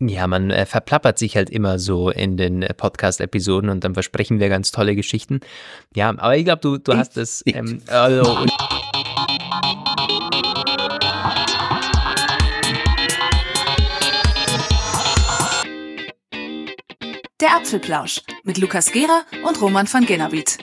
Ja, 0.00 0.28
man 0.28 0.52
äh, 0.52 0.64
verplappert 0.64 1.18
sich 1.18 1.34
halt 1.34 1.50
immer 1.50 1.80
so 1.80 2.08
in 2.08 2.36
den 2.36 2.62
äh, 2.62 2.72
Podcast-Episoden 2.72 3.68
und 3.68 3.82
dann 3.82 3.94
versprechen 3.94 4.38
wir 4.38 4.48
ganz 4.48 4.70
tolle 4.70 4.94
Geschichten. 4.94 5.40
Ja, 5.92 6.10
aber 6.10 6.36
ich 6.36 6.44
glaube, 6.44 6.60
du, 6.60 6.78
du 6.78 6.96
hast 6.96 7.16
es. 7.16 7.42
Ähm, 7.46 7.82
also, 7.88 8.46
Der 17.40 17.56
Apfelplausch 17.56 18.20
mit 18.44 18.58
Lukas 18.58 18.92
Gera 18.92 19.22
und 19.44 19.60
Roman 19.60 19.92
van 19.92 20.06
Genabit. 20.06 20.58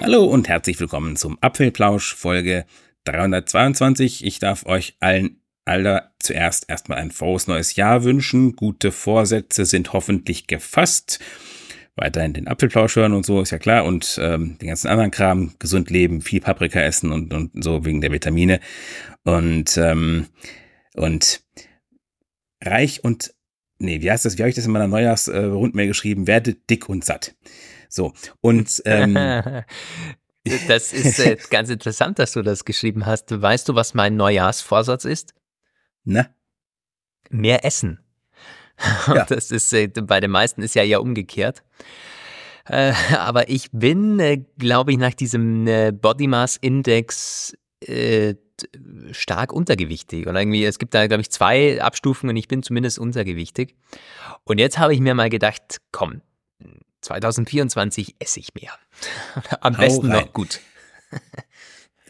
Hallo 0.00 0.24
und 0.24 0.48
herzlich 0.48 0.80
willkommen 0.80 1.14
zum 1.14 1.38
Apfelplausch 1.40 2.16
Folge 2.16 2.66
322. 3.04 4.24
Ich 4.24 4.40
darf 4.40 4.66
euch 4.66 4.96
allen 4.98 5.38
aller 5.64 6.11
zuerst 6.22 6.68
erstmal 6.68 6.98
ein 6.98 7.10
frohes 7.10 7.46
neues 7.46 7.76
Jahr 7.76 8.04
wünschen. 8.04 8.56
Gute 8.56 8.92
Vorsätze 8.92 9.64
sind 9.64 9.92
hoffentlich 9.92 10.46
gefasst. 10.46 11.18
Weiterhin 11.94 12.32
den 12.32 12.48
Apfelplausch 12.48 12.96
hören 12.96 13.12
und 13.12 13.26
so, 13.26 13.42
ist 13.42 13.50
ja 13.50 13.58
klar. 13.58 13.84
Und 13.84 14.18
ähm, 14.22 14.56
den 14.58 14.68
ganzen 14.68 14.88
anderen 14.88 15.10
Kram, 15.10 15.54
gesund 15.58 15.90
leben, 15.90 16.22
viel 16.22 16.40
Paprika 16.40 16.80
essen 16.80 17.12
und, 17.12 17.34
und 17.34 17.62
so 17.62 17.84
wegen 17.84 18.00
der 18.00 18.12
Vitamine. 18.12 18.60
Und, 19.24 19.76
ähm, 19.76 20.26
und 20.94 21.42
reich 22.62 23.04
und 23.04 23.34
nee, 23.78 24.00
wie 24.00 24.10
heißt 24.10 24.24
das, 24.24 24.38
wie 24.38 24.42
habe 24.42 24.50
ich 24.50 24.56
das 24.56 24.66
in 24.66 24.72
meiner 24.72 24.88
Neujahrsrundmail 24.88 25.88
geschrieben? 25.88 26.26
Werde 26.26 26.54
dick 26.54 26.88
und 26.88 27.04
satt. 27.04 27.34
So, 27.88 28.14
und 28.40 28.82
ähm, 28.86 29.16
Das 30.66 30.92
ist 30.92 31.20
äh, 31.20 31.36
ganz 31.50 31.70
interessant, 31.70 32.18
dass 32.18 32.32
du 32.32 32.42
das 32.42 32.64
geschrieben 32.64 33.06
hast. 33.06 33.30
Weißt 33.30 33.68
du, 33.68 33.74
was 33.74 33.94
mein 33.94 34.16
Neujahrsvorsatz 34.16 35.04
ist? 35.04 35.34
Na? 36.04 36.28
Mehr 37.30 37.64
essen. 37.64 37.98
Ja. 39.06 39.24
Das 39.26 39.52
ist 39.52 39.72
äh, 39.72 39.86
bei 39.86 40.18
den 40.18 40.30
meisten 40.32 40.60
ist 40.60 40.74
ja 40.74 40.82
ja 40.82 40.98
umgekehrt. 40.98 41.62
Äh, 42.64 42.92
aber 43.16 43.48
ich 43.48 43.70
bin, 43.70 44.18
äh, 44.18 44.42
glaube 44.58 44.90
ich, 44.92 44.98
nach 44.98 45.14
diesem 45.14 45.66
äh, 45.68 45.92
Body 45.92 46.26
Mass 46.26 46.56
Index 46.56 47.56
stark 49.10 49.52
untergewichtig. 49.52 50.28
Und 50.28 50.36
irgendwie, 50.36 50.64
es 50.64 50.78
gibt 50.78 50.94
da, 50.94 51.08
glaube 51.08 51.20
ich, 51.22 51.30
zwei 51.30 51.82
Abstufungen 51.82 52.30
und 52.34 52.36
ich 52.36 52.46
bin 52.46 52.62
zumindest 52.62 52.98
untergewichtig. 52.98 53.74
Und 54.44 54.58
jetzt 54.58 54.78
habe 54.78 54.94
ich 54.94 55.00
mir 55.00 55.14
mal 55.14 55.30
gedacht, 55.30 55.80
komm, 55.90 56.22
2024 57.00 58.14
esse 58.20 58.38
ich 58.38 58.54
mehr. 58.54 58.72
Am 59.60 59.76
Hau 59.76 59.80
besten 59.80 60.12
rein. 60.12 60.26
noch 60.26 60.32
gut. 60.32 60.60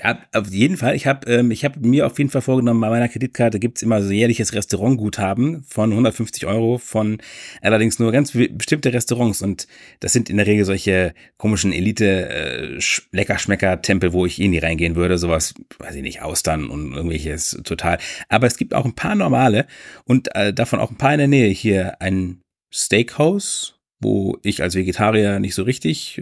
Ja, 0.02 0.18
auf 0.32 0.48
jeden 0.48 0.76
Fall. 0.76 0.96
Ich 0.96 1.06
habe 1.06 1.30
ähm, 1.30 1.52
ich 1.52 1.64
hab 1.64 1.76
mir 1.76 2.06
auf 2.06 2.18
jeden 2.18 2.30
Fall 2.30 2.42
vorgenommen, 2.42 2.80
bei 2.80 2.90
meiner 2.90 3.08
Kreditkarte 3.08 3.60
gibt's 3.60 3.82
immer 3.82 4.02
so 4.02 4.10
jährliches 4.10 4.52
Restaurantguthaben 4.52 5.62
von 5.62 5.92
150 5.92 6.44
Euro 6.46 6.78
von 6.78 7.18
allerdings 7.60 8.00
nur 8.00 8.10
ganz 8.10 8.32
bestimmte 8.32 8.92
Restaurants. 8.92 9.42
Und 9.42 9.68
das 10.00 10.12
sind 10.12 10.28
in 10.28 10.38
der 10.38 10.48
Regel 10.48 10.64
solche 10.64 11.14
komischen 11.36 11.72
Elite-Leckerschmecker-Tempel, 11.72 14.10
äh, 14.10 14.12
wo 14.12 14.26
ich 14.26 14.40
eh 14.40 14.48
nie 14.48 14.58
reingehen 14.58 14.96
würde. 14.96 15.18
Sowas, 15.18 15.54
weiß 15.78 15.94
ich 15.94 16.02
nicht, 16.02 16.22
Austern 16.22 16.68
und 16.68 16.94
irgendwelches 16.94 17.60
total. 17.62 17.98
Aber 18.28 18.48
es 18.48 18.56
gibt 18.56 18.74
auch 18.74 18.84
ein 18.84 18.96
paar 18.96 19.14
normale 19.14 19.68
und 20.04 20.34
äh, 20.34 20.52
davon 20.52 20.80
auch 20.80 20.90
ein 20.90 20.98
paar 20.98 21.12
in 21.12 21.18
der 21.18 21.28
Nähe. 21.28 21.50
Hier 21.50 22.00
ein 22.00 22.40
Steakhouse 22.74 23.78
wo 24.02 24.38
ich 24.42 24.62
als 24.62 24.74
Vegetarier 24.74 25.38
nicht 25.38 25.54
so 25.54 25.62
richtig, 25.62 26.20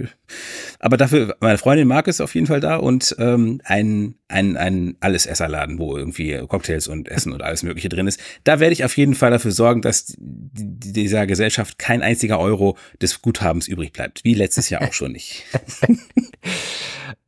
aber 0.80 0.96
dafür, 0.96 1.36
meine 1.40 1.58
Freundin 1.58 1.86
mag 1.86 2.08
es 2.08 2.20
auf 2.20 2.34
jeden 2.34 2.46
Fall 2.46 2.60
da 2.60 2.76
und 2.76 3.14
ähm, 3.18 3.60
ein, 3.64 4.14
ein, 4.28 4.56
ein 4.56 4.96
Allesesserladen, 5.00 5.78
wo 5.78 5.96
irgendwie 5.96 6.38
Cocktails 6.48 6.88
und 6.88 7.08
Essen 7.08 7.32
und 7.32 7.42
alles 7.42 7.62
Mögliche 7.62 7.90
drin 7.90 8.06
ist. 8.06 8.18
Da 8.44 8.60
werde 8.60 8.72
ich 8.72 8.82
auf 8.84 8.96
jeden 8.96 9.14
Fall 9.14 9.30
dafür 9.30 9.52
sorgen, 9.52 9.82
dass 9.82 10.14
dieser 10.18 11.26
Gesellschaft 11.26 11.78
kein 11.78 12.00
einziger 12.00 12.40
Euro 12.40 12.78
des 13.00 13.20
Guthabens 13.20 13.68
übrig 13.68 13.92
bleibt, 13.92 14.24
wie 14.24 14.32
letztes 14.32 14.70
Jahr 14.70 14.82
auch 14.82 14.94
schon 14.94 15.12
nicht. 15.12 15.44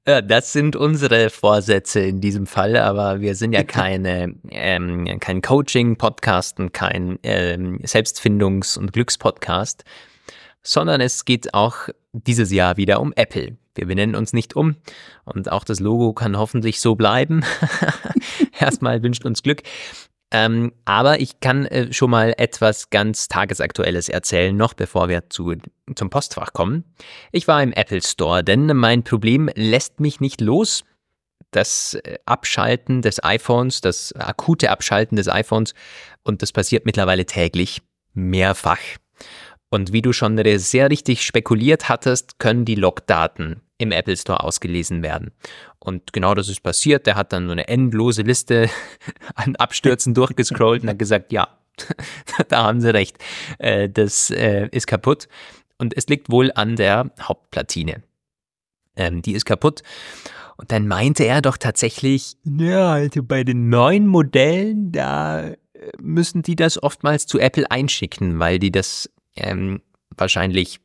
Ja, 0.04 0.20
das 0.20 0.52
sind 0.52 0.74
unsere 0.74 1.30
Vorsätze 1.30 2.00
in 2.00 2.20
diesem 2.20 2.48
Fall, 2.48 2.76
aber 2.76 3.20
wir 3.20 3.36
sind 3.36 3.52
ja 3.52 3.62
keine, 3.62 4.34
ähm, 4.50 5.06
kein 5.20 5.42
Coaching-Podcast 5.42 6.58
und 6.58 6.72
kein 6.72 7.20
ähm, 7.22 7.78
Selbstfindungs- 7.84 8.76
und 8.76 8.92
Glückspodcast 8.92 9.84
sondern 10.62 11.00
es 11.00 11.24
geht 11.24 11.54
auch 11.54 11.88
dieses 12.12 12.50
Jahr 12.52 12.76
wieder 12.76 13.00
um 13.00 13.12
Apple. 13.14 13.56
Wir 13.74 13.86
benennen 13.86 14.14
uns 14.14 14.32
nicht 14.32 14.54
um 14.54 14.76
und 15.24 15.50
auch 15.50 15.64
das 15.64 15.80
Logo 15.80 16.12
kann 16.12 16.36
hoffentlich 16.36 16.80
so 16.80 16.94
bleiben. 16.94 17.44
Erstmal 18.58 19.02
wünscht 19.02 19.24
uns 19.24 19.42
Glück. 19.42 19.62
Ähm, 20.34 20.72
aber 20.86 21.20
ich 21.20 21.40
kann 21.40 21.66
äh, 21.66 21.92
schon 21.92 22.10
mal 22.10 22.34
etwas 22.38 22.88
ganz 22.88 23.28
Tagesaktuelles 23.28 24.08
erzählen, 24.08 24.56
noch 24.56 24.72
bevor 24.72 25.10
wir 25.10 25.28
zu, 25.28 25.54
zum 25.94 26.08
Postfach 26.08 26.54
kommen. 26.54 26.84
Ich 27.32 27.48
war 27.48 27.62
im 27.62 27.72
Apple 27.72 28.00
Store, 28.00 28.42
denn 28.42 28.66
mein 28.74 29.04
Problem 29.04 29.50
lässt 29.54 30.00
mich 30.00 30.20
nicht 30.20 30.40
los. 30.40 30.84
Das 31.50 31.94
äh, 32.02 32.18
Abschalten 32.24 33.02
des 33.02 33.22
iPhones, 33.22 33.82
das 33.82 34.14
akute 34.14 34.70
Abschalten 34.70 35.16
des 35.16 35.28
iPhones, 35.28 35.74
und 36.22 36.40
das 36.40 36.50
passiert 36.50 36.86
mittlerweile 36.86 37.26
täglich, 37.26 37.82
mehrfach. 38.14 38.78
Und 39.72 39.94
wie 39.94 40.02
du 40.02 40.12
schon 40.12 40.38
sehr 40.58 40.90
richtig 40.90 41.24
spekuliert 41.24 41.88
hattest, 41.88 42.38
können 42.38 42.66
die 42.66 42.74
Logdaten 42.74 43.62
im 43.78 43.90
Apple 43.90 44.18
Store 44.18 44.44
ausgelesen 44.44 45.02
werden. 45.02 45.30
Und 45.78 46.12
genau 46.12 46.34
das 46.34 46.50
ist 46.50 46.62
passiert. 46.62 47.06
Der 47.06 47.14
hat 47.14 47.32
dann 47.32 47.46
so 47.46 47.52
eine 47.52 47.68
endlose 47.68 48.20
Liste 48.20 48.68
an 49.34 49.56
Abstürzen 49.56 50.12
durchgescrollt 50.12 50.82
und 50.82 50.90
hat 50.90 50.98
gesagt, 50.98 51.32
ja, 51.32 51.48
da 52.48 52.64
haben 52.64 52.82
sie 52.82 52.92
recht. 52.92 53.16
Äh, 53.56 53.88
das 53.88 54.28
äh, 54.28 54.68
ist 54.72 54.86
kaputt. 54.86 55.26
Und 55.78 55.96
es 55.96 56.06
liegt 56.06 56.30
wohl 56.30 56.52
an 56.54 56.76
der 56.76 57.10
Hauptplatine. 57.18 58.02
Ähm, 58.94 59.22
die 59.22 59.32
ist 59.32 59.46
kaputt. 59.46 59.82
Und 60.58 60.70
dann 60.70 60.86
meinte 60.86 61.24
er 61.24 61.40
doch 61.40 61.56
tatsächlich, 61.56 62.36
ja, 62.44 62.92
also 62.92 63.22
bei 63.22 63.42
den 63.42 63.70
neuen 63.70 64.06
Modellen, 64.06 64.92
da 64.92 65.44
äh, 65.48 65.56
müssen 65.98 66.42
die 66.42 66.56
das 66.56 66.82
oftmals 66.82 67.26
zu 67.26 67.38
Apple 67.38 67.70
einschicken, 67.70 68.38
weil 68.38 68.58
die 68.58 68.70
das 68.70 69.08
ähm, 69.36 69.82
wahrscheinlich 70.16 70.80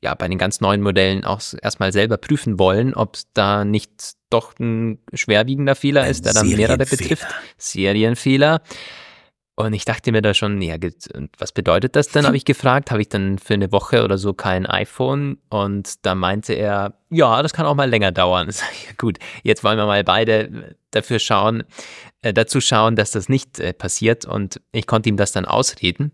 ja 0.00 0.14
bei 0.14 0.28
den 0.28 0.38
ganz 0.38 0.60
neuen 0.60 0.80
Modellen 0.80 1.24
auch 1.24 1.40
erstmal 1.60 1.92
selber 1.92 2.16
prüfen 2.16 2.58
wollen, 2.58 2.94
ob 2.94 3.18
da 3.34 3.64
nicht 3.64 4.14
doch 4.30 4.58
ein 4.58 4.98
schwerwiegender 5.12 5.74
Fehler 5.74 6.02
ein 6.02 6.10
ist, 6.10 6.24
der 6.24 6.34
dann 6.34 6.48
mehrere 6.48 6.78
betrifft. 6.78 7.26
Serienfehler. 7.56 8.62
Und 9.56 9.72
ich 9.72 9.84
dachte 9.84 10.12
mir 10.12 10.22
da 10.22 10.34
schon, 10.34 10.62
ja, 10.62 10.76
was 11.36 11.50
bedeutet 11.50 11.96
das 11.96 12.10
denn, 12.10 12.24
habe 12.26 12.36
ich 12.36 12.44
gefragt. 12.44 12.92
Habe 12.92 13.00
ich 13.00 13.08
dann 13.08 13.38
für 13.38 13.54
eine 13.54 13.72
Woche 13.72 14.04
oder 14.04 14.16
so 14.16 14.32
kein 14.32 14.66
iPhone? 14.66 15.38
Und 15.48 16.06
da 16.06 16.14
meinte 16.14 16.52
er, 16.52 16.94
ja, 17.10 17.42
das 17.42 17.54
kann 17.54 17.66
auch 17.66 17.74
mal 17.74 17.90
länger 17.90 18.12
dauern. 18.12 18.48
Ich, 18.72 18.96
gut, 18.96 19.18
jetzt 19.42 19.64
wollen 19.64 19.76
wir 19.76 19.86
mal 19.86 20.04
beide 20.04 20.76
dafür 20.92 21.18
schauen, 21.18 21.64
äh, 22.22 22.32
dazu 22.32 22.60
schauen, 22.60 22.94
dass 22.94 23.10
das 23.10 23.28
nicht 23.28 23.58
äh, 23.58 23.72
passiert. 23.72 24.26
Und 24.26 24.60
ich 24.70 24.86
konnte 24.86 25.08
ihm 25.08 25.16
das 25.16 25.32
dann 25.32 25.44
ausreden. 25.44 26.12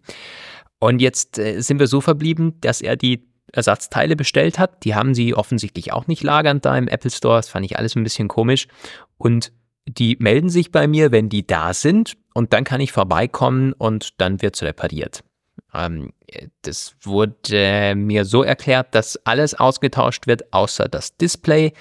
Und 0.84 1.00
jetzt 1.00 1.38
äh, 1.38 1.62
sind 1.62 1.80
wir 1.80 1.86
so 1.86 2.02
verblieben, 2.02 2.60
dass 2.60 2.82
er 2.82 2.94
die 2.96 3.26
Ersatzteile 3.50 4.16
bestellt 4.16 4.58
hat. 4.58 4.84
Die 4.84 4.94
haben 4.94 5.14
sie 5.14 5.34
offensichtlich 5.34 5.94
auch 5.94 6.08
nicht 6.08 6.22
lagernd 6.22 6.66
da 6.66 6.76
im 6.76 6.88
Apple 6.88 7.10
Store. 7.10 7.36
Das 7.36 7.48
fand 7.48 7.64
ich 7.64 7.78
alles 7.78 7.96
ein 7.96 8.04
bisschen 8.04 8.28
komisch. 8.28 8.68
Und 9.16 9.50
die 9.86 10.18
melden 10.20 10.50
sich 10.50 10.72
bei 10.72 10.86
mir, 10.86 11.10
wenn 11.10 11.30
die 11.30 11.46
da 11.46 11.72
sind. 11.72 12.18
Und 12.34 12.52
dann 12.52 12.64
kann 12.64 12.82
ich 12.82 12.92
vorbeikommen 12.92 13.72
und 13.72 14.20
dann 14.20 14.42
wird 14.42 14.56
es 14.56 14.62
repariert. 14.62 15.24
Ähm, 15.72 16.12
das 16.60 16.96
wurde 17.00 17.94
mir 17.96 18.26
so 18.26 18.42
erklärt, 18.42 18.94
dass 18.94 19.16
alles 19.24 19.54
ausgetauscht 19.54 20.26
wird, 20.26 20.52
außer 20.52 20.86
das 20.86 21.16
Display 21.16 21.72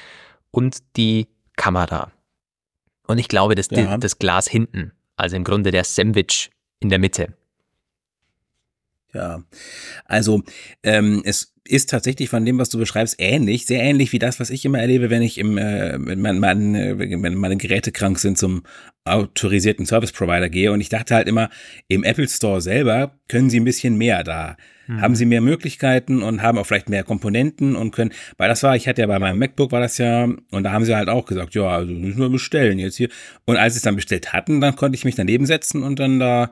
und 0.49 0.77
die 0.95 1.27
Kamera. 1.57 2.09
Und 3.05 3.17
ich 3.17 3.27
glaube, 3.27 3.55
das, 3.55 3.67
ja. 3.69 3.97
das 3.97 4.17
Glas 4.17 4.47
hinten. 4.47 4.93
Also 5.17 5.35
im 5.35 5.43
Grunde 5.43 5.71
der 5.71 5.83
Sandwich 5.83 6.51
in 6.79 6.87
der 6.87 6.99
Mitte. 6.99 7.33
Ja, 9.13 9.43
also 10.05 10.43
ähm, 10.83 11.21
es 11.23 11.53
ist 11.65 11.89
tatsächlich 11.89 12.29
von 12.29 12.45
dem, 12.45 12.57
was 12.57 12.69
du 12.69 12.77
beschreibst, 12.77 13.15
ähnlich, 13.19 13.65
sehr 13.65 13.81
ähnlich 13.81 14.11
wie 14.11 14.19
das, 14.19 14.39
was 14.39 14.49
ich 14.49 14.65
immer 14.65 14.79
erlebe, 14.79 15.09
wenn 15.09 15.21
ich 15.21 15.37
im, 15.37 15.57
äh, 15.57 15.97
wenn, 15.97 16.19
mein, 16.19 16.39
mein, 16.39 16.73
wenn 16.99 17.35
meine 17.35 17.57
Geräte 17.57 17.91
krank 17.91 18.19
sind, 18.19 18.37
zum 18.37 18.63
autorisierten 19.05 19.85
Service 19.85 20.11
Provider 20.11 20.49
gehe. 20.49 20.71
Und 20.71 20.81
ich 20.81 20.89
dachte 20.89 21.15
halt 21.15 21.27
immer, 21.27 21.49
im 21.87 22.03
Apple 22.03 22.27
Store 22.27 22.61
selber 22.61 23.17
können 23.29 23.49
sie 23.49 23.59
ein 23.59 23.65
bisschen 23.65 23.97
mehr 23.97 24.23
da. 24.23 24.57
Mhm. 24.87 25.01
Haben 25.01 25.15
sie 25.15 25.25
mehr 25.25 25.41
Möglichkeiten 25.41 26.21
und 26.21 26.41
haben 26.41 26.57
auch 26.57 26.65
vielleicht 26.65 26.89
mehr 26.89 27.03
Komponenten 27.03 27.75
und 27.75 27.91
können, 27.91 28.11
weil 28.37 28.49
das 28.49 28.63
war, 28.63 28.75
ich 28.75 28.87
hatte 28.87 29.01
ja 29.01 29.07
bei 29.07 29.19
meinem 29.19 29.39
MacBook 29.39 29.71
war 29.71 29.79
das 29.79 29.97
ja, 29.97 30.23
und 30.23 30.63
da 30.63 30.71
haben 30.71 30.83
sie 30.83 30.95
halt 30.95 31.07
auch 31.07 31.25
gesagt, 31.25 31.55
ja, 31.55 31.67
also 31.69 31.93
müssen 31.93 32.19
wir 32.19 32.29
bestellen 32.29 32.79
jetzt 32.79 32.97
hier. 32.97 33.09
Und 33.45 33.55
als 33.55 33.73
sie 33.73 33.77
es 33.77 33.83
dann 33.83 33.95
bestellt 33.95 34.33
hatten, 34.33 34.59
dann 34.59 34.75
konnte 34.75 34.97
ich 34.97 35.05
mich 35.05 35.15
daneben 35.15 35.45
setzen 35.45 35.83
und 35.83 35.99
dann 35.99 36.19
da 36.19 36.51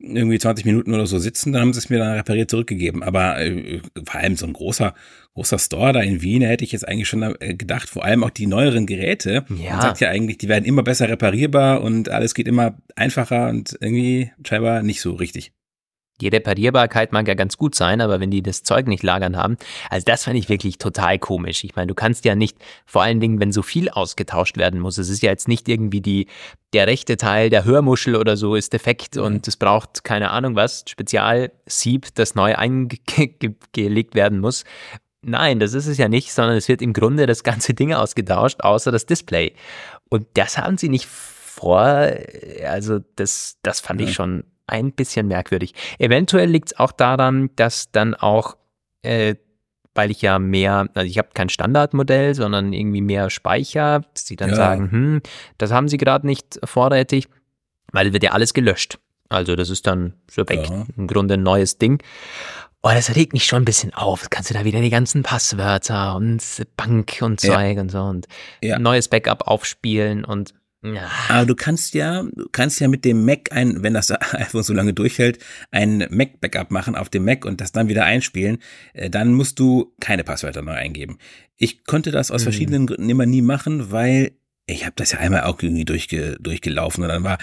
irgendwie 0.00 0.38
20 0.38 0.64
Minuten 0.64 0.94
oder 0.94 1.06
so 1.06 1.18
sitzen, 1.18 1.52
dann 1.52 1.62
haben 1.62 1.72
sie 1.72 1.80
es 1.80 1.90
mir 1.90 1.98
dann 1.98 2.14
repariert 2.14 2.50
zurückgegeben. 2.50 3.02
Aber 3.02 3.40
äh, 3.40 3.80
vor 4.04 4.20
allem 4.20 4.36
so 4.36 4.46
ein 4.46 4.52
großer, 4.52 4.94
großer 5.34 5.58
Store 5.58 5.92
da 5.92 6.00
in 6.00 6.22
Wien 6.22 6.42
hätte 6.42 6.64
ich 6.64 6.72
jetzt 6.72 6.86
eigentlich 6.86 7.08
schon 7.08 7.22
äh, 7.22 7.54
gedacht, 7.54 7.88
vor 7.88 8.04
allem 8.04 8.22
auch 8.22 8.30
die 8.30 8.46
neueren 8.46 8.86
Geräte. 8.86 9.44
Ja. 9.48 9.72
Man 9.72 9.82
sagt 9.82 10.00
ja 10.00 10.08
eigentlich, 10.08 10.38
die 10.38 10.48
werden 10.48 10.64
immer 10.64 10.82
besser 10.82 11.08
reparierbar 11.08 11.82
und 11.82 12.08
alles 12.08 12.34
geht 12.34 12.46
immer 12.46 12.78
einfacher 12.94 13.48
und 13.48 13.76
irgendwie 13.80 14.30
scheinbar 14.46 14.82
nicht 14.82 15.00
so 15.00 15.12
richtig. 15.12 15.52
Die 16.20 16.28
Reparierbarkeit 16.28 17.12
mag 17.12 17.28
ja 17.28 17.34
ganz 17.34 17.56
gut 17.56 17.74
sein, 17.74 18.00
aber 18.00 18.18
wenn 18.20 18.30
die 18.30 18.42
das 18.42 18.62
Zeug 18.62 18.88
nicht 18.88 19.02
lagern 19.02 19.36
haben, 19.36 19.56
also 19.88 20.04
das 20.04 20.24
fand 20.24 20.36
ich 20.36 20.48
wirklich 20.48 20.78
total 20.78 21.18
komisch. 21.18 21.64
Ich 21.64 21.76
meine, 21.76 21.86
du 21.86 21.94
kannst 21.94 22.24
ja 22.24 22.34
nicht, 22.34 22.58
vor 22.86 23.02
allen 23.02 23.20
Dingen, 23.20 23.40
wenn 23.40 23.52
so 23.52 23.62
viel 23.62 23.88
ausgetauscht 23.88 24.56
werden 24.56 24.80
muss, 24.80 24.98
es 24.98 25.08
ist 25.08 25.22
ja 25.22 25.30
jetzt 25.30 25.48
nicht 25.48 25.68
irgendwie 25.68 26.00
die, 26.00 26.26
der 26.72 26.86
rechte 26.86 27.16
Teil 27.16 27.50
der 27.50 27.64
Hörmuschel 27.64 28.16
oder 28.16 28.36
so 28.36 28.54
ist 28.54 28.72
defekt 28.72 29.16
mhm. 29.16 29.22
und 29.22 29.48
es 29.48 29.56
braucht 29.56 30.04
keine 30.04 30.30
Ahnung 30.30 30.56
was, 30.56 30.84
Spezialsieb, 30.88 32.08
das 32.14 32.34
neu 32.34 32.54
eingelegt 32.56 34.14
werden 34.14 34.40
muss. 34.40 34.64
Nein, 35.22 35.58
das 35.58 35.74
ist 35.74 35.86
es 35.86 35.98
ja 35.98 36.08
nicht, 36.08 36.32
sondern 36.32 36.56
es 36.56 36.68
wird 36.68 36.80
im 36.80 36.92
Grunde 36.92 37.26
das 37.26 37.42
ganze 37.42 37.74
Ding 37.74 37.92
ausgetauscht, 37.92 38.60
außer 38.60 38.92
das 38.92 39.06
Display. 39.06 39.52
Und 40.08 40.26
das 40.34 40.58
haben 40.58 40.78
sie 40.78 40.88
nicht 40.88 41.06
vor, 41.06 42.12
also 42.64 43.00
das, 43.16 43.56
das 43.62 43.80
fand 43.80 44.00
ja. 44.00 44.08
ich 44.08 44.14
schon 44.14 44.44
ein 44.68 44.92
bisschen 44.92 45.26
merkwürdig. 45.26 45.74
Eventuell 45.98 46.48
liegt 46.48 46.72
es 46.72 46.78
auch 46.78 46.92
daran, 46.92 47.50
dass 47.56 47.90
dann 47.90 48.14
auch, 48.14 48.56
äh, 49.02 49.34
weil 49.94 50.10
ich 50.10 50.22
ja 50.22 50.38
mehr, 50.38 50.88
also 50.94 51.06
ich 51.06 51.18
habe 51.18 51.30
kein 51.34 51.48
Standardmodell, 51.48 52.34
sondern 52.34 52.72
irgendwie 52.72 53.00
mehr 53.00 53.30
Speicher, 53.30 54.02
dass 54.14 54.26
sie 54.26 54.36
dann 54.36 54.50
ja. 54.50 54.56
sagen, 54.56 54.90
hm, 54.90 55.22
das 55.58 55.72
haben 55.72 55.88
sie 55.88 55.96
gerade 55.96 56.26
nicht 56.26 56.60
vorrätig, 56.64 57.28
weil 57.92 58.12
wird 58.12 58.22
ja 58.22 58.32
alles 58.32 58.54
gelöscht. 58.54 58.98
Also 59.28 59.56
das 59.56 59.70
ist 59.70 59.86
dann 59.86 60.14
so 60.30 60.48
weg, 60.48 60.68
ja. 60.70 60.86
im 60.96 61.06
Grunde 61.06 61.34
ein 61.34 61.42
neues 61.42 61.78
Ding. 61.78 62.02
Oh, 62.82 62.90
das 62.90 63.16
regt 63.16 63.32
mich 63.32 63.44
schon 63.44 63.62
ein 63.62 63.64
bisschen 63.64 63.92
auf. 63.92 64.30
kannst 64.30 64.50
du 64.50 64.54
da 64.54 64.64
wieder 64.64 64.80
die 64.80 64.90
ganzen 64.90 65.24
Passwörter 65.24 66.14
und 66.14 66.40
Bank 66.76 67.18
und 67.20 67.40
Zeug 67.40 67.74
ja. 67.74 67.80
und 67.80 67.90
so 67.90 68.02
und 68.02 68.28
neues 68.78 69.08
Backup 69.08 69.48
aufspielen 69.48 70.24
und 70.24 70.54
ja. 70.82 71.10
Aber 71.28 71.46
du 71.46 71.54
kannst 71.54 71.94
ja, 71.94 72.22
du 72.22 72.48
kannst 72.52 72.80
ja 72.80 72.88
mit 72.88 73.04
dem 73.04 73.24
Mac 73.24 73.50
ein, 73.52 73.82
wenn 73.82 73.94
das 73.94 74.10
iPhone 74.32 74.62
so 74.62 74.72
lange 74.72 74.92
durchhält, 74.92 75.38
ein 75.70 76.06
Mac-Backup 76.10 76.70
machen 76.70 76.94
auf 76.94 77.08
dem 77.08 77.24
Mac 77.24 77.44
und 77.44 77.60
das 77.60 77.72
dann 77.72 77.88
wieder 77.88 78.04
einspielen. 78.04 78.58
Äh, 78.92 79.10
dann 79.10 79.32
musst 79.32 79.58
du 79.58 79.94
keine 80.00 80.24
Passwörter 80.24 80.62
neu 80.62 80.72
eingeben. 80.72 81.18
Ich 81.56 81.84
konnte 81.84 82.10
das 82.10 82.30
aus 82.30 82.42
mhm. 82.42 82.44
verschiedenen 82.44 82.86
Gründen 82.86 83.10
immer 83.10 83.26
nie 83.26 83.42
machen, 83.42 83.90
weil 83.90 84.32
ich 84.66 84.84
habe 84.84 84.94
das 84.96 85.12
ja 85.12 85.18
einmal 85.18 85.44
auch 85.44 85.60
irgendwie 85.60 85.84
durchge, 85.84 86.36
durchgelaufen 86.40 87.02
und 87.02 87.08
dann 87.08 87.24
war 87.24 87.38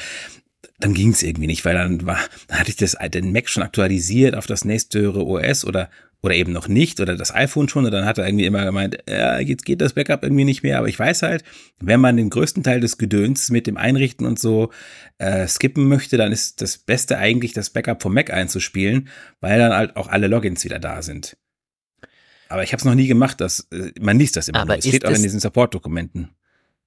dann 0.79 0.93
ging 0.93 1.11
es 1.11 1.23
irgendwie 1.23 1.47
nicht, 1.47 1.63
weil 1.63 1.75
dann 1.75 2.05
war, 2.05 2.19
dann 2.47 2.59
hatte 2.59 2.69
ich 2.69 2.77
das, 2.77 2.97
den 3.13 3.31
Mac 3.31 3.49
schon 3.49 3.63
aktualisiert 3.63 4.35
auf 4.35 4.45
das 4.45 4.65
nächsthöhere 4.65 5.25
OS 5.25 5.65
oder 5.65 5.89
oder 6.21 6.35
eben 6.35 6.51
noch 6.51 6.67
nicht 6.67 6.99
oder 6.99 7.15
das 7.15 7.33
iPhone 7.33 7.69
schon 7.69 7.85
und 7.85 7.91
dann 7.91 8.05
hat 8.05 8.17
er 8.17 8.25
irgendwie 8.25 8.45
immer 8.45 8.65
gemeint, 8.65 8.97
ja, 9.07 9.39
jetzt 9.39 9.65
geht 9.65 9.81
das 9.81 9.93
Backup 9.93 10.23
irgendwie 10.23 10.45
nicht 10.45 10.63
mehr, 10.63 10.79
aber 10.79 10.87
ich 10.87 10.97
weiß 10.97 11.21
halt, 11.21 11.43
wenn 11.79 11.99
man 11.99 12.17
den 12.17 12.29
größten 12.29 12.63
Teil 12.63 12.79
des 12.79 12.97
Gedöns 12.97 13.49
mit 13.49 13.67
dem 13.67 13.77
Einrichten 13.77 14.25
und 14.25 14.39
so 14.39 14.71
äh, 15.17 15.47
skippen 15.47 15.87
möchte, 15.87 16.17
dann 16.17 16.31
ist 16.31 16.61
das 16.61 16.77
Beste 16.77 17.17
eigentlich 17.17 17.53
das 17.53 17.69
Backup 17.69 18.01
vom 18.01 18.13
Mac 18.13 18.31
einzuspielen, 18.31 19.09
weil 19.39 19.59
dann 19.59 19.73
halt 19.73 19.95
auch 19.95 20.07
alle 20.07 20.27
Logins 20.27 20.63
wieder 20.63 20.79
da 20.79 21.01
sind. 21.01 21.37
Aber 22.49 22.63
ich 22.63 22.71
habe 22.71 22.79
es 22.79 22.85
noch 22.85 22.95
nie 22.95 23.07
gemacht, 23.07 23.41
dass 23.41 23.67
äh, 23.71 23.91
man 23.99 24.17
liest 24.19 24.35
das 24.35 24.47
immer 24.47 24.59
aber 24.59 24.73
nur. 24.73 24.77
Es 24.79 24.87
steht 24.87 25.05
auch 25.05 25.11
in 25.11 25.23
diesen 25.23 25.39
Support-Dokumenten. 25.39 26.29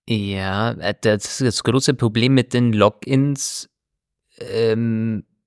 Ja, 0.09 0.73
äh, 0.73 0.95
das, 1.01 1.39
das 1.39 1.63
große 1.63 1.95
Problem 1.95 2.35
mit 2.35 2.55
den 2.55 2.73
Logins 2.73 3.69
ähm, 4.41 5.25
äh, 5.25 5.38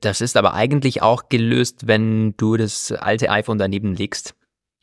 das 0.00 0.20
ist 0.20 0.36
aber 0.36 0.54
eigentlich 0.54 1.02
auch 1.02 1.28
gelöst, 1.28 1.86
wenn 1.86 2.36
du 2.36 2.56
das 2.56 2.92
alte 2.92 3.30
iPhone 3.30 3.58
daneben 3.58 3.94
legst 3.94 4.34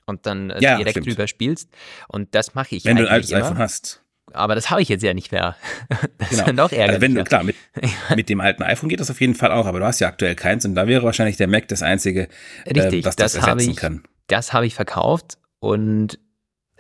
und 0.06 0.26
dann 0.26 0.50
äh, 0.50 0.62
ja, 0.62 0.78
direkt 0.78 0.92
stimmt. 0.92 1.08
drüber 1.08 1.28
spielst. 1.28 1.70
Und 2.08 2.36
das 2.36 2.54
mache 2.54 2.76
ich. 2.76 2.86
Wenn 2.86 2.98
du 2.98 3.04
ein 3.04 3.10
altes 3.10 3.32
immer. 3.32 3.46
iPhone 3.46 3.58
hast. 3.58 4.04
Aber 4.34 4.56
das 4.56 4.70
habe 4.70 4.82
ich 4.82 4.90
jetzt 4.90 5.04
ja 5.04 5.14
nicht 5.14 5.32
mehr. 5.32 5.56
Das 6.18 6.30
genau. 6.30 6.44
ist 6.44 6.54
noch 6.54 6.72
ärgerlicher. 6.72 6.94
Also 6.94 7.16
wenn 7.16 7.24
klar, 7.26 7.44
mit, 7.44 7.56
mit 8.16 8.30
dem 8.30 8.40
alten 8.40 8.64
iPhone 8.64 8.90
geht 8.90 9.00
das 9.00 9.10
auf 9.10 9.20
jeden 9.20 9.36
Fall 9.36 9.52
auch, 9.52 9.66
aber 9.66 9.80
du 9.80 9.86
hast 9.86 10.00
ja 10.00 10.08
aktuell 10.08 10.36
keins 10.36 10.66
und 10.66 10.76
da 10.76 10.88
wäre 10.88 11.04
wahrscheinlich 11.04 11.38
der 11.38 11.48
Mac 11.48 11.68
das 11.68 11.82
einzige, 11.82 12.28
äh, 12.66 12.80
Richtig, 12.80 13.04
äh, 13.04 13.06
was 13.06 13.16
das, 13.16 13.34
das 13.34 13.48
ersetzen 13.48 13.72
ich, 13.72 13.78
kann. 13.78 14.04
Das 14.28 14.54
habe 14.54 14.66
ich 14.66 14.76
verkauft 14.76 15.40
und 15.60 16.20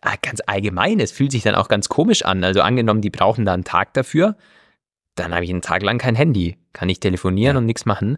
ah, 0.01 0.15
ganz 0.21 0.41
allgemein, 0.45 0.99
es 0.99 1.11
fühlt 1.11 1.31
sich 1.31 1.43
dann 1.43 1.55
auch 1.55 1.67
ganz 1.67 1.89
komisch 1.89 2.23
an. 2.23 2.43
Also 2.43 2.61
angenommen, 2.61 3.01
die 3.01 3.09
brauchen 3.09 3.45
da 3.45 3.53
einen 3.53 3.63
Tag 3.63 3.93
dafür 3.93 4.37
dann 5.15 5.33
habe 5.33 5.43
ich 5.43 5.49
einen 5.49 5.61
Tag 5.61 5.83
lang 5.83 5.97
kein 5.97 6.15
Handy. 6.15 6.57
Kann 6.73 6.89
ich 6.89 6.99
telefonieren 6.99 7.55
ja. 7.55 7.59
und 7.59 7.65
nichts 7.65 7.85
machen. 7.85 8.17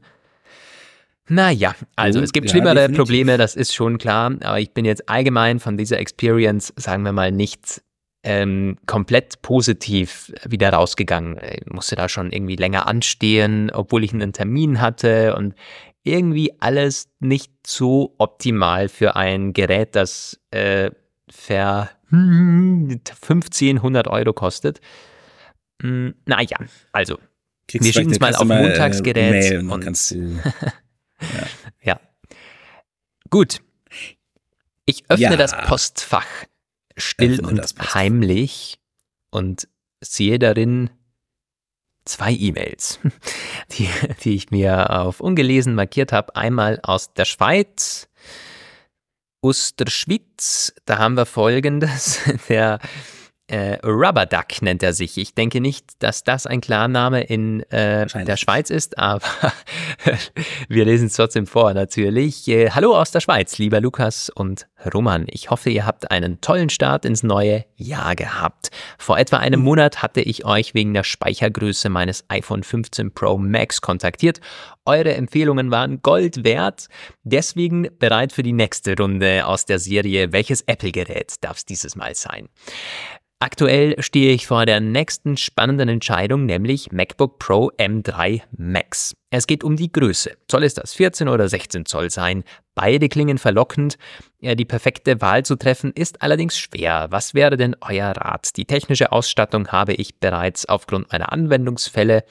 Naja, 1.27 1.73
also 1.95 2.19
es 2.19 2.33
gibt 2.33 2.47
ja, 2.47 2.51
schlimmere 2.51 2.75
definitiv. 2.75 2.97
Probleme, 2.97 3.37
das 3.37 3.55
ist 3.55 3.73
schon 3.73 3.97
klar, 3.97 4.33
aber 4.43 4.59
ich 4.59 4.73
bin 4.73 4.83
jetzt 4.83 5.07
allgemein 5.07 5.59
von 5.59 5.77
dieser 5.77 5.97
Experience, 5.99 6.73
sagen 6.75 7.03
wir 7.03 7.13
mal, 7.13 7.31
nicht 7.31 7.81
ähm, 8.23 8.77
komplett 8.87 9.41
positiv 9.41 10.33
wieder 10.45 10.71
rausgegangen. 10.71 11.39
Ich 11.41 11.71
musste 11.71 11.95
da 11.95 12.09
schon 12.09 12.31
irgendwie 12.31 12.57
länger 12.57 12.87
anstehen, 12.87 13.71
obwohl 13.71 14.03
ich 14.03 14.13
einen 14.13 14.33
Termin 14.33 14.81
hatte 14.81 15.35
und 15.35 15.55
irgendwie 16.03 16.53
alles 16.59 17.07
nicht 17.19 17.51
so 17.65 18.15
optimal 18.17 18.89
für 18.89 19.15
ein 19.15 19.53
Gerät, 19.53 19.95
das 19.95 20.39
äh, 20.51 20.91
ver 21.29 21.89
1500 22.11 24.07
Euro 24.07 24.33
kostet. 24.33 24.81
Hm, 25.83 26.15
naja, 26.25 26.57
also. 26.93 27.19
Kriegst 27.67 27.85
wir 27.85 27.93
schicken 27.93 28.11
es 28.11 28.19
mal 28.19 28.35
auf 28.35 28.45
mal, 28.45 28.61
Montagsgerät. 28.63 29.51
Äh, 29.51 29.57
und, 29.57 29.81
kannst 29.81 30.11
du, 30.11 30.15
ja. 31.21 31.47
ja. 31.81 31.99
Gut. 33.29 33.61
Ich 34.85 35.03
öffne 35.09 35.23
ja. 35.31 35.35
das 35.37 35.55
Postfach 35.65 36.25
still 36.97 37.33
öffne 37.33 37.47
und 37.47 37.61
Postfach. 37.61 37.95
heimlich 37.95 38.79
und 39.29 39.67
sehe 40.01 40.39
darin 40.39 40.89
zwei 42.05 42.33
E-Mails, 42.33 42.99
die, 43.71 43.89
die 44.23 44.35
ich 44.35 44.51
mir 44.51 44.89
auf 44.89 45.19
ungelesen 45.19 45.75
markiert 45.75 46.11
habe. 46.11 46.35
Einmal 46.35 46.79
aus 46.83 47.13
der 47.13 47.25
Schweiz, 47.25 48.09
Osterschwitz. 49.41 50.73
Da 50.85 50.97
haben 50.97 51.15
wir 51.15 51.25
folgendes. 51.25 52.19
Der 52.49 52.79
äh, 53.47 53.77
Rubber 53.85 54.25
Duck 54.25 54.61
nennt 54.61 54.83
er 54.83 54.93
sich. 54.93 55.17
Ich 55.17 55.35
denke 55.35 55.59
nicht, 55.59 56.01
dass 56.01 56.23
das 56.23 56.47
ein 56.47 56.61
Klarname 56.61 57.23
in 57.23 57.61
äh, 57.71 58.05
der 58.23 58.37
Schweiz 58.37 58.69
ist, 58.69 58.97
aber 58.97 59.25
wir 60.69 60.85
lesen 60.85 61.07
es 61.07 61.13
trotzdem 61.13 61.45
vor, 61.45 61.73
natürlich. 61.73 62.47
Äh, 62.47 62.71
hallo 62.71 62.95
aus 62.95 63.11
der 63.11 63.19
Schweiz, 63.19 63.57
lieber 63.57 63.81
Lukas 63.81 64.29
und 64.29 64.67
Roman. 64.93 65.25
Ich 65.29 65.49
hoffe, 65.49 65.69
ihr 65.69 65.85
habt 65.85 66.09
einen 66.09 66.39
tollen 66.41 66.69
Start 66.69 67.05
ins 67.05 67.23
neue 67.23 67.65
Jahr 67.75 68.15
gehabt. 68.15 68.69
Vor 68.97 69.17
etwa 69.17 69.37
einem 69.37 69.59
hm. 69.59 69.65
Monat 69.65 70.01
hatte 70.01 70.21
ich 70.21 70.45
euch 70.45 70.73
wegen 70.73 70.93
der 70.93 71.03
Speichergröße 71.03 71.89
meines 71.89 72.23
iPhone 72.29 72.63
15 72.63 73.13
Pro 73.13 73.37
Max 73.37 73.81
kontaktiert. 73.81 74.39
Eure 74.85 75.13
Empfehlungen 75.13 75.71
waren 75.71 76.01
Gold 76.01 76.43
wert. 76.43 76.87
Deswegen 77.23 77.87
bereit 77.99 78.33
für 78.33 78.43
die 78.43 78.51
nächste 78.51 78.97
Runde 78.97 79.45
aus 79.45 79.65
der 79.65 79.79
Serie 79.79 80.33
Welches 80.33 80.61
Apple-Gerät 80.61 81.35
darf 81.41 81.57
es 81.57 81.65
dieses 81.65 81.95
Mal 81.95 82.15
sein? 82.15 82.49
Aktuell 83.39 84.01
stehe 84.01 84.31
ich 84.31 84.47
vor 84.47 84.65
der 84.65 84.79
nächsten 84.79 85.35
spannenden 85.35 85.89
Entscheidung, 85.89 86.45
nämlich 86.45 86.93
MacBook 86.93 87.39
Pro 87.39 87.71
M3 87.77 88.41
Max. 88.57 89.15
Es 89.31 89.47
geht 89.47 89.65
um 89.65 89.75
die 89.75 89.91
Größe. 89.91 90.37
Soll 90.49 90.63
es 90.63 90.75
das 90.75 90.93
14 90.93 91.27
oder 91.27 91.49
16 91.49 91.85
Zoll 91.85 92.09
sein? 92.09 92.45
Beide 92.73 93.09
klingen 93.09 93.37
verlockend. 93.37 93.97
Die 94.39 94.63
perfekte 94.63 95.19
Wahl 95.19 95.43
zu 95.43 95.57
treffen 95.57 95.91
ist 95.91 96.21
allerdings 96.21 96.57
schwer. 96.57 97.07
Was 97.09 97.33
wäre 97.33 97.57
denn 97.57 97.75
euer 97.81 98.11
Rat? 98.11 98.55
Die 98.55 98.65
technische 98.65 99.11
Ausstattung 99.11 99.67
habe 99.67 99.93
ich 99.93 100.19
bereits 100.21 100.65
aufgrund 100.65 101.11
meiner 101.11 101.33
Anwendungsfälle 101.33 102.23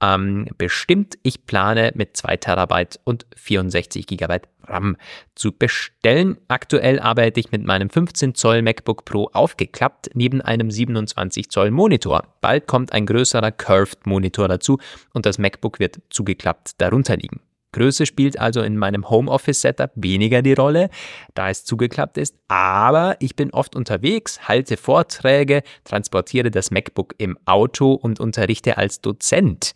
ähm, 0.00 0.46
bestimmt. 0.58 1.18
Ich 1.22 1.46
plane 1.46 1.92
mit 1.94 2.16
2 2.16 2.36
Terabyte 2.36 3.00
und 3.04 3.26
64 3.36 4.06
Gigabyte 4.06 4.48
RAM 4.64 4.96
zu 5.34 5.52
bestellen. 5.52 6.38
Aktuell 6.48 7.00
arbeite 7.00 7.40
ich 7.40 7.50
mit 7.50 7.64
meinem 7.64 7.90
15 7.90 8.34
Zoll 8.34 8.62
MacBook 8.62 9.04
Pro 9.04 9.30
aufgeklappt 9.32 10.10
neben 10.14 10.40
einem 10.40 10.70
27 10.70 11.50
Zoll 11.50 11.70
Monitor. 11.70 12.34
Bald 12.40 12.66
kommt 12.66 12.92
ein 12.92 13.06
größerer 13.06 13.52
Curved 13.52 14.06
Monitor 14.06 14.48
dazu 14.48 14.78
und 15.12 15.26
das 15.26 15.38
MacBook 15.38 15.80
wird 15.80 16.00
zugeklappt 16.10 16.80
darunter 16.80 17.16
liegen. 17.16 17.40
Größe 17.78 18.06
spielt 18.06 18.38
also 18.38 18.62
in 18.62 18.76
meinem 18.76 19.08
Homeoffice-Setup 19.08 19.92
weniger 19.94 20.42
die 20.42 20.54
Rolle, 20.54 20.90
da 21.34 21.48
es 21.48 21.64
zugeklappt 21.64 22.18
ist, 22.18 22.34
aber 22.48 23.16
ich 23.20 23.36
bin 23.36 23.52
oft 23.52 23.76
unterwegs, 23.76 24.48
halte 24.48 24.76
Vorträge, 24.76 25.62
transportiere 25.84 26.50
das 26.50 26.72
MacBook 26.72 27.14
im 27.18 27.38
Auto 27.44 27.92
und 27.92 28.18
unterrichte 28.18 28.78
als 28.78 29.00
Dozent. 29.00 29.74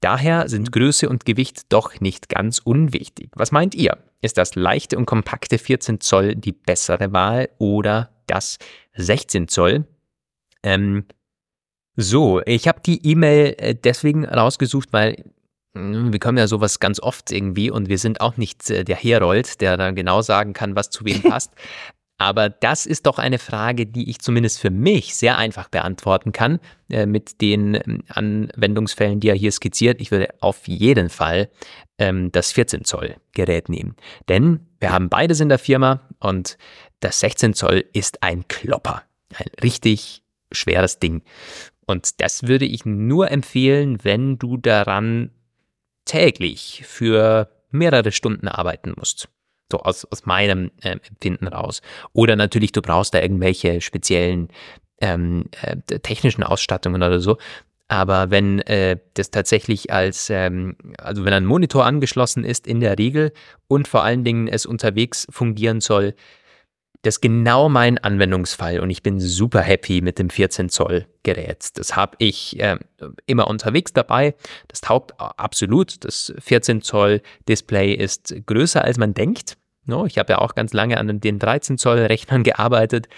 Daher 0.00 0.48
sind 0.48 0.68
mhm. 0.68 0.72
Größe 0.72 1.08
und 1.08 1.24
Gewicht 1.24 1.72
doch 1.72 2.00
nicht 2.00 2.28
ganz 2.28 2.58
unwichtig. 2.58 3.30
Was 3.34 3.50
meint 3.50 3.74
ihr? 3.74 3.96
Ist 4.20 4.36
das 4.36 4.54
leichte 4.54 4.98
und 4.98 5.06
kompakte 5.06 5.58
14 5.58 6.00
Zoll 6.00 6.36
die 6.36 6.52
bessere 6.52 7.12
Wahl 7.12 7.48
oder 7.58 8.10
das 8.26 8.58
16 8.94 9.48
Zoll? 9.48 9.86
Ähm, 10.62 11.06
so, 11.96 12.40
ich 12.44 12.68
habe 12.68 12.80
die 12.84 13.04
E-Mail 13.04 13.54
äh, 13.58 13.74
deswegen 13.74 14.24
rausgesucht, 14.24 14.92
weil 14.92 15.24
wir 15.78 16.18
können 16.18 16.38
ja 16.38 16.46
sowas 16.46 16.80
ganz 16.80 17.00
oft 17.00 17.30
irgendwie 17.30 17.70
und 17.70 17.88
wir 17.88 17.98
sind 17.98 18.20
auch 18.20 18.36
nicht 18.36 18.68
äh, 18.70 18.84
der 18.84 18.96
Herold, 18.96 19.60
der 19.60 19.76
dann 19.76 19.94
genau 19.94 20.22
sagen 20.22 20.52
kann, 20.52 20.76
was 20.76 20.90
zu 20.90 21.04
wem 21.04 21.22
passt. 21.30 21.52
Aber 22.20 22.48
das 22.48 22.84
ist 22.84 23.06
doch 23.06 23.18
eine 23.18 23.38
Frage, 23.38 23.86
die 23.86 24.10
ich 24.10 24.18
zumindest 24.18 24.60
für 24.60 24.70
mich 24.70 25.14
sehr 25.14 25.38
einfach 25.38 25.68
beantworten 25.68 26.32
kann 26.32 26.58
äh, 26.90 27.06
mit 27.06 27.40
den 27.40 27.74
ähm, 27.74 28.02
Anwendungsfällen, 28.08 29.20
die 29.20 29.28
er 29.28 29.36
hier 29.36 29.52
skizziert. 29.52 30.00
Ich 30.00 30.10
würde 30.10 30.28
auf 30.40 30.66
jeden 30.66 31.10
Fall 31.10 31.48
ähm, 31.98 32.32
das 32.32 32.50
14 32.50 32.84
Zoll 32.84 33.16
Gerät 33.32 33.68
nehmen. 33.68 33.94
Denn 34.28 34.66
wir 34.80 34.92
haben 34.92 35.08
beides 35.08 35.38
in 35.38 35.48
der 35.48 35.60
Firma 35.60 36.00
und 36.18 36.58
das 36.98 37.20
16 37.20 37.54
Zoll 37.54 37.84
ist 37.92 38.22
ein 38.24 38.48
Klopper. 38.48 39.02
Ein 39.34 39.50
richtig 39.62 40.24
schweres 40.50 40.98
Ding. 40.98 41.22
Und 41.86 42.20
das 42.20 42.42
würde 42.42 42.64
ich 42.64 42.84
nur 42.84 43.30
empfehlen, 43.30 44.02
wenn 44.02 44.38
du 44.38 44.56
daran 44.56 45.30
täglich 46.08 46.82
für 46.86 47.48
mehrere 47.70 48.10
Stunden 48.10 48.48
arbeiten 48.48 48.94
musst. 48.96 49.28
So 49.70 49.80
aus, 49.80 50.06
aus 50.06 50.24
meinem 50.26 50.70
äh, 50.80 50.96
Empfinden 51.08 51.46
raus. 51.46 51.82
Oder 52.12 52.36
natürlich, 52.36 52.72
du 52.72 52.80
brauchst 52.82 53.14
da 53.14 53.20
irgendwelche 53.20 53.80
speziellen 53.80 54.48
ähm, 55.00 55.44
äh, 55.62 55.76
technischen 56.00 56.42
Ausstattungen 56.42 57.02
oder 57.02 57.20
so. 57.20 57.36
Aber 57.86 58.30
wenn 58.30 58.60
äh, 58.60 58.98
das 59.14 59.30
tatsächlich 59.30 59.92
als, 59.92 60.28
ähm, 60.30 60.76
also 60.98 61.24
wenn 61.24 61.32
ein 61.32 61.46
Monitor 61.46 61.86
angeschlossen 61.86 62.44
ist 62.44 62.66
in 62.66 62.80
der 62.80 62.98
Regel 62.98 63.32
und 63.66 63.88
vor 63.88 64.04
allen 64.04 64.24
Dingen 64.24 64.48
es 64.48 64.66
unterwegs 64.66 65.26
fungieren 65.30 65.80
soll, 65.80 66.14
das 67.02 67.16
ist 67.16 67.20
genau 67.20 67.68
mein 67.68 67.98
Anwendungsfall 67.98 68.80
und 68.80 68.90
ich 68.90 69.02
bin 69.02 69.20
super 69.20 69.60
happy 69.60 70.00
mit 70.00 70.18
dem 70.18 70.30
14 70.30 70.68
Zoll 70.68 71.06
Gerät. 71.22 71.78
Das 71.78 71.94
habe 71.94 72.16
ich 72.18 72.58
äh, 72.58 72.76
immer 73.26 73.46
unterwegs 73.46 73.92
dabei. 73.92 74.34
Das 74.66 74.80
taugt 74.80 75.14
absolut. 75.18 76.04
Das 76.04 76.32
14 76.38 76.82
Zoll 76.82 77.22
Display 77.48 77.94
ist 77.94 78.34
größer 78.46 78.82
als 78.82 78.98
man 78.98 79.14
denkt. 79.14 79.56
No, 79.86 80.04
ich 80.06 80.18
habe 80.18 80.32
ja 80.32 80.38
auch 80.38 80.54
ganz 80.54 80.74
lange 80.74 80.98
an 80.98 81.20
den 81.20 81.38
13 81.38 81.78
Zoll 81.78 81.98
Rechnern 81.98 82.42
gearbeitet. 82.42 83.08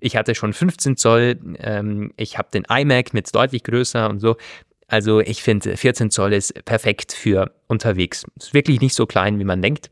Ich 0.00 0.16
hatte 0.16 0.34
schon 0.34 0.52
15 0.52 0.96
Zoll. 0.96 1.40
Ähm, 1.58 2.12
ich 2.16 2.38
habe 2.38 2.50
den 2.52 2.64
iMac 2.64 3.14
mit 3.14 3.34
deutlich 3.34 3.64
größer 3.64 4.08
und 4.08 4.20
so. 4.20 4.36
Also 4.86 5.20
ich 5.20 5.42
finde 5.42 5.76
14 5.76 6.10
Zoll 6.10 6.34
ist 6.34 6.64
perfekt 6.64 7.12
für 7.12 7.54
unterwegs. 7.68 8.24
Ist 8.36 8.54
wirklich 8.54 8.80
nicht 8.80 8.94
so 8.94 9.06
klein, 9.06 9.38
wie 9.38 9.44
man 9.44 9.62
denkt. 9.62 9.90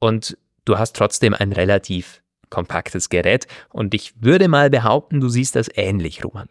Und 0.00 0.36
du 0.64 0.78
hast 0.78 0.96
trotzdem 0.96 1.34
ein 1.34 1.52
relativ 1.52 2.22
kompaktes 2.54 3.08
Gerät. 3.08 3.46
Und 3.70 3.94
ich 3.94 4.14
würde 4.20 4.48
mal 4.48 4.70
behaupten, 4.70 5.20
du 5.20 5.28
siehst 5.28 5.56
das 5.56 5.68
ähnlich, 5.74 6.24
Roman. 6.24 6.48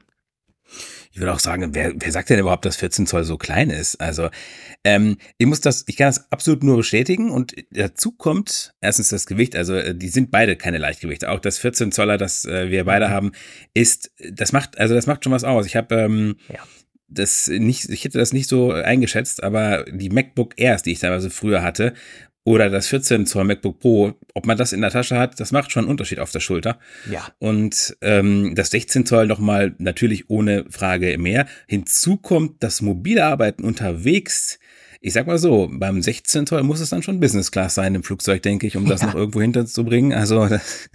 Ich 1.12 1.20
würde 1.20 1.32
auch 1.32 1.40
sagen, 1.40 1.76
wer, 1.76 1.94
wer 1.96 2.12
sagt 2.12 2.32
denn 2.32 2.40
überhaupt, 2.40 2.66
dass 2.66 2.76
14 2.78 3.06
Zoll 3.06 3.24
so 3.24 3.38
klein 3.38 3.70
ist? 3.70 4.02
Also, 4.02 4.30
ähm, 4.84 5.18
ich 5.38 5.46
muss 5.46 5.62
das, 5.62 5.84
ich 5.88 5.96
kann 5.96 6.08
das 6.08 6.32
absolut 6.32 6.64
nur 6.64 6.78
bestätigen 6.78 7.30
und 7.30 7.54
dazu 7.70 8.12
kommt 8.12 8.74
erstens 8.82 9.10
das 9.10 9.28
Gewicht, 9.28 9.56
also 9.56 9.76
äh, 9.76 9.94
die 9.94 10.10
sind 10.10 10.32
beide 10.32 10.56
keine 10.56 10.80
Leichtgewichte. 10.80 11.30
Auch 11.30 11.40
das 11.40 11.60
14 11.60 11.92
Zoller, 11.92 12.18
das 12.18 12.46
äh, 12.46 12.72
wir 12.72 12.86
beide 12.86 13.10
mhm. 13.10 13.12
haben, 13.12 13.32
ist, 13.76 14.12
das 14.32 14.54
macht, 14.54 14.80
also 14.80 14.96
das 14.96 15.06
macht 15.06 15.24
schon 15.24 15.34
was 15.34 15.44
aus. 15.44 15.68
Ich 15.68 15.76
habe 15.76 15.96
ähm, 15.96 16.36
ja. 16.52 16.60
das 17.08 17.48
nicht, 17.48 17.90
ich 17.90 18.04
hätte 18.06 18.18
das 18.18 18.34
nicht 18.34 18.50
so 18.50 18.72
eingeschätzt, 18.72 19.44
aber 19.44 19.86
die 19.86 20.10
MacBook 20.10 20.60
Airs, 20.60 20.82
die 20.82 20.94
ich 20.94 21.00
teilweise 21.00 21.30
früher 21.30 21.62
hatte, 21.62 21.94
oder 22.46 22.70
das 22.70 22.88
14 22.88 23.26
Zoll 23.26 23.46
MacBook 23.46 23.80
Pro, 23.80 24.14
ob 24.34 24.46
man 24.46 24.58
das 24.58 24.74
in 24.74 24.82
der 24.82 24.90
Tasche 24.92 25.18
hat, 25.18 25.40
das 25.40 25.52
macht 25.52 25.72
schon 25.72 25.84
einen 25.84 25.92
Unterschied 25.92 26.20
auf 26.20 26.32
der 26.32 26.42
Schulter. 26.42 26.78
Ja. 27.10 27.28
Und 27.40 27.96
ähm, 28.02 28.54
das 28.56 28.70
16 28.72 29.06
Zoll 29.06 29.28
nochmal 29.28 29.76
natürlich 29.78 30.30
ohne 30.30 30.66
Frage 30.70 31.18
mehr. 31.18 31.48
Hinzu 31.68 32.18
kommt 32.18 32.62
das 32.62 32.82
mobile 32.82 33.26
Arbeiten 33.26 33.64
unterwegs. 33.64 34.60
Ich 35.00 35.14
sag 35.14 35.28
mal 35.28 35.38
so, 35.38 35.70
beim 35.72 36.02
16 36.02 36.48
Zoll 36.48 36.64
muss 36.64 36.80
es 36.80 36.90
dann 36.90 37.04
schon 37.04 37.20
Business 37.20 37.52
Class 37.52 37.76
sein 37.76 37.96
im 37.96 38.04
Flugzeug, 38.04 38.42
denke 38.42 38.68
ich, 38.68 38.76
um 38.76 38.88
das 38.88 39.02
ja. 39.02 39.08
noch 39.08 39.16
irgendwo 39.16 39.42
hinterzubringen. 39.42 40.14
Also 40.14 40.48
das, 40.48 40.90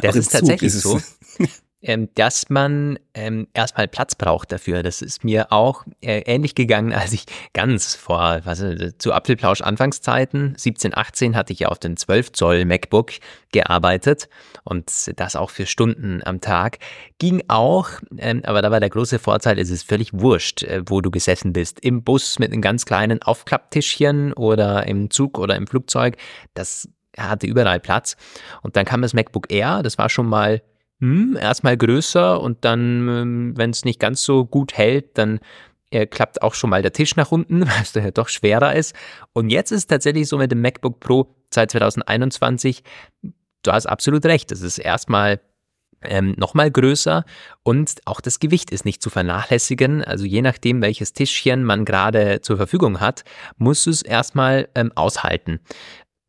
das 0.00 0.16
ist 0.16 0.32
tatsächlich 0.32 0.74
ist 0.74 0.82
so. 0.82 1.00
ähm, 1.82 2.08
dass 2.14 2.48
man 2.48 2.98
ähm, 3.14 3.48
erstmal 3.54 3.88
Platz 3.88 4.14
braucht 4.14 4.52
dafür. 4.52 4.82
Das 4.82 5.02
ist 5.02 5.24
mir 5.24 5.52
auch 5.52 5.84
äh, 6.00 6.20
ähnlich 6.20 6.54
gegangen, 6.54 6.92
als 6.94 7.12
ich 7.12 7.26
ganz 7.52 7.94
vor, 7.94 8.40
was 8.44 8.60
ist, 8.60 9.02
zu 9.02 9.12
Apfelplausch 9.12 9.60
Anfangszeiten, 9.60 10.54
17, 10.56 10.96
18, 10.96 11.36
hatte 11.36 11.52
ich 11.52 11.60
ja 11.60 11.68
auf 11.68 11.78
den 11.78 11.96
12 11.96 12.32
Zoll 12.32 12.64
MacBook 12.64 13.12
gearbeitet 13.52 14.28
und 14.64 14.90
das 15.16 15.36
auch 15.36 15.50
für 15.50 15.66
Stunden 15.66 16.22
am 16.24 16.40
Tag. 16.40 16.78
Ging 17.18 17.42
auch, 17.48 17.90
ähm, 18.16 18.42
aber 18.44 18.62
da 18.62 18.70
war 18.70 18.80
der 18.80 18.90
große 18.90 19.18
Vorteil, 19.18 19.58
es 19.58 19.70
ist 19.70 19.88
völlig 19.88 20.12
wurscht, 20.12 20.62
äh, 20.62 20.82
wo 20.86 21.00
du 21.00 21.10
gesessen 21.10 21.52
bist. 21.52 21.80
Im 21.80 22.02
Bus 22.02 22.38
mit 22.38 22.52
einem 22.52 22.62
ganz 22.62 22.86
kleinen 22.86 23.22
Aufklapptischchen 23.22 24.32
oder 24.32 24.86
im 24.86 25.10
Zug 25.10 25.38
oder 25.38 25.56
im 25.56 25.66
Flugzeug. 25.66 26.16
Das 26.54 26.88
hatte 27.18 27.46
überall 27.46 27.80
Platz. 27.80 28.16
Und 28.62 28.76
dann 28.76 28.84
kam 28.84 29.02
das 29.02 29.14
MacBook 29.14 29.52
Air, 29.52 29.82
das 29.82 29.98
war 29.98 30.08
schon 30.08 30.26
mal 30.26 30.62
hm, 31.02 31.36
erstmal 31.36 31.76
größer 31.76 32.40
und 32.40 32.64
dann, 32.64 33.08
ähm, 33.08 33.52
wenn 33.56 33.70
es 33.70 33.84
nicht 33.84 33.98
ganz 33.98 34.22
so 34.22 34.44
gut 34.44 34.74
hält, 34.78 35.18
dann 35.18 35.40
äh, 35.90 36.06
klappt 36.06 36.42
auch 36.42 36.54
schon 36.54 36.70
mal 36.70 36.80
der 36.80 36.92
Tisch 36.92 37.16
nach 37.16 37.32
unten, 37.32 37.62
weil 37.66 37.82
es 37.82 37.92
ja 37.92 38.12
doch 38.12 38.28
schwerer 38.28 38.76
ist. 38.76 38.94
Und 39.32 39.50
jetzt 39.50 39.72
ist 39.72 39.78
es 39.78 39.86
tatsächlich 39.88 40.28
so 40.28 40.38
mit 40.38 40.52
dem 40.52 40.60
MacBook 40.60 41.00
Pro 41.00 41.34
seit 41.52 41.72
2021, 41.72 42.84
du 43.64 43.72
hast 43.72 43.86
absolut 43.86 44.24
recht, 44.26 44.52
es 44.52 44.62
ist 44.62 44.78
erstmal 44.78 45.40
ähm, 46.02 46.36
nochmal 46.36 46.70
größer 46.70 47.24
und 47.64 48.00
auch 48.04 48.20
das 48.20 48.38
Gewicht 48.38 48.70
ist 48.70 48.84
nicht 48.84 49.02
zu 49.02 49.10
vernachlässigen. 49.10 50.04
Also 50.04 50.24
je 50.24 50.40
nachdem, 50.40 50.82
welches 50.82 51.14
Tischchen 51.14 51.64
man 51.64 51.84
gerade 51.84 52.42
zur 52.42 52.56
Verfügung 52.56 53.00
hat, 53.00 53.24
muss 53.56 53.88
es 53.88 54.02
erstmal 54.02 54.68
ähm, 54.76 54.92
aushalten. 54.94 55.58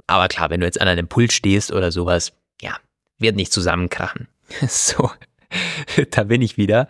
Aber 0.08 0.28
klar, 0.30 0.50
wenn 0.50 0.62
du 0.62 0.66
jetzt 0.66 0.82
an 0.82 0.88
einem 0.88 1.08
Pult 1.08 1.32
stehst 1.32 1.72
oder 1.72 1.92
sowas, 1.92 2.34
ja, 2.60 2.76
wird 3.20 3.36
nicht 3.36 3.54
zusammenkrachen. 3.54 4.28
So, 4.68 5.10
da 6.12 6.24
bin 6.24 6.42
ich 6.42 6.58
wieder. 6.58 6.88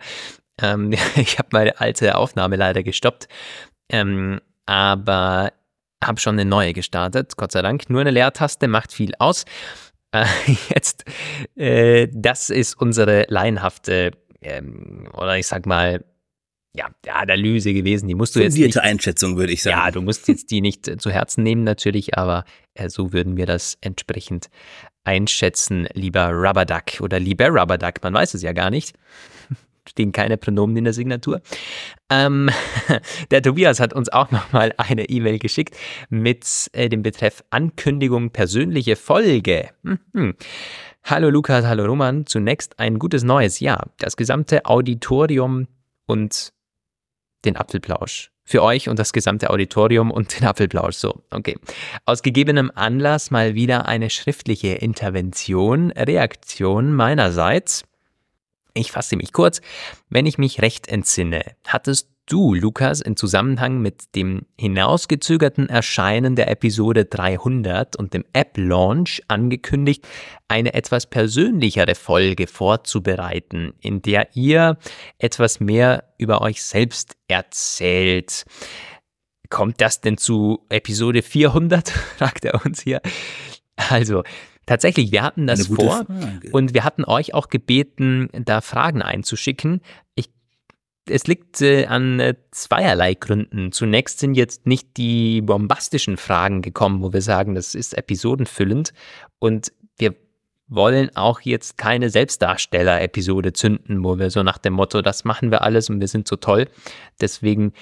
Ähm, 0.60 0.92
ich 1.16 1.38
habe 1.38 1.48
meine 1.52 1.80
alte 1.80 2.16
Aufnahme 2.16 2.56
leider 2.56 2.82
gestoppt, 2.82 3.28
ähm, 3.90 4.40
aber 4.66 5.52
habe 6.02 6.20
schon 6.20 6.34
eine 6.34 6.44
neue 6.44 6.72
gestartet, 6.72 7.36
Gott 7.36 7.52
sei 7.52 7.62
Dank. 7.62 7.88
Nur 7.88 8.02
eine 8.02 8.10
Leertaste 8.10 8.68
macht 8.68 8.92
viel 8.92 9.14
aus. 9.18 9.44
Äh, 10.12 10.26
jetzt, 10.74 11.04
äh, 11.56 12.08
das 12.12 12.50
ist 12.50 12.74
unsere 12.80 13.26
laienhafte, 13.28 14.12
ähm, 14.40 15.08
oder 15.14 15.38
ich 15.38 15.46
sag 15.46 15.66
mal, 15.66 16.04
ja, 16.76 16.88
Analyse 17.08 17.72
gewesen. 17.72 18.08
Die 18.08 18.16
musst 18.16 18.34
du 18.34 18.40
Fundierte 18.40 18.60
jetzt 18.60 18.74
nicht, 18.74 18.84
Einschätzung, 18.84 19.36
würde 19.36 19.52
ich 19.52 19.62
sagen. 19.62 19.78
Ja, 19.78 19.90
du 19.92 20.02
musst 20.02 20.26
jetzt 20.26 20.50
die 20.50 20.60
nicht 20.60 21.00
zu 21.00 21.10
Herzen 21.10 21.44
nehmen 21.44 21.62
natürlich, 21.62 22.18
aber 22.18 22.44
äh, 22.74 22.88
so 22.88 23.12
würden 23.12 23.36
wir 23.36 23.46
das 23.46 23.78
entsprechend 23.80 24.50
einschätzen, 25.04 25.86
lieber 25.92 26.30
Rubberduck 26.30 27.00
oder 27.00 27.20
lieber 27.20 27.48
Rubberduck. 27.48 28.02
Man 28.02 28.14
weiß 28.14 28.34
es 28.34 28.42
ja 28.42 28.52
gar 28.52 28.70
nicht. 28.70 28.96
Stehen 29.88 30.12
keine 30.12 30.38
Pronomen 30.38 30.76
in 30.76 30.84
der 30.84 30.92
Signatur. 30.92 31.42
Ähm, 32.10 32.50
der 33.30 33.42
Tobias 33.42 33.80
hat 33.80 33.92
uns 33.92 34.08
auch 34.08 34.30
nochmal 34.30 34.72
eine 34.78 35.08
E-Mail 35.08 35.38
geschickt 35.38 35.76
mit 36.08 36.46
äh, 36.72 36.88
dem 36.88 37.02
Betreff 37.02 37.44
Ankündigung 37.50 38.30
persönliche 38.30 38.96
Folge. 38.96 39.70
Mhm. 39.82 40.36
Hallo 41.04 41.28
Lukas, 41.28 41.66
hallo 41.66 41.84
Roman. 41.84 42.26
Zunächst 42.26 42.78
ein 42.78 42.98
gutes 42.98 43.24
neues 43.24 43.60
Jahr. 43.60 43.90
Das 43.98 44.16
gesamte 44.16 44.64
Auditorium 44.64 45.68
und 46.06 46.54
den 47.44 47.56
Apfelplausch. 47.56 48.33
Für 48.44 48.62
euch 48.62 48.88
und 48.88 48.98
das 48.98 49.12
gesamte 49.12 49.50
Auditorium 49.50 50.10
und 50.10 50.38
den 50.38 50.46
Apfelplausch. 50.46 50.96
So, 50.96 51.22
okay. 51.30 51.56
Aus 52.04 52.22
gegebenem 52.22 52.70
Anlass 52.74 53.30
mal 53.30 53.54
wieder 53.54 53.86
eine 53.86 54.10
schriftliche 54.10 54.74
Intervention, 54.74 55.90
Reaktion 55.92 56.92
meinerseits. 56.92 57.84
Ich 58.74 58.90
fasse 58.90 59.16
mich 59.16 59.32
kurz. 59.32 59.60
Wenn 60.10 60.26
ich 60.26 60.36
mich 60.36 60.60
recht 60.60 60.88
entsinne, 60.88 61.44
hattest 61.66 62.10
du, 62.26 62.54
Lukas, 62.54 63.00
in 63.00 63.16
Zusammenhang 63.16 63.80
mit 63.80 64.14
dem 64.16 64.46
hinausgezögerten 64.58 65.68
Erscheinen 65.68 66.34
der 66.34 66.50
Episode 66.50 67.04
300 67.04 67.96
und 67.96 68.14
dem 68.14 68.24
App-Launch 68.32 69.22
angekündigt, 69.28 70.06
eine 70.48 70.74
etwas 70.74 71.06
persönlichere 71.06 71.94
Folge 71.94 72.48
vorzubereiten, 72.48 73.74
in 73.80 74.02
der 74.02 74.34
ihr 74.34 74.78
etwas 75.18 75.60
mehr 75.60 76.12
über 76.18 76.40
euch 76.40 76.62
selbst 76.62 77.16
erzählt. 77.28 78.44
Kommt 79.50 79.80
das 79.80 80.00
denn 80.00 80.18
zu 80.18 80.66
Episode 80.68 81.22
400? 81.22 81.90
fragt 82.16 82.44
er 82.44 82.64
uns 82.64 82.82
hier. 82.82 83.00
Also, 83.76 84.24
Tatsächlich, 84.66 85.12
wir 85.12 85.22
hatten 85.22 85.46
das 85.46 85.66
vor 85.66 86.04
Frage. 86.06 86.50
und 86.52 86.74
wir 86.74 86.84
hatten 86.84 87.04
euch 87.04 87.34
auch 87.34 87.48
gebeten, 87.48 88.28
da 88.32 88.60
Fragen 88.60 89.02
einzuschicken. 89.02 89.80
Ich 90.14 90.30
es 91.08 91.26
liegt 91.26 91.60
äh, 91.60 91.86
an 91.86 92.18
äh, 92.18 92.34
zweierlei 92.50 93.14
Gründen. 93.14 93.72
Zunächst 93.72 94.20
sind 94.20 94.34
jetzt 94.34 94.66
nicht 94.66 94.96
die 94.96 95.42
bombastischen 95.42 96.16
Fragen 96.16 96.62
gekommen, 96.62 97.02
wo 97.02 97.12
wir 97.12 97.20
sagen, 97.20 97.54
das 97.54 97.74
ist 97.74 97.92
episodenfüllend. 97.94 98.92
Und 99.38 99.72
wir 99.98 100.14
wollen 100.66 101.14
auch 101.14 101.40
jetzt 101.42 101.76
keine 101.76 102.08
Selbstdarsteller-Episode 102.10 103.52
zünden, 103.52 104.02
wo 104.02 104.18
wir 104.18 104.30
so 104.30 104.42
nach 104.42 104.58
dem 104.58 104.72
Motto, 104.72 105.02
das 105.02 105.24
machen 105.24 105.50
wir 105.50 105.62
alles 105.62 105.90
und 105.90 106.00
wir 106.00 106.08
sind 106.08 106.26
so 106.26 106.36
toll. 106.36 106.68
Deswegen 107.20 107.72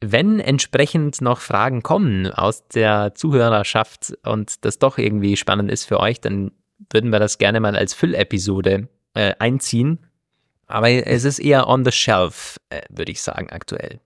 wenn 0.00 0.40
entsprechend 0.40 1.20
noch 1.20 1.40
Fragen 1.40 1.82
kommen 1.82 2.30
aus 2.32 2.66
der 2.68 3.14
Zuhörerschaft 3.14 4.14
und 4.24 4.64
das 4.64 4.78
doch 4.78 4.98
irgendwie 4.98 5.36
spannend 5.36 5.70
ist 5.70 5.84
für 5.84 6.00
euch, 6.00 6.20
dann 6.20 6.52
würden 6.90 7.10
wir 7.10 7.18
das 7.18 7.38
gerne 7.38 7.60
mal 7.60 7.76
als 7.76 7.92
Füllepisode 7.92 8.88
äh, 9.14 9.34
einziehen. 9.38 10.06
Aber 10.66 10.88
es 10.88 11.24
ist 11.24 11.38
eher 11.38 11.68
on 11.68 11.84
the 11.84 11.92
shelf, 11.92 12.58
äh, 12.70 12.82
würde 12.88 13.12
ich 13.12 13.20
sagen, 13.20 13.50
aktuell. 13.50 14.00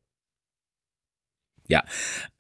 Ja, 1.66 1.83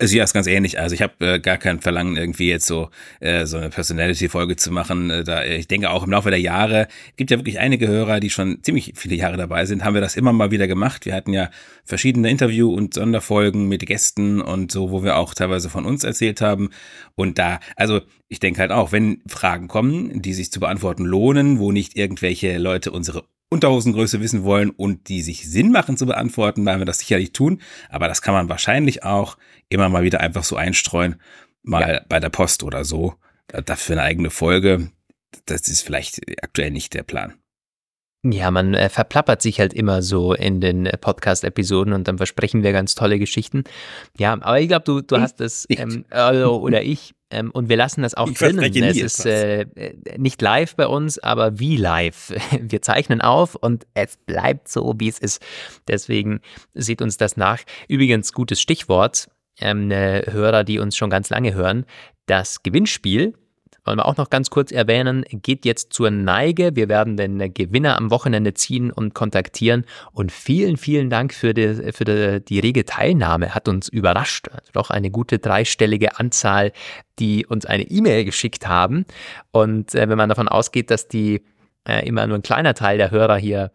ja, 0.02 0.22
ist 0.22 0.34
ganz 0.34 0.46
ähnlich. 0.46 0.78
Also 0.78 0.94
ich 0.94 1.00
habe 1.00 1.14
äh, 1.20 1.40
gar 1.40 1.56
kein 1.56 1.80
Verlangen, 1.80 2.18
irgendwie 2.18 2.50
jetzt 2.50 2.66
so 2.66 2.90
äh, 3.20 3.46
so 3.46 3.56
eine 3.56 3.70
Personality-Folge 3.70 4.56
zu 4.56 4.70
machen. 4.70 5.08
Äh, 5.08 5.24
da 5.24 5.42
ich 5.44 5.66
denke 5.66 5.88
auch 5.88 6.04
im 6.04 6.10
Laufe 6.10 6.28
der 6.28 6.40
Jahre 6.40 6.88
gibt 7.16 7.30
ja 7.30 7.38
wirklich 7.38 7.58
einige 7.58 7.88
Hörer, 7.88 8.20
die 8.20 8.28
schon 8.28 8.62
ziemlich 8.62 8.92
viele 8.96 9.16
Jahre 9.16 9.38
dabei 9.38 9.64
sind, 9.64 9.82
haben 9.82 9.94
wir 9.94 10.02
das 10.02 10.16
immer 10.16 10.34
mal 10.34 10.50
wieder 10.50 10.66
gemacht. 10.66 11.06
Wir 11.06 11.14
hatten 11.14 11.32
ja 11.32 11.48
verschiedene 11.84 12.28
Interview- 12.28 12.74
und 12.74 12.92
Sonderfolgen 12.92 13.66
mit 13.66 13.86
Gästen 13.86 14.42
und 14.42 14.70
so, 14.70 14.90
wo 14.90 15.02
wir 15.02 15.16
auch 15.16 15.32
teilweise 15.32 15.70
von 15.70 15.86
uns 15.86 16.04
erzählt 16.04 16.42
haben. 16.42 16.68
Und 17.14 17.38
da, 17.38 17.60
also 17.76 18.02
ich 18.28 18.40
denke 18.40 18.60
halt 18.60 18.72
auch, 18.72 18.92
wenn 18.92 19.22
Fragen 19.26 19.68
kommen, 19.68 20.20
die 20.20 20.34
sich 20.34 20.52
zu 20.52 20.60
beantworten 20.60 21.04
lohnen, 21.06 21.58
wo 21.58 21.72
nicht 21.72 21.96
irgendwelche 21.96 22.58
Leute 22.58 22.90
unsere 22.90 23.24
Unterhosengröße 23.54 24.20
wissen 24.20 24.44
wollen 24.44 24.70
und 24.70 25.08
die 25.08 25.22
sich 25.22 25.48
Sinn 25.48 25.72
machen 25.72 25.96
zu 25.96 26.06
beantworten, 26.06 26.66
werden 26.66 26.80
wir 26.80 26.86
das 26.86 26.98
sicherlich 26.98 27.32
tun. 27.32 27.62
Aber 27.88 28.08
das 28.08 28.20
kann 28.20 28.34
man 28.34 28.48
wahrscheinlich 28.48 29.04
auch 29.04 29.38
immer 29.68 29.88
mal 29.88 30.02
wieder 30.02 30.20
einfach 30.20 30.44
so 30.44 30.56
einstreuen, 30.56 31.16
mal 31.62 31.80
ja. 31.80 32.00
bei 32.08 32.20
der 32.20 32.28
Post 32.28 32.62
oder 32.62 32.84
so. 32.84 33.14
Dafür 33.48 33.94
eine 33.94 34.02
eigene 34.02 34.30
Folge. 34.30 34.90
Das 35.46 35.68
ist 35.68 35.82
vielleicht 35.82 36.20
aktuell 36.42 36.70
nicht 36.70 36.94
der 36.94 37.02
Plan. 37.02 37.34
Ja, 38.24 38.50
man 38.50 38.72
äh, 38.72 38.88
verplappert 38.88 39.42
sich 39.42 39.60
halt 39.60 39.74
immer 39.74 40.00
so 40.00 40.32
in 40.32 40.60
den 40.62 40.86
äh, 40.86 40.96
Podcast-Episoden 40.96 41.92
und 41.92 42.08
dann 42.08 42.16
versprechen 42.16 42.62
wir 42.62 42.72
ganz 42.72 42.94
tolle 42.94 43.18
Geschichten. 43.18 43.64
Ja, 44.16 44.32
aber 44.32 44.60
ich 44.60 44.68
glaube, 44.68 44.84
du, 44.84 45.02
du 45.02 45.20
hast 45.20 45.42
es, 45.42 45.66
ähm, 45.68 46.06
also, 46.08 46.58
oder 46.58 46.82
ich, 46.82 47.14
ähm, 47.34 47.50
und 47.50 47.68
wir 47.68 47.76
lassen 47.76 48.02
das 48.02 48.14
auch 48.14 48.28
ich 48.28 48.38
drinnen. 48.38 48.62
Es 48.62 48.96
ist 48.96 49.26
äh, 49.26 49.62
äh, 49.62 50.18
nicht 50.18 50.40
live 50.40 50.76
bei 50.76 50.86
uns, 50.86 51.18
aber 51.18 51.58
wie 51.58 51.76
live. 51.76 52.32
Wir 52.60 52.80
zeichnen 52.80 53.20
auf 53.20 53.54
und 53.56 53.86
es 53.94 54.16
bleibt 54.16 54.68
so, 54.68 54.94
wie 54.98 55.08
es 55.08 55.18
ist. 55.18 55.42
Deswegen 55.88 56.40
sieht 56.74 57.02
uns 57.02 57.16
das 57.16 57.36
nach. 57.36 57.60
Übrigens, 57.88 58.32
gutes 58.32 58.60
Stichwort. 58.60 59.28
Ähm, 59.60 59.90
Hörer, 59.90 60.64
die 60.64 60.78
uns 60.80 60.96
schon 60.96 61.10
ganz 61.10 61.30
lange 61.30 61.54
hören. 61.54 61.86
Das 62.26 62.62
Gewinnspiel 62.62 63.34
wollen 63.84 63.98
wir 63.98 64.06
auch 64.06 64.16
noch 64.16 64.30
ganz 64.30 64.50
kurz 64.50 64.72
erwähnen, 64.72 65.24
geht 65.30 65.64
jetzt 65.64 65.92
zur 65.92 66.10
Neige. 66.10 66.74
Wir 66.74 66.88
werden 66.88 67.16
den 67.16 67.52
Gewinner 67.52 67.96
am 67.96 68.10
Wochenende 68.10 68.54
ziehen 68.54 68.90
und 68.90 69.14
kontaktieren. 69.14 69.84
Und 70.12 70.32
vielen, 70.32 70.76
vielen 70.76 71.10
Dank 71.10 71.34
für 71.34 71.54
die, 71.54 71.92
für 71.92 72.04
die, 72.04 72.44
die 72.44 72.58
rege 72.60 72.84
Teilnahme. 72.84 73.54
Hat 73.54 73.68
uns 73.68 73.88
überrascht. 73.88 74.48
Also 74.48 74.70
doch 74.72 74.90
eine 74.90 75.10
gute 75.10 75.38
dreistellige 75.38 76.18
Anzahl, 76.18 76.72
die 77.18 77.46
uns 77.46 77.66
eine 77.66 77.84
E-Mail 77.84 78.24
geschickt 78.24 78.66
haben. 78.66 79.04
Und 79.50 79.94
äh, 79.94 80.08
wenn 80.08 80.18
man 80.18 80.28
davon 80.28 80.48
ausgeht, 80.48 80.90
dass 80.90 81.08
die 81.08 81.42
äh, 81.86 82.06
immer 82.06 82.26
nur 82.26 82.38
ein 82.38 82.42
kleiner 82.42 82.74
Teil 82.74 82.98
der 82.98 83.10
Hörer 83.10 83.36
hier 83.36 83.70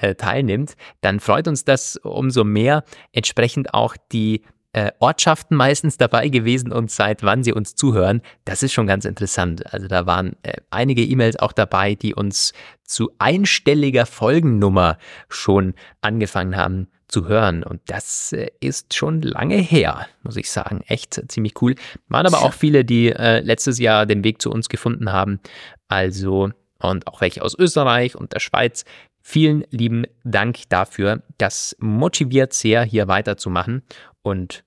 äh, 0.00 0.14
teilnimmt, 0.14 0.76
dann 1.00 1.20
freut 1.20 1.48
uns 1.48 1.64
das 1.64 1.96
umso 1.96 2.44
mehr. 2.44 2.84
Entsprechend 3.12 3.74
auch 3.74 3.96
die 4.12 4.42
äh, 4.76 4.92
Ortschaften 4.98 5.56
meistens 5.56 5.96
dabei 5.96 6.28
gewesen 6.28 6.70
und 6.70 6.90
seit 6.90 7.22
wann 7.22 7.42
sie 7.42 7.54
uns 7.54 7.76
zuhören. 7.76 8.20
Das 8.44 8.62
ist 8.62 8.74
schon 8.74 8.86
ganz 8.86 9.06
interessant. 9.06 9.72
Also 9.72 9.88
da 9.88 10.04
waren 10.04 10.36
äh, 10.42 10.58
einige 10.68 11.02
E-Mails 11.02 11.38
auch 11.38 11.52
dabei, 11.52 11.94
die 11.94 12.14
uns 12.14 12.52
zu 12.84 13.10
einstelliger 13.18 14.04
Folgennummer 14.04 14.98
schon 15.30 15.72
angefangen 16.02 16.56
haben 16.56 16.88
zu 17.08 17.26
hören. 17.26 17.62
Und 17.62 17.80
das 17.86 18.34
äh, 18.34 18.50
ist 18.60 18.94
schon 18.94 19.22
lange 19.22 19.56
her, 19.56 20.08
muss 20.22 20.36
ich 20.36 20.50
sagen. 20.50 20.82
Echt 20.88 21.22
ziemlich 21.28 21.54
cool. 21.62 21.74
Waren 22.08 22.26
aber 22.26 22.42
auch 22.42 22.52
viele, 22.52 22.84
die 22.84 23.08
äh, 23.12 23.40
letztes 23.40 23.78
Jahr 23.78 24.04
den 24.04 24.24
Weg 24.24 24.42
zu 24.42 24.50
uns 24.50 24.68
gefunden 24.68 25.10
haben. 25.10 25.40
Also, 25.88 26.50
und 26.80 27.06
auch 27.06 27.22
welche 27.22 27.40
aus 27.40 27.58
Österreich 27.58 28.14
und 28.14 28.34
der 28.34 28.40
Schweiz. 28.40 28.84
Vielen 29.22 29.64
lieben 29.70 30.04
Dank 30.22 30.68
dafür. 30.68 31.22
Das 31.38 31.74
motiviert 31.80 32.52
sehr, 32.52 32.84
hier 32.84 33.08
weiterzumachen. 33.08 33.82
Und 34.20 34.65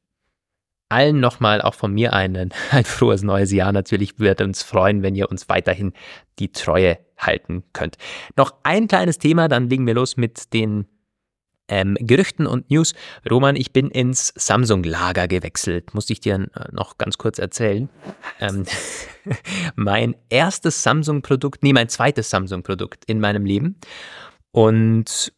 allen 0.89 1.19
nochmal 1.19 1.62
auch 1.62 1.75
von 1.75 1.93
mir 1.93 2.13
einen, 2.13 2.51
ein 2.72 2.84
frohes 2.84 3.24
neues 3.24 3.51
Jahr. 3.51 3.72
Natürlich 3.72 4.19
würde 4.19 4.43
uns 4.43 4.63
freuen, 4.63 5.03
wenn 5.03 5.15
ihr 5.15 5.29
uns 5.29 5.48
weiterhin 5.48 5.93
die 6.39 6.52
Treue 6.52 6.97
halten 7.17 7.63
könnt. 7.73 7.97
Noch 8.36 8.56
ein 8.63 8.88
kleines 8.88 9.17
Thema, 9.17 9.47
dann 9.47 9.69
legen 9.69 9.86
wir 9.88 9.93
los 9.93 10.17
mit 10.17 10.54
den 10.54 10.86
ähm, 11.69 11.95
Gerüchten 11.99 12.47
und 12.47 12.69
News. 12.71 12.93
Roman, 13.30 13.56
ich 13.56 13.71
bin 13.71 13.89
ins 13.89 14.34
Samsung-Lager 14.36 15.28
gewechselt. 15.28 15.93
Muss 15.93 16.10
ich 16.10 16.19
dir 16.19 16.36
äh, 16.36 16.47
noch 16.71 16.97
ganz 16.97 17.17
kurz 17.17 17.38
erzählen. 17.38 17.89
Ähm, 18.39 18.65
mein 19.75 20.15
erstes 20.30 20.82
Samsung-Produkt, 20.82 21.63
nee, 21.63 21.73
mein 21.73 21.89
zweites 21.89 22.30
Samsung-Produkt 22.32 23.06
in 23.06 23.19
meinem 23.19 23.45
Leben. 23.45 23.75
Und 24.52 25.32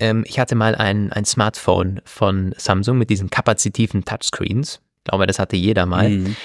ähm, 0.00 0.24
ich 0.26 0.38
hatte 0.38 0.54
mal 0.54 0.74
ein, 0.74 1.12
ein 1.12 1.24
Smartphone 1.24 2.00
von 2.04 2.54
Samsung 2.56 2.98
mit 2.98 3.10
diesen 3.10 3.30
kapazitiven 3.30 4.04
Touchscreens 4.04 4.80
glaube, 5.06 5.26
das 5.26 5.38
hatte 5.38 5.56
jeder 5.56 5.86
mal. 5.86 6.10
Mhm. 6.10 6.36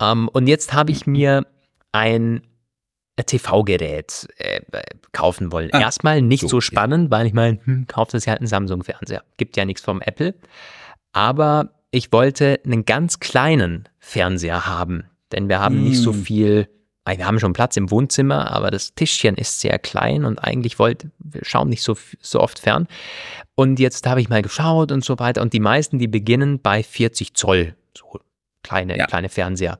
Ähm, 0.00 0.28
und 0.28 0.46
jetzt 0.46 0.72
habe 0.72 0.90
ich 0.90 1.06
mir 1.06 1.46
ein 1.92 2.42
TV-Gerät 3.16 4.28
äh, 4.38 4.60
kaufen 5.12 5.50
wollen. 5.52 5.70
Ah, 5.72 5.80
Erstmal 5.80 6.22
nicht 6.22 6.42
so, 6.42 6.48
so 6.48 6.60
spannend, 6.60 7.10
ja. 7.10 7.18
weil 7.18 7.26
ich 7.26 7.32
meine, 7.32 7.58
hm, 7.64 7.86
kauft 7.86 8.14
das 8.14 8.24
ja 8.24 8.32
halt 8.32 8.40
einen 8.40 8.48
Samsung-Fernseher. 8.48 9.22
Gibt 9.36 9.56
ja 9.56 9.64
nichts 9.64 9.82
vom 9.82 10.00
Apple. 10.00 10.34
Aber 11.12 11.70
ich 11.90 12.12
wollte 12.12 12.60
einen 12.64 12.84
ganz 12.84 13.18
kleinen 13.18 13.88
Fernseher 13.98 14.66
haben, 14.66 15.04
denn 15.32 15.48
wir 15.48 15.58
haben 15.58 15.80
mm. 15.80 15.84
nicht 15.84 16.00
so 16.00 16.12
mhm. 16.12 16.22
viel. 16.22 16.68
Wir 17.06 17.26
haben 17.26 17.40
schon 17.40 17.54
Platz 17.54 17.78
im 17.78 17.90
Wohnzimmer, 17.90 18.50
aber 18.50 18.70
das 18.70 18.94
Tischchen 18.94 19.36
ist 19.36 19.60
sehr 19.60 19.78
klein 19.78 20.26
und 20.26 20.38
eigentlich 20.44 20.78
wollte, 20.78 21.10
wir 21.18 21.42
schauen 21.42 21.70
nicht 21.70 21.82
so, 21.82 21.96
so 22.20 22.38
oft 22.40 22.58
fern. 22.58 22.86
Und 23.54 23.80
jetzt 23.80 24.06
habe 24.06 24.20
ich 24.20 24.28
mal 24.28 24.42
geschaut 24.42 24.92
und 24.92 25.02
so 25.02 25.18
weiter. 25.18 25.40
Und 25.40 25.54
die 25.54 25.60
meisten, 25.60 25.98
die 25.98 26.06
beginnen 26.06 26.60
bei 26.60 26.82
40 26.82 27.32
Zoll 27.32 27.74
so 27.96 28.20
kleine, 28.62 28.98
ja. 28.98 29.06
kleine 29.06 29.28
Fernseher. 29.28 29.78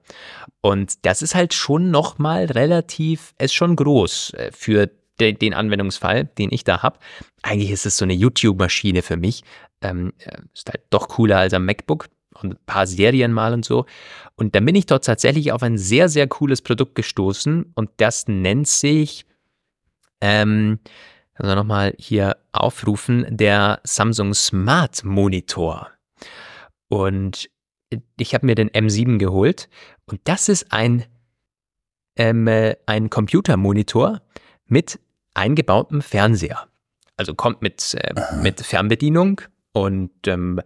Und 0.60 1.04
das 1.04 1.22
ist 1.22 1.34
halt 1.34 1.54
schon 1.54 1.90
nochmal 1.90 2.46
relativ, 2.46 3.34
ist 3.38 3.54
schon 3.54 3.76
groß 3.76 4.34
äh, 4.34 4.50
für 4.52 4.90
den, 5.20 5.38
den 5.38 5.54
Anwendungsfall, 5.54 6.24
den 6.24 6.50
ich 6.52 6.64
da 6.64 6.82
habe. 6.82 6.98
Eigentlich 7.42 7.70
ist 7.70 7.86
es 7.86 7.96
so 7.96 8.04
eine 8.04 8.14
YouTube-Maschine 8.14 9.02
für 9.02 9.16
mich. 9.16 9.42
Ähm, 9.80 10.12
äh, 10.18 10.38
ist 10.54 10.68
halt 10.68 10.82
doch 10.90 11.08
cooler 11.08 11.38
als 11.38 11.54
am 11.54 11.64
MacBook 11.64 12.08
und 12.42 12.54
ein 12.54 12.58
paar 12.66 12.86
Serien 12.86 13.32
mal 13.32 13.52
und 13.52 13.64
so. 13.64 13.86
Und 14.36 14.54
dann 14.54 14.64
bin 14.64 14.74
ich 14.74 14.86
dort 14.86 15.04
tatsächlich 15.04 15.52
auf 15.52 15.62
ein 15.62 15.78
sehr, 15.78 16.08
sehr 16.08 16.26
cooles 16.26 16.62
Produkt 16.62 16.94
gestoßen 16.94 17.72
und 17.74 17.90
das 17.96 18.28
nennt 18.28 18.68
sich, 18.68 19.26
ähm, 20.20 20.78
also 21.34 21.54
nochmal 21.54 21.94
hier 21.98 22.36
aufrufen, 22.52 23.26
der 23.28 23.80
Samsung 23.84 24.34
Smart 24.34 25.04
Monitor. 25.04 25.90
Und 26.88 27.50
ich 28.18 28.34
habe 28.34 28.46
mir 28.46 28.54
den 28.54 28.70
M7 28.70 29.18
geholt 29.18 29.68
und 30.06 30.20
das 30.24 30.48
ist 30.48 30.72
ein, 30.72 31.04
ähm, 32.16 32.46
äh, 32.46 32.76
ein 32.86 33.10
Computermonitor 33.10 34.20
mit 34.66 34.98
eingebautem 35.34 36.02
Fernseher. 36.02 36.68
Also 37.16 37.34
kommt 37.34 37.62
mit, 37.62 37.94
äh, 37.94 38.14
mit 38.42 38.60
Fernbedienung 38.60 39.40
und 39.72 40.10
ähm, 40.26 40.60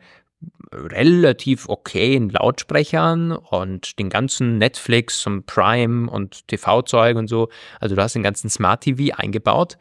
relativ 0.73 1.69
okayen 1.69 2.31
Lautsprechern 2.31 3.33
und 3.33 3.99
den 3.99 4.09
ganzen 4.09 4.59
Netflix 4.59 5.27
und 5.27 5.47
Prime 5.47 6.11
und 6.11 6.49
TV-Zeug 6.49 7.17
und 7.17 7.29
so. 7.29 7.49
Also 7.81 7.95
du 7.95 8.03
hast 8.03 8.15
den 8.15 8.23
ganzen 8.23 8.51
Smart 8.51 8.83
TV 8.83 9.15
eingebaut, 9.17 9.77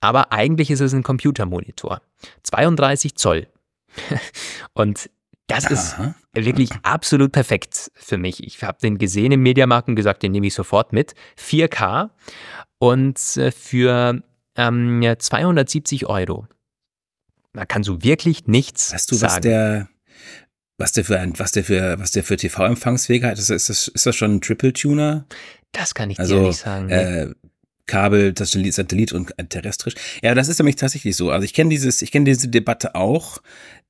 aber 0.00 0.32
eigentlich 0.32 0.70
ist 0.70 0.80
es 0.80 0.94
ein 0.94 1.02
Computermonitor. 1.02 2.00
32 2.42 3.16
Zoll. 3.16 3.46
und 4.72 5.10
das 5.50 5.70
ist 5.70 5.96
wirklich 6.34 6.70
absolut 6.82 7.32
perfekt 7.32 7.90
für 7.94 8.18
mich. 8.18 8.42
Ich 8.44 8.62
habe 8.62 8.78
den 8.80 8.98
gesehen 8.98 9.32
im 9.32 9.42
Mediamarkt 9.42 9.88
und 9.88 9.96
gesagt, 9.96 10.22
den 10.22 10.32
nehme 10.32 10.46
ich 10.46 10.54
sofort 10.54 10.92
mit. 10.92 11.14
4K 11.38 12.10
und 12.78 13.18
äh, 13.36 13.50
für 13.50 14.22
ähm, 14.56 15.14
270 15.18 16.06
Euro. 16.06 16.46
Da 17.52 17.66
kannst 17.66 17.88
du 17.88 18.02
wirklich 18.02 18.46
nichts 18.46 18.92
weißt 18.92 19.10
du, 19.10 19.16
sagen. 19.16 19.34
Was 19.34 19.40
der, 19.40 19.88
was 20.78 20.92
der 20.92 21.04
für 21.04 21.18
ein, 21.18 21.38
was 21.38 21.52
der 21.52 21.64
für, 21.64 21.98
was 21.98 22.12
der 22.12 22.24
für 22.24 22.36
TV-Empfangswege 22.36 23.26
hat? 23.26 23.38
Ist 23.38 23.50
das, 23.50 23.68
ist, 23.68 24.06
das, 24.06 24.16
schon 24.16 24.36
ein 24.36 24.40
Triple 24.40 24.72
Tuner? 24.72 25.26
Das 25.72 25.94
kann 25.94 26.10
ich 26.10 26.18
also, 26.18 26.36
dir 26.36 26.46
nicht 26.48 26.60
sagen. 26.60 26.88
Äh, 26.90 27.34
Kabel, 27.90 28.32
das 28.32 28.52
Satellit 28.52 29.12
und 29.12 29.34
terrestrisch. 29.48 29.94
Ja, 30.22 30.34
das 30.34 30.48
ist 30.48 30.58
nämlich 30.58 30.76
tatsächlich 30.76 31.16
so. 31.16 31.30
Also 31.30 31.44
ich 31.44 31.52
kenne 31.52 31.70
dieses, 31.70 32.02
ich 32.02 32.12
kenne 32.12 32.24
diese 32.24 32.48
Debatte 32.48 32.94
auch, 32.94 33.38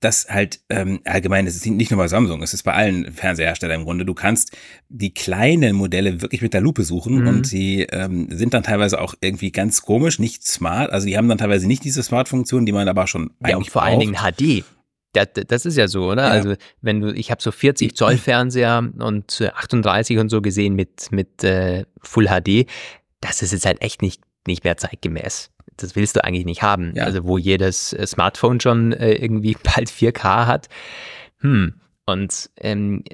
dass 0.01 0.27
halt 0.31 0.61
ähm, 0.71 1.01
allgemein, 1.05 1.47
es 1.47 1.55
ist 1.55 1.67
nicht 1.67 1.91
nur 1.91 1.99
bei 1.99 2.09
Samsung, 2.09 2.43
es 2.43 2.55
ist 2.55 2.63
bei 2.63 2.73
allen 2.73 3.13
Fernseherstellern 3.13 3.81
im 3.81 3.85
Grunde. 3.85 4.07
Du 4.07 4.15
kannst 4.15 4.57
die 4.89 5.13
kleinen 5.13 5.77
Modelle 5.77 6.23
wirklich 6.23 6.41
mit 6.41 6.55
der 6.55 6.63
Lupe 6.63 6.83
suchen 6.83 7.21
mhm. 7.21 7.27
und 7.29 7.53
die 7.53 7.83
ähm, 7.83 8.29
sind 8.31 8.55
dann 8.55 8.63
teilweise 8.63 9.01
auch 9.01 9.15
irgendwie 9.21 9.53
ganz 9.53 9.83
komisch, 9.83 10.19
nicht 10.19 10.47
smart. 10.47 10.91
Also 10.91 11.07
die 11.07 11.19
haben 11.19 11.29
dann 11.29 11.39
teilweise 11.39 11.67
nicht 11.67 11.85
diese 11.85 12.03
Smart-Funktion, 12.03 12.65
die 12.65 12.73
man 12.73 12.89
aber 12.89 13.07
schon 13.07 13.25
ja, 13.41 13.49
eigentlich 13.49 13.57
und 13.57 13.71
vor 13.71 13.83
braucht. 13.83 13.91
allen 13.91 14.01
Dingen 14.01 14.17
HD. 14.17 14.65
Das, 15.13 15.27
das 15.49 15.67
ist 15.67 15.77
ja 15.77 15.89
so, 15.89 16.11
oder? 16.11 16.23
Ja. 16.23 16.31
Also 16.31 16.55
wenn 16.81 17.01
du, 17.01 17.13
ich 17.13 17.31
habe 17.31 17.43
so 17.43 17.51
40 17.51 17.97
Zoll 17.97 18.17
Fernseher 18.17 18.89
und 18.99 19.41
38 19.41 20.19
und 20.19 20.29
so 20.31 20.41
gesehen 20.41 20.75
mit, 20.75 21.11
mit 21.11 21.45
äh, 21.45 21.85
Full 22.01 22.29
HD. 22.29 22.67
Das 23.21 23.43
ist 23.43 23.53
jetzt 23.53 23.67
halt 23.67 23.83
echt 23.83 24.03
nicht, 24.03 24.23
nicht 24.47 24.65
mehr 24.65 24.77
zeitgemäß. 24.77 25.51
Das 25.77 25.97
willst 25.97 26.17
du 26.17 26.25
eigentlich 26.25 26.45
nicht 26.45 26.63
haben. 26.63 26.95
Ja. 26.95 27.05
Also 27.05 27.25
wo 27.25 27.39
jedes 27.39 27.93
äh, 27.93 28.07
Smartphone 28.07 28.61
schon 28.61 28.93
äh, 28.93 29.13
irgendwie 29.13 29.57
bald 29.63 29.91
4K 29.91 30.47
hat. 30.47 30.69
Hm. 31.39 31.75
Und 32.07 32.51
ähm, 32.59 33.05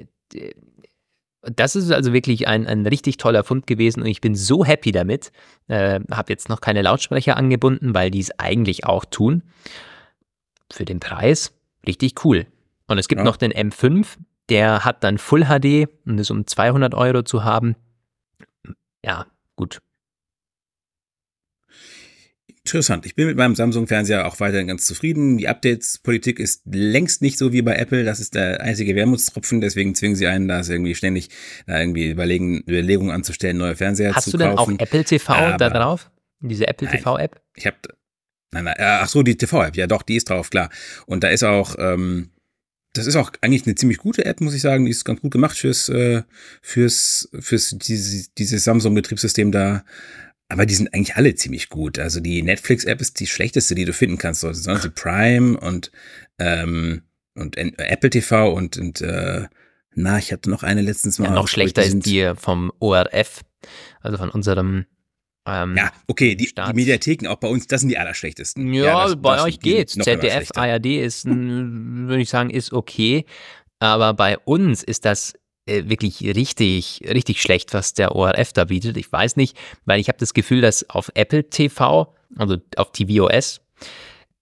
das 1.41 1.75
ist 1.75 1.91
also 1.91 2.13
wirklich 2.13 2.47
ein, 2.47 2.67
ein 2.67 2.85
richtig 2.85 3.17
toller 3.17 3.43
Fund 3.43 3.67
gewesen 3.67 4.01
und 4.01 4.07
ich 4.07 4.21
bin 4.21 4.35
so 4.35 4.65
happy 4.65 4.91
damit. 4.91 5.31
Äh, 5.67 5.99
habe 6.11 6.33
jetzt 6.33 6.49
noch 6.49 6.61
keine 6.61 6.81
Lautsprecher 6.81 7.37
angebunden, 7.37 7.93
weil 7.93 8.11
die 8.11 8.19
es 8.19 8.37
eigentlich 8.39 8.85
auch 8.85 9.05
tun. 9.05 9.43
Für 10.71 10.83
den 10.83 10.99
Preis 10.99 11.53
richtig 11.87 12.25
cool. 12.25 12.47
Und 12.87 12.97
es 12.97 13.07
gibt 13.07 13.19
ja. 13.19 13.25
noch 13.25 13.37
den 13.37 13.53
M5, 13.53 14.17
der 14.49 14.85
hat 14.85 15.03
dann 15.03 15.17
Full 15.17 15.45
HD 15.45 15.89
und 16.05 16.19
ist 16.19 16.31
um 16.31 16.45
200 16.45 16.93
Euro 16.93 17.23
zu 17.23 17.43
haben. 17.43 17.75
Ja, 19.03 19.25
gut. 19.55 19.79
Interessant. 22.67 23.05
Ich 23.05 23.15
bin 23.15 23.27
mit 23.27 23.37
meinem 23.37 23.55
Samsung-Fernseher 23.55 24.27
auch 24.27 24.41
weiterhin 24.41 24.67
ganz 24.67 24.85
zufrieden. 24.85 25.37
Die 25.37 25.47
Updates-Politik 25.47 26.37
ist 26.37 26.63
längst 26.65 27.21
nicht 27.21 27.37
so 27.37 27.53
wie 27.53 27.61
bei 27.61 27.77
Apple. 27.77 28.03
Das 28.03 28.19
ist 28.19 28.35
der 28.35 28.59
einzige 28.59 28.93
Wermutstropfen. 28.93 29.61
Deswegen 29.61 29.95
zwingen 29.95 30.17
sie 30.17 30.27
einen, 30.27 30.49
da 30.49 30.61
irgendwie 30.61 30.93
ständig 30.93 31.29
da 31.65 31.79
irgendwie 31.79 32.11
überlegen, 32.11 32.63
Überlegungen 32.67 33.11
anzustellen, 33.11 33.55
neue 33.55 33.77
Fernseher 33.77 34.13
Hast 34.13 34.29
zu 34.29 34.37
kaufen. 34.37 34.57
Hast 34.57 34.67
du 34.67 34.71
denn 34.71 34.79
auch 34.79 34.81
Apple 34.81 35.05
TV 35.05 35.33
Aber 35.33 35.57
da 35.57 35.69
drauf? 35.69 36.11
Diese 36.41 36.67
Apple 36.67 36.89
TV-App? 36.89 37.41
Ich 37.55 37.65
habe, 37.67 37.77
nein, 38.51 38.65
nein, 38.65 38.75
äh, 38.77 38.83
ach 38.83 39.07
so, 39.07 39.23
die 39.23 39.37
TV-App. 39.37 39.77
Ja, 39.77 39.87
doch, 39.87 40.01
die 40.01 40.17
ist 40.17 40.29
drauf, 40.29 40.49
klar. 40.49 40.69
Und 41.05 41.23
da 41.23 41.29
ist 41.29 41.45
auch, 41.45 41.77
ähm, 41.79 42.31
das 42.91 43.07
ist 43.07 43.15
auch 43.15 43.31
eigentlich 43.39 43.65
eine 43.65 43.75
ziemlich 43.75 43.99
gute 43.99 44.25
App, 44.25 44.41
muss 44.41 44.53
ich 44.53 44.61
sagen. 44.61 44.83
Die 44.83 44.91
ist 44.91 45.05
ganz 45.05 45.21
gut 45.21 45.31
gemacht 45.31 45.57
fürs, 45.57 45.87
äh, 45.87 46.23
fürs, 46.61 47.29
fürs 47.39 47.77
dieses, 47.77 48.33
dieses 48.33 48.65
Samsung-Betriebssystem 48.65 49.53
da. 49.53 49.85
Aber 50.49 50.65
die 50.65 50.75
sind 50.75 50.93
eigentlich 50.93 51.15
alle 51.15 51.35
ziemlich 51.35 51.69
gut. 51.69 51.99
Also 51.99 52.19
die 52.19 52.41
Netflix-App 52.41 53.01
ist 53.01 53.19
die 53.19 53.27
schlechteste, 53.27 53.75
die 53.75 53.85
du 53.85 53.93
finden 53.93 54.17
kannst. 54.17 54.41
Sonst 54.41 54.83
die 54.83 54.89
Prime 54.89 55.59
und, 55.59 55.91
ähm, 56.39 57.01
und 57.35 57.57
Apple 57.57 58.09
TV 58.09 58.53
und, 58.53 58.77
und 58.77 59.01
äh, 59.01 59.47
na, 59.93 60.17
ich 60.19 60.31
hatte 60.31 60.49
noch 60.49 60.63
eine 60.63 60.81
letztens 60.81 61.19
mal. 61.19 61.25
Ja, 61.25 61.31
noch 61.31 61.47
schlechter 61.47 61.83
ist 61.83 62.05
die 62.05 62.33
vom 62.37 62.71
ORF, 62.79 63.41
also 64.01 64.17
von 64.17 64.29
unserem 64.29 64.85
ähm, 65.47 65.75
ja, 65.77 65.91
okay, 66.07 66.35
die, 66.35 66.53
die, 66.53 66.73
Mediatheken 66.73 67.27
auch 67.27 67.37
bei 67.37 67.47
uns, 67.47 67.67
das 67.67 67.81
sind 67.81 67.89
die 67.89 67.97
allerschlechtesten. 67.97 68.73
Ja, 68.73 68.83
ja 68.83 69.03
das, 69.05 69.15
bei 69.15 69.35
das, 69.37 69.45
euch 69.45 69.59
geht's. 69.59 69.93
ZDF, 69.93 70.51
ARD 70.55 70.85
ist, 70.85 71.25
würde 71.25 72.21
ich 72.21 72.29
sagen, 72.29 72.49
ist 72.49 72.73
okay. 72.73 73.25
Aber 73.79 74.13
bei 74.13 74.37
uns 74.39 74.83
ist 74.83 75.05
das 75.05 75.33
äh, 75.33 75.37
wirklich 75.67 76.21
richtig, 76.21 77.01
richtig 77.07 77.41
schlecht, 77.41 77.73
was 77.73 77.93
der 77.93 78.15
ORF 78.15 78.53
da 78.53 78.65
bietet. 78.65 78.97
Ich 78.97 79.11
weiß 79.11 79.35
nicht, 79.35 79.57
weil 79.85 79.99
ich 79.99 80.07
habe 80.07 80.17
das 80.17 80.33
Gefühl, 80.33 80.61
dass 80.61 80.89
auf 80.89 81.11
Apple 81.13 81.49
TV, 81.49 82.13
also 82.37 82.57
auf 82.75 82.91
tvOS, 82.91 83.61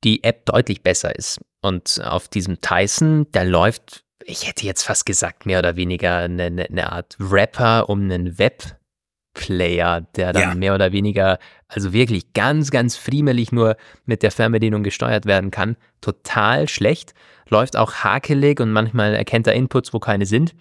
die 0.04 0.24
App 0.24 0.46
deutlich 0.46 0.84
besser 0.84 1.16
ist. 1.16 1.40
Und 1.62 2.00
auf 2.04 2.28
diesem 2.28 2.62
Tyson, 2.62 3.26
da 3.32 3.42
läuft, 3.42 4.04
ich 4.24 4.48
hätte 4.48 4.66
jetzt 4.66 4.84
fast 4.84 5.06
gesagt, 5.06 5.46
mehr 5.46 5.60
oder 5.60 5.76
weniger 5.76 6.18
eine, 6.18 6.46
eine 6.46 6.92
Art 6.92 7.18
Rapper 7.20 7.90
um 7.90 8.04
einen 8.04 8.38
Webplayer, 8.38 10.02
der 10.16 10.34
dann 10.34 10.42
ja. 10.42 10.56
mehr 10.56 10.76
oder 10.76 10.92
weniger, 10.92 11.40
also 11.68 11.92
wirklich 11.92 12.34
ganz, 12.34 12.70
ganz 12.70 12.96
friemelig 12.98 13.52
nur 13.52 13.78
mit 14.06 14.22
der 14.22 14.32
Fernbedienung 14.32 14.84
gesteuert 14.84 15.26
werden 15.26 15.50
kann. 15.50 15.76
Total 16.02 16.70
schlecht. 16.70 17.14
Läuft 17.50 17.76
auch 17.76 17.96
hakelig 17.96 18.60
und 18.60 18.72
manchmal 18.72 19.16
erkennt 19.16 19.48
er 19.48 19.54
Inputs, 19.54 19.94
wo 19.94 20.00
keine 20.00 20.26
sind. 20.26 20.56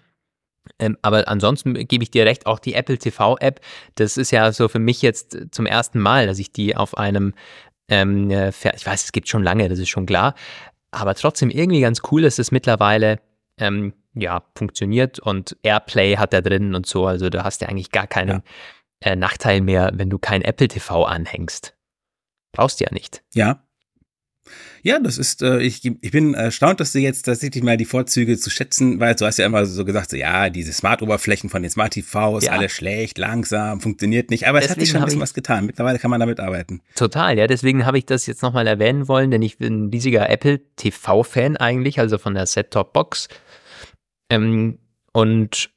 Ähm, 0.78 0.96
aber 1.02 1.28
ansonsten 1.28 1.74
gebe 1.86 2.02
ich 2.02 2.10
dir 2.10 2.24
recht, 2.26 2.46
auch 2.46 2.58
die 2.58 2.74
Apple 2.74 2.98
TV 2.98 3.36
App, 3.38 3.60
das 3.96 4.16
ist 4.16 4.30
ja 4.30 4.50
so 4.52 4.68
für 4.68 4.78
mich 4.78 5.02
jetzt 5.02 5.36
zum 5.50 5.66
ersten 5.66 6.00
Mal, 6.00 6.26
dass 6.26 6.38
ich 6.38 6.52
die 6.52 6.76
auf 6.76 6.96
einem, 6.96 7.34
ähm, 7.88 8.30
äh, 8.30 8.48
ich 8.48 8.86
weiß, 8.86 9.04
es 9.04 9.12
gibt 9.12 9.28
schon 9.28 9.42
lange, 9.42 9.68
das 9.68 9.78
ist 9.78 9.88
schon 9.88 10.06
klar, 10.06 10.34
aber 10.90 11.14
trotzdem 11.14 11.50
irgendwie 11.50 11.80
ganz 11.80 12.02
cool, 12.10 12.22
dass 12.22 12.38
es 12.38 12.50
mittlerweile 12.50 13.20
ähm, 13.58 13.92
ja, 14.14 14.42
funktioniert 14.56 15.18
und 15.18 15.56
Airplay 15.62 16.16
hat 16.16 16.32
da 16.32 16.40
drin 16.40 16.74
und 16.74 16.86
so, 16.86 17.06
also 17.06 17.30
du 17.30 17.44
hast 17.44 17.60
ja 17.60 17.68
eigentlich 17.68 17.90
gar 17.90 18.06
keinen 18.06 18.42
ja. 19.02 19.12
äh, 19.12 19.16
Nachteil 19.16 19.60
mehr, 19.60 19.92
wenn 19.94 20.10
du 20.10 20.18
kein 20.18 20.42
Apple 20.42 20.68
TV 20.68 21.04
anhängst. 21.04 21.76
Brauchst 22.52 22.80
du 22.80 22.84
ja 22.84 22.92
nicht. 22.92 23.22
Ja, 23.34 23.63
ja, 24.84 25.00
das 25.00 25.16
ist, 25.16 25.40
äh, 25.40 25.60
ich, 25.60 25.82
ich 25.82 26.10
bin 26.10 26.34
erstaunt, 26.34 26.78
dass 26.78 26.92
du 26.92 26.98
jetzt 26.98 27.22
tatsächlich 27.22 27.64
mal 27.64 27.78
die 27.78 27.86
Vorzüge 27.86 28.36
zu 28.36 28.50
schätzen, 28.50 29.00
weil 29.00 29.14
du 29.14 29.24
hast 29.24 29.38
ja 29.38 29.46
immer 29.46 29.64
so 29.64 29.82
gesagt, 29.86 30.10
so, 30.10 30.16
ja, 30.18 30.50
diese 30.50 30.74
Smart-Oberflächen 30.74 31.48
von 31.48 31.62
den 31.62 31.70
Smart 31.70 31.94
TVs, 31.94 32.44
ja. 32.44 32.52
alles 32.52 32.72
schlecht, 32.72 33.16
langsam, 33.16 33.80
funktioniert 33.80 34.28
nicht, 34.28 34.46
aber 34.46 34.60
deswegen 34.60 34.72
es 34.72 34.76
hat 34.76 34.80
sich 34.80 34.90
schon 34.90 35.00
ein 35.00 35.06
bisschen 35.06 35.20
was 35.22 35.32
getan. 35.32 35.64
Mittlerweile 35.64 35.98
kann 35.98 36.10
man 36.10 36.20
damit 36.20 36.38
arbeiten. 36.38 36.82
Total, 36.96 37.38
ja, 37.38 37.46
deswegen 37.46 37.86
habe 37.86 37.96
ich 37.96 38.04
das 38.04 38.26
jetzt 38.26 38.42
nochmal 38.42 38.66
erwähnen 38.66 39.08
wollen, 39.08 39.30
denn 39.30 39.40
ich 39.40 39.56
bin 39.56 39.86
ein 39.86 39.88
riesiger 39.88 40.28
Apple 40.28 40.60
TV-Fan 40.76 41.56
eigentlich, 41.56 41.98
also 41.98 42.18
von 42.18 42.34
der 42.34 42.44
Set-Top-Box. 42.44 43.28
Ähm, 44.28 44.78
und 45.12 45.70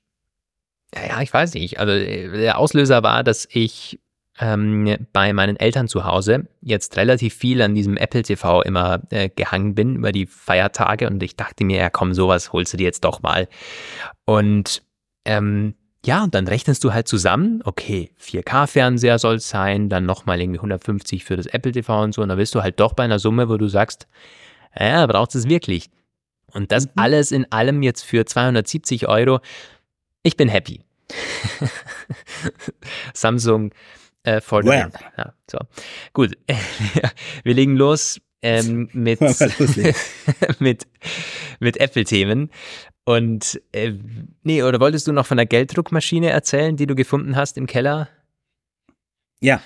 ja, 0.94 1.22
ich 1.22 1.32
weiß 1.34 1.54
nicht, 1.54 1.80
also 1.80 1.94
äh, 1.94 2.28
der 2.30 2.58
Auslöser 2.58 3.04
war, 3.04 3.24
dass 3.24 3.48
ich 3.50 4.02
ähm, 4.40 5.08
bei 5.14 5.34
meinen 5.34 5.58
Eltern 5.58 5.88
zu 5.88 6.06
Hause 6.06 6.48
jetzt 6.62 6.98
relativ 6.98 7.34
viel 7.34 7.62
an 7.62 7.76
diesem 7.76 7.98
Apple 7.98 8.22
TV 8.22 8.62
immer 8.62 9.02
äh, 9.10 9.30
gehangen 9.30 9.76
bin 9.76 9.96
über 9.96 10.12
die 10.12 10.28
Feiertage 10.28 11.08
und 11.08 11.22
ich 11.24 11.36
dachte 11.36 11.64
mir, 11.64 11.78
ja 11.78 11.90
komm, 11.90 12.14
sowas 12.14 12.54
holst 12.54 12.74
du 12.74 12.78
dir 12.78 12.86
jetzt 12.86 13.04
doch 13.04 13.22
mal. 13.22 13.48
Und 14.26 14.84
ähm, 15.26 15.74
ja, 16.06 16.24
und 16.24 16.36
dann 16.36 16.48
rechnest 16.48 16.84
du 16.84 16.94
halt 16.94 17.08
zusammen, 17.08 17.62
okay, 17.66 18.12
4K-Fernseher 18.22 19.20
soll 19.20 19.36
es 19.36 19.50
sein, 19.50 19.90
dann 19.90 20.06
nochmal 20.06 20.40
irgendwie 20.40 20.60
150 20.60 21.26
für 21.26 21.36
das 21.36 21.48
Apple 21.48 21.72
TV 21.72 22.02
und 22.02 22.14
so, 22.14 22.22
und 22.22 22.30
dann 22.30 22.38
bist 22.38 22.56
du 22.56 22.62
halt 22.62 22.80
doch 22.80 22.94
bei 22.94 23.04
einer 23.04 23.20
Summe, 23.20 23.50
wo 23.50 23.58
du 23.58 23.68
sagst, 23.68 24.08
ja, 24.80 25.06
brauchst 25.08 25.36
du 25.36 25.40
es 25.40 25.50
wirklich. 25.50 25.90
Und 26.54 26.72
das 26.72 26.86
mhm. 26.86 26.92
alles 26.96 27.32
in 27.32 27.52
allem 27.52 27.84
jetzt 27.84 28.04
für 28.04 28.26
270 28.26 29.08
Euro. 29.08 29.40
Ich 30.24 30.38
bin 30.38 30.48
happy. 30.48 30.82
Samsung 33.14 33.72
äh, 34.28 34.42
for 34.42 34.62
the 34.62 34.70
well. 34.70 34.92
ja, 35.18 35.34
so. 35.50 35.60
Gut, 36.14 36.38
wir 37.44 37.54
legen 37.54 37.78
los 37.78 38.20
ähm, 38.42 38.90
mit, 38.94 39.20
mit, 40.60 40.88
mit 41.60 41.80
Apple-Themen. 41.80 42.52
Und 43.06 43.62
äh, 43.72 43.94
nee, 44.44 44.64
oder 44.64 44.80
wolltest 44.82 45.08
du 45.08 45.14
noch 45.14 45.26
von 45.26 45.38
der 45.38 45.46
Gelddruckmaschine 45.46 46.30
erzählen, 46.30 46.76
die 46.76 46.88
du 46.88 46.96
gefunden 46.96 47.38
hast 47.38 47.58
im 47.58 47.68
Keller? 47.68 48.10
Ja, 49.40 49.62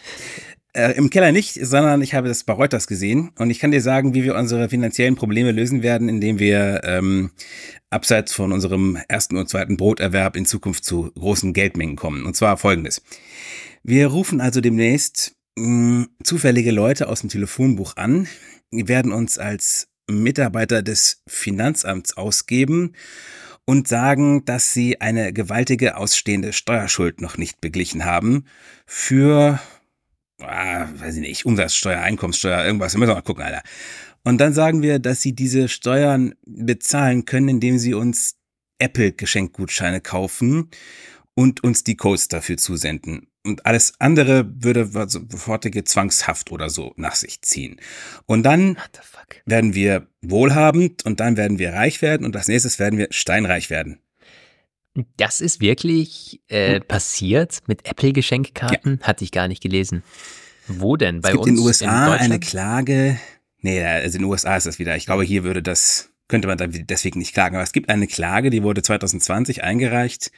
äh, 0.74 0.92
im 0.96 1.10
Keller 1.10 1.32
nicht, 1.32 1.54
sondern 1.66 2.02
ich 2.02 2.14
habe 2.14 2.28
das 2.28 2.44
bei 2.44 2.54
Reuters 2.54 2.86
gesehen 2.86 3.32
und 3.40 3.50
ich 3.50 3.60
kann 3.60 3.72
dir 3.72 3.82
sagen, 3.82 4.14
wie 4.14 4.24
wir 4.24 4.36
unsere 4.36 4.70
finanziellen 4.70 5.16
Probleme 5.16 5.52
lösen 5.52 5.82
werden, 5.82 6.08
indem 6.08 6.38
wir 6.40 6.82
ähm, 6.84 7.32
abseits 7.90 8.34
von 8.34 8.52
unserem 8.52 8.98
ersten 9.08 9.38
und 9.38 9.50
zweiten 9.50 9.76
Broterwerb 9.76 10.36
in 10.36 10.46
Zukunft 10.46 10.86
zu 10.86 11.12
großen 11.14 11.54
Geldmengen 11.54 11.96
kommen. 11.96 12.26
Und 12.26 12.36
zwar 12.36 12.58
folgendes. 12.58 13.02
Wir 13.84 14.08
rufen 14.08 14.42
also 14.42 14.62
demnächst 14.62 15.36
mh, 15.58 15.66
hm, 15.66 16.10
zufällige 16.24 16.72
Leute 16.72 17.08
aus 17.08 17.22
dem 17.22 17.30
Telefonbuch 17.30 17.98
an, 17.98 18.28
werden 18.72 19.12
uns 19.12 19.38
als 19.38 19.88
Mitarbeiter 20.10 20.82
des 20.82 21.24
Finanzamts 21.28 22.16
ausgeben 22.16 22.94
und 23.66 23.88
sagen, 23.88 24.46
dass 24.46 24.74
sie 24.74 25.02
eine 25.02 25.34
gewaltige 25.34 25.98
ausstehende 25.98 26.54
Steuerschuld 26.54 27.22
noch 27.22 27.38
nicht 27.38 27.62
beglichen 27.62 28.06
haben 28.06 28.46
für, 28.86 29.60
ah, 30.42 30.88
weiß 30.96 31.16
ich 31.16 31.22
nicht, 31.22 31.46
Umsatzsteuer, 31.46 32.02
Einkommenssteuer, 32.02 32.64
irgendwas, 32.66 32.94
wir 32.94 33.00
müssen 33.00 33.14
mal 33.14 33.22
gucken, 33.22 33.44
Alter. 33.44 33.64
Und 34.24 34.40
dann 34.40 34.54
sagen 34.54 34.82
wir, 34.84 35.00
dass 35.00 35.22
sie 35.22 35.34
diese 35.34 35.68
Steuern 35.68 36.36
bezahlen 36.46 37.26
können, 37.26 37.50
indem 37.50 37.80
sie 37.80 37.94
uns 37.94 38.36
Apple-Geschenkgutscheine 38.78 40.02
kaufen 40.02 40.70
und 41.34 41.64
uns 41.64 41.84
die 41.84 41.96
Codes 41.96 42.28
dafür 42.28 42.58
zusenden. 42.58 43.31
Und 43.44 43.66
alles 43.66 43.94
andere 43.98 44.46
würde 44.54 44.88
sofortige 45.08 45.84
Zwangshaft 45.84 46.52
oder 46.52 46.70
so 46.70 46.94
nach 46.96 47.16
sich 47.16 47.42
ziehen. 47.42 47.78
Und 48.28 48.44
dann 48.44 48.78
werden 49.46 49.74
wir 49.74 50.08
wohlhabend 50.22 51.06
und 51.06 51.20
dann 51.20 51.38
werden 51.38 51.58
wir 51.58 51.74
reich 51.74 52.04
werden 52.04 52.26
und 52.26 52.36
als 52.36 52.48
nächstes 52.48 52.78
werden 52.78 53.00
wir 53.00 53.08
steinreich 53.10 53.72
werden. 53.72 54.00
Das 55.18 55.42
ist 55.42 55.62
wirklich 55.62 56.42
äh, 56.50 56.76
hm. 56.76 56.88
passiert 56.88 57.60
mit 57.66 57.88
Apple-Geschenkkarten? 57.88 59.00
Ja. 59.02 59.08
Hatte 59.08 59.24
ich 59.24 59.32
gar 59.32 59.48
nicht 59.48 59.64
gelesen. 59.64 60.04
Wo 60.68 60.98
denn? 60.98 61.22
Bei 61.22 61.30
es 61.30 61.34
gibt 61.34 61.48
uns 61.48 61.50
in 61.50 61.56
den 61.56 61.66
USA 61.66 62.16
in 62.16 62.22
eine 62.22 62.40
Klage. 62.40 63.20
Nee, 63.62 63.84
also 63.84 64.18
in 64.18 64.24
den 64.24 64.30
USA 64.30 64.56
ist 64.58 64.68
das 64.68 64.80
wieder. 64.80 64.96
Ich 64.98 65.06
glaube, 65.06 65.24
hier 65.24 65.44
würde 65.44 65.64
das, 65.64 66.12
könnte 66.28 66.48
man 66.48 66.58
deswegen 66.60 67.20
nicht 67.20 67.34
klagen. 67.34 67.56
Aber 67.56 67.64
es 67.64 67.72
gibt 67.72 67.90
eine 67.90 68.08
Klage, 68.08 68.50
die 68.50 68.64
wurde 68.64 68.84
2020 68.84 69.64
eingereicht 69.64 70.32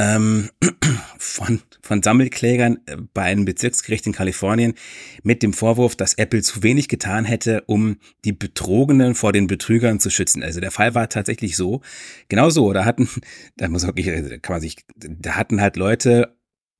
ähm, 0.00 0.48
von, 1.18 1.60
von 1.82 2.02
Sammelklägern 2.02 2.78
äh, 2.86 2.96
bei 3.12 3.24
einem 3.24 3.44
Bezirksgericht 3.44 4.06
in 4.06 4.14
Kalifornien 4.14 4.74
mit 5.22 5.42
dem 5.42 5.52
Vorwurf, 5.52 5.94
dass 5.94 6.14
Apple 6.14 6.40
zu 6.40 6.62
wenig 6.62 6.88
getan 6.88 7.26
hätte, 7.26 7.64
um 7.66 7.98
die 8.24 8.32
Betrogenen 8.32 9.14
vor 9.14 9.32
den 9.32 9.46
Betrügern 9.46 10.00
zu 10.00 10.08
schützen. 10.08 10.42
Also 10.42 10.60
der 10.60 10.70
Fall 10.70 10.94
war 10.94 11.10
tatsächlich 11.10 11.54
so. 11.54 11.82
Genau 12.30 12.48
so. 12.48 12.72
Da 12.72 12.86
hatten, 12.86 13.08
da 13.58 13.68
muss 13.68 13.86
wirklich, 13.86 14.06
kann 14.40 14.54
man 14.54 14.62
sich, 14.62 14.78
da 14.96 15.36
hatten 15.36 15.60
halt 15.60 15.76
Leute, 15.76 16.34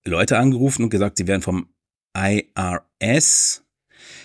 Leute 0.07 0.39
angerufen 0.39 0.85
und 0.85 0.91
gesagt, 0.91 1.19
sie 1.19 1.27
wären 1.27 1.43
vom 1.43 1.69
IRS, 2.17 3.65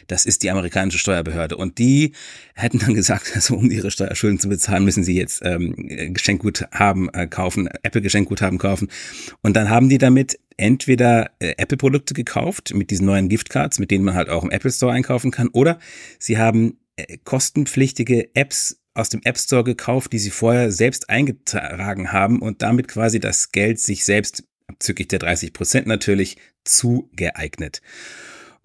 das 0.07 0.25
ist 0.25 0.43
die 0.43 0.51
amerikanische 0.51 0.99
Steuerbehörde. 0.99 1.57
Und 1.57 1.77
die 1.77 2.13
hätten 2.55 2.79
dann 2.79 2.93
gesagt, 2.93 3.31
also 3.35 3.55
um 3.55 3.71
ihre 3.71 3.91
Steuerschulden 3.91 4.39
zu 4.39 4.49
bezahlen, 4.49 4.85
müssen 4.85 5.03
sie 5.03 5.15
jetzt 5.15 5.41
ähm, 5.43 5.75
Geschenkguthaben 6.13 7.13
äh, 7.13 7.27
kaufen, 7.27 7.67
Apple-Geschenkguthaben 7.83 8.57
kaufen. 8.59 8.89
Und 9.41 9.55
dann 9.55 9.69
haben 9.69 9.89
die 9.89 9.97
damit 9.97 10.39
entweder 10.57 11.31
äh, 11.39 11.53
Apple-Produkte 11.57 12.13
gekauft 12.13 12.73
mit 12.73 12.91
diesen 12.91 13.05
neuen 13.05 13.29
Giftcards, 13.29 13.79
mit 13.79 13.91
denen 13.91 14.05
man 14.05 14.15
halt 14.15 14.29
auch 14.29 14.43
im 14.43 14.51
Apple 14.51 14.71
Store 14.71 14.93
einkaufen 14.93 15.31
kann, 15.31 15.49
oder 15.49 15.79
sie 16.19 16.37
haben 16.37 16.77
äh, 16.95 17.17
kostenpflichtige 17.23 18.33
Apps 18.35 18.77
aus 18.93 19.09
dem 19.09 19.21
App 19.23 19.37
Store 19.37 19.63
gekauft, 19.63 20.13
die 20.13 20.19
sie 20.19 20.31
vorher 20.31 20.71
selbst 20.71 21.09
eingetragen 21.09 22.13
haben 22.13 22.41
und 22.41 22.61
damit 22.61 22.87
quasi 22.87 23.19
das 23.19 23.51
Geld 23.51 23.79
sich 23.79 24.05
selbst, 24.05 24.43
abzüglich 24.67 25.09
der 25.09 25.19
30 25.19 25.53
Prozent 25.53 25.87
natürlich, 25.87 26.37
zugeeignet. 26.63 27.81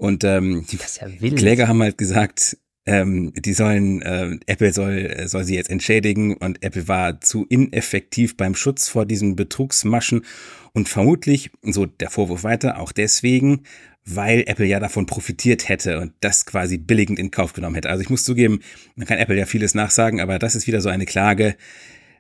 Und 0.00 0.24
ähm, 0.24 0.64
die 0.70 0.78
ja 0.78 1.30
Kläger 1.36 1.68
haben 1.68 1.82
halt 1.82 1.98
gesagt, 1.98 2.56
ähm, 2.86 3.34
die 3.36 3.52
sollen, 3.52 4.00
äh, 4.00 4.38
Apple 4.46 4.72
soll, 4.72 5.28
soll 5.28 5.44
sie 5.44 5.54
jetzt 5.54 5.68
entschädigen 5.68 6.38
und 6.38 6.62
Apple 6.62 6.88
war 6.88 7.20
zu 7.20 7.44
ineffektiv 7.50 8.34
beim 8.38 8.54
Schutz 8.54 8.88
vor 8.88 9.04
diesen 9.04 9.36
Betrugsmaschen 9.36 10.24
und 10.72 10.88
vermutlich, 10.88 11.50
so 11.60 11.84
der 11.84 12.08
Vorwurf 12.08 12.44
weiter, 12.44 12.80
auch 12.80 12.92
deswegen, 12.92 13.64
weil 14.06 14.44
Apple 14.46 14.64
ja 14.64 14.80
davon 14.80 15.04
profitiert 15.04 15.68
hätte 15.68 16.00
und 16.00 16.14
das 16.20 16.46
quasi 16.46 16.78
billigend 16.78 17.18
in 17.18 17.30
Kauf 17.30 17.52
genommen 17.52 17.74
hätte. 17.74 17.90
Also 17.90 18.00
ich 18.00 18.08
muss 18.08 18.24
zugeben, 18.24 18.60
man 18.94 19.06
kann 19.06 19.18
Apple 19.18 19.36
ja 19.36 19.44
vieles 19.44 19.74
nachsagen, 19.74 20.18
aber 20.18 20.38
das 20.38 20.54
ist 20.54 20.66
wieder 20.66 20.80
so 20.80 20.88
eine 20.88 21.04
Klage. 21.04 21.56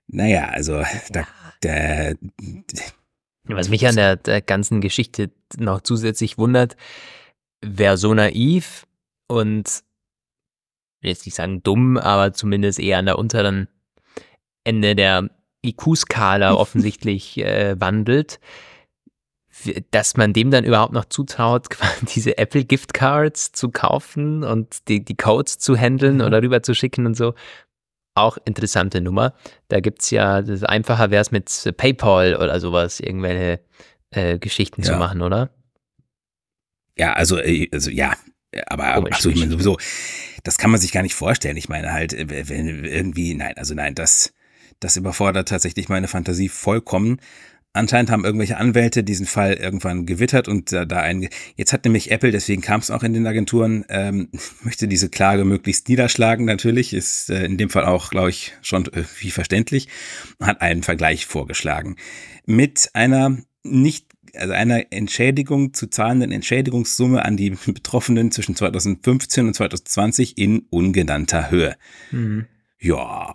Naja, 0.06 0.50
also 0.50 0.82
da, 1.12 1.26
da, 1.62 2.12
was 3.44 3.70
mich 3.70 3.86
an 3.86 3.96
der, 3.96 4.16
der 4.16 4.42
ganzen 4.42 4.82
Geschichte 4.82 5.30
noch 5.56 5.80
zusätzlich 5.80 6.36
wundert, 6.36 6.76
wer 7.60 7.96
so 7.96 8.14
naiv 8.14 8.86
und 9.28 9.82
will 11.00 11.10
jetzt 11.10 11.26
nicht 11.26 11.34
sagen 11.34 11.62
dumm, 11.62 11.96
aber 11.96 12.32
zumindest 12.32 12.78
eher 12.78 12.98
an 12.98 13.06
der 13.06 13.18
unteren 13.18 13.68
Ende 14.64 14.94
der 14.94 15.30
IQ-Skala 15.64 16.54
offensichtlich 16.54 17.38
äh, 17.38 17.78
wandelt, 17.80 18.40
dass 19.90 20.16
man 20.16 20.32
dem 20.32 20.50
dann 20.50 20.64
überhaupt 20.64 20.92
noch 20.92 21.06
zutraut, 21.06 21.66
diese 22.14 22.38
Apple 22.38 22.64
Gift 22.64 22.94
Cards 22.94 23.52
zu 23.52 23.70
kaufen 23.70 24.44
und 24.44 24.88
die, 24.88 25.04
die 25.04 25.16
Codes 25.16 25.58
zu 25.58 25.76
handeln 25.76 26.16
mhm. 26.16 26.22
oder 26.22 26.42
rüber 26.42 26.62
zu 26.62 26.74
schicken 26.74 27.06
und 27.06 27.16
so. 27.16 27.34
Auch 28.14 28.38
interessante 28.44 29.00
Nummer. 29.00 29.34
Da 29.68 29.80
gibt 29.80 30.02
es 30.02 30.10
ja, 30.10 30.42
das 30.42 30.64
einfacher 30.64 31.10
wäre 31.10 31.22
es 31.22 31.30
mit 31.30 31.72
PayPal 31.76 32.36
oder 32.36 32.58
sowas, 32.58 33.00
irgendwelche 33.00 33.60
äh, 34.10 34.38
Geschichten 34.38 34.82
ja. 34.82 34.92
zu 34.92 34.96
machen, 34.96 35.22
oder? 35.22 35.50
Ja, 37.00 37.14
also, 37.14 37.38
äh, 37.38 37.66
also 37.72 37.90
ja, 37.90 38.14
aber 38.66 38.98
oh, 38.98 39.08
also, 39.10 39.30
ich 39.30 39.36
meine 39.36 39.52
sowieso, 39.52 39.78
das 40.44 40.58
kann 40.58 40.70
man 40.70 40.78
sich 40.78 40.92
gar 40.92 41.02
nicht 41.02 41.14
vorstellen. 41.14 41.56
Ich 41.56 41.70
meine 41.70 41.94
halt, 41.94 42.12
äh, 42.12 42.46
wenn 42.46 42.84
irgendwie, 42.84 43.32
nein, 43.32 43.54
also 43.56 43.72
nein, 43.72 43.94
das, 43.94 44.34
das 44.80 44.98
überfordert 44.98 45.48
tatsächlich 45.48 45.88
meine 45.88 46.08
Fantasie 46.08 46.50
vollkommen. 46.50 47.18
Anscheinend 47.72 48.10
haben 48.10 48.26
irgendwelche 48.26 48.58
Anwälte 48.58 49.02
diesen 49.02 49.24
Fall 49.24 49.54
irgendwann 49.54 50.04
gewittert 50.04 50.46
und 50.46 50.72
da, 50.72 50.84
da 50.84 51.00
ein. 51.00 51.26
Jetzt 51.56 51.72
hat 51.72 51.86
nämlich 51.86 52.10
Apple, 52.10 52.32
deswegen 52.32 52.60
kam 52.60 52.80
es 52.80 52.90
auch 52.90 53.02
in 53.02 53.14
den 53.14 53.26
Agenturen, 53.26 53.86
ähm, 53.88 54.28
möchte 54.62 54.86
diese 54.86 55.08
Klage 55.08 55.46
möglichst 55.46 55.88
niederschlagen. 55.88 56.44
Natürlich 56.44 56.92
ist 56.92 57.30
äh, 57.30 57.46
in 57.46 57.56
dem 57.56 57.70
Fall 57.70 57.86
auch, 57.86 58.10
glaube 58.10 58.28
ich, 58.28 58.52
schon 58.60 58.90
wie 59.20 59.30
verständlich. 59.30 59.88
Hat 60.38 60.60
einen 60.60 60.82
Vergleich 60.82 61.24
vorgeschlagen 61.24 61.96
mit 62.44 62.90
einer 62.92 63.38
nicht 63.62 64.09
also 64.36 64.52
einer 64.52 64.92
Entschädigung 64.92 65.74
zu 65.74 65.88
zahlenden 65.88 66.32
Entschädigungssumme 66.32 67.24
an 67.24 67.36
die 67.36 67.50
Betroffenen 67.66 68.30
zwischen 68.30 68.56
2015 68.56 69.46
und 69.46 69.54
2020 69.54 70.38
in 70.38 70.66
ungenannter 70.70 71.50
Höhe. 71.50 71.76
Mhm. 72.10 72.46
Ja. 72.78 73.34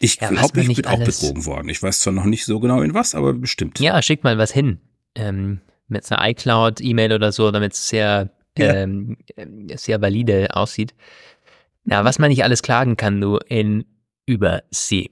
Ich 0.00 0.20
ja, 0.20 0.28
glaube, 0.28 0.60
ich 0.60 0.76
bin 0.76 0.86
auch 0.86 0.98
betrogen 0.98 1.46
worden. 1.46 1.68
Ich 1.68 1.82
weiß 1.82 2.00
zwar 2.00 2.12
noch 2.12 2.24
nicht 2.24 2.44
so 2.44 2.60
genau 2.60 2.82
in 2.82 2.92
was, 2.94 3.14
aber 3.14 3.32
bestimmt. 3.32 3.80
Ja, 3.80 4.00
schick 4.02 4.22
mal 4.22 4.36
was 4.36 4.52
hin. 4.52 4.78
Ähm, 5.14 5.60
mit 5.88 6.10
einer 6.10 6.28
iCloud-E-Mail 6.30 7.12
oder 7.12 7.32
so, 7.32 7.50
damit 7.50 7.72
es 7.72 7.88
sehr, 7.88 8.30
ja. 8.58 8.74
ähm, 8.74 9.16
sehr 9.76 10.02
valide 10.02 10.54
aussieht. 10.54 10.94
Na, 11.84 12.04
was 12.04 12.18
man 12.18 12.28
nicht 12.28 12.44
alles 12.44 12.62
klagen 12.62 12.96
kann, 12.96 13.20
du 13.20 13.38
in 13.48 13.84
Übersee. 14.26 15.10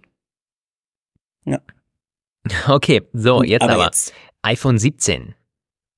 Ja. 1.45 1.61
Okay, 2.67 3.03
so, 3.13 3.45
jetzt 3.45 3.63
aber. 3.63 3.75
aber. 3.75 3.85
Jetzt 3.85 4.13
iPhone 4.43 4.79
17. 4.79 5.35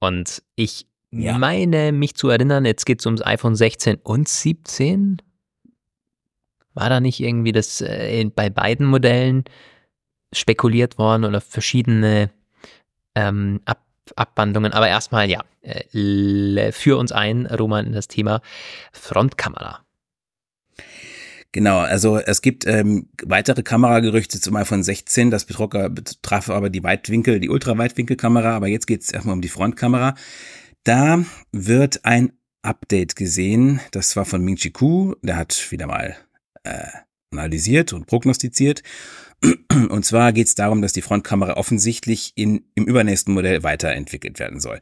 Und 0.00 0.42
ich 0.54 0.86
ja. 1.10 1.38
meine 1.38 1.92
mich 1.92 2.14
zu 2.14 2.28
erinnern, 2.28 2.64
jetzt 2.64 2.84
geht 2.84 3.00
es 3.00 3.06
ums 3.06 3.24
iPhone 3.24 3.56
16 3.56 3.98
und 4.02 4.28
17. 4.28 5.22
War 6.74 6.88
da 6.88 7.00
nicht 7.00 7.20
irgendwie 7.20 7.52
das 7.52 7.80
äh, 7.80 8.24
bei 8.34 8.50
beiden 8.50 8.86
Modellen 8.86 9.44
spekuliert 10.32 10.98
worden 10.98 11.24
oder 11.24 11.40
verschiedene 11.40 12.30
ähm, 13.14 13.60
Ab 13.64 13.80
Abwandlungen? 14.16 14.72
Aber 14.72 14.88
erstmal 14.88 15.30
ja, 15.30 15.42
äh, 15.62 16.72
für 16.72 16.98
uns 16.98 17.12
ein, 17.12 17.46
Roman, 17.46 17.86
in 17.86 17.92
das 17.92 18.08
Thema 18.08 18.42
Frontkamera. 18.92 19.83
Genau, 21.54 21.78
also 21.78 22.18
es 22.18 22.42
gibt 22.42 22.66
ähm, 22.66 23.06
weitere 23.22 23.62
Kameragerüchte 23.62 24.40
zum 24.40 24.56
iPhone 24.56 24.82
16. 24.82 25.30
Das 25.30 25.44
betraf 25.44 26.50
aber 26.50 26.68
die 26.68 26.82
Weitwinkel, 26.82 27.38
die 27.38 27.48
Ultraweitwinkelkamera, 27.48 28.56
aber 28.56 28.66
jetzt 28.66 28.88
geht 28.88 29.02
es 29.02 29.12
erstmal 29.12 29.34
um 29.34 29.40
die 29.40 29.48
Frontkamera. 29.48 30.16
Da 30.82 31.24
wird 31.52 32.04
ein 32.04 32.32
Update 32.62 33.14
gesehen. 33.14 33.78
Das 33.92 34.16
war 34.16 34.24
von 34.24 34.44
Ming 34.44 34.56
Chi 34.56 34.72
Ku. 34.72 35.14
Der 35.22 35.36
hat 35.36 35.70
wieder 35.70 35.86
mal 35.86 36.16
äh, 36.64 36.88
analysiert 37.30 37.92
und 37.92 38.06
prognostiziert. 38.08 38.82
Und 39.90 40.04
zwar 40.04 40.32
geht 40.32 40.46
es 40.46 40.54
darum, 40.54 40.82
dass 40.82 40.92
die 40.92 41.02
Frontkamera 41.02 41.56
offensichtlich 41.56 42.32
in, 42.34 42.64
im 42.74 42.84
übernächsten 42.84 43.34
Modell 43.34 43.62
weiterentwickelt 43.62 44.38
werden 44.38 44.60
soll. 44.60 44.80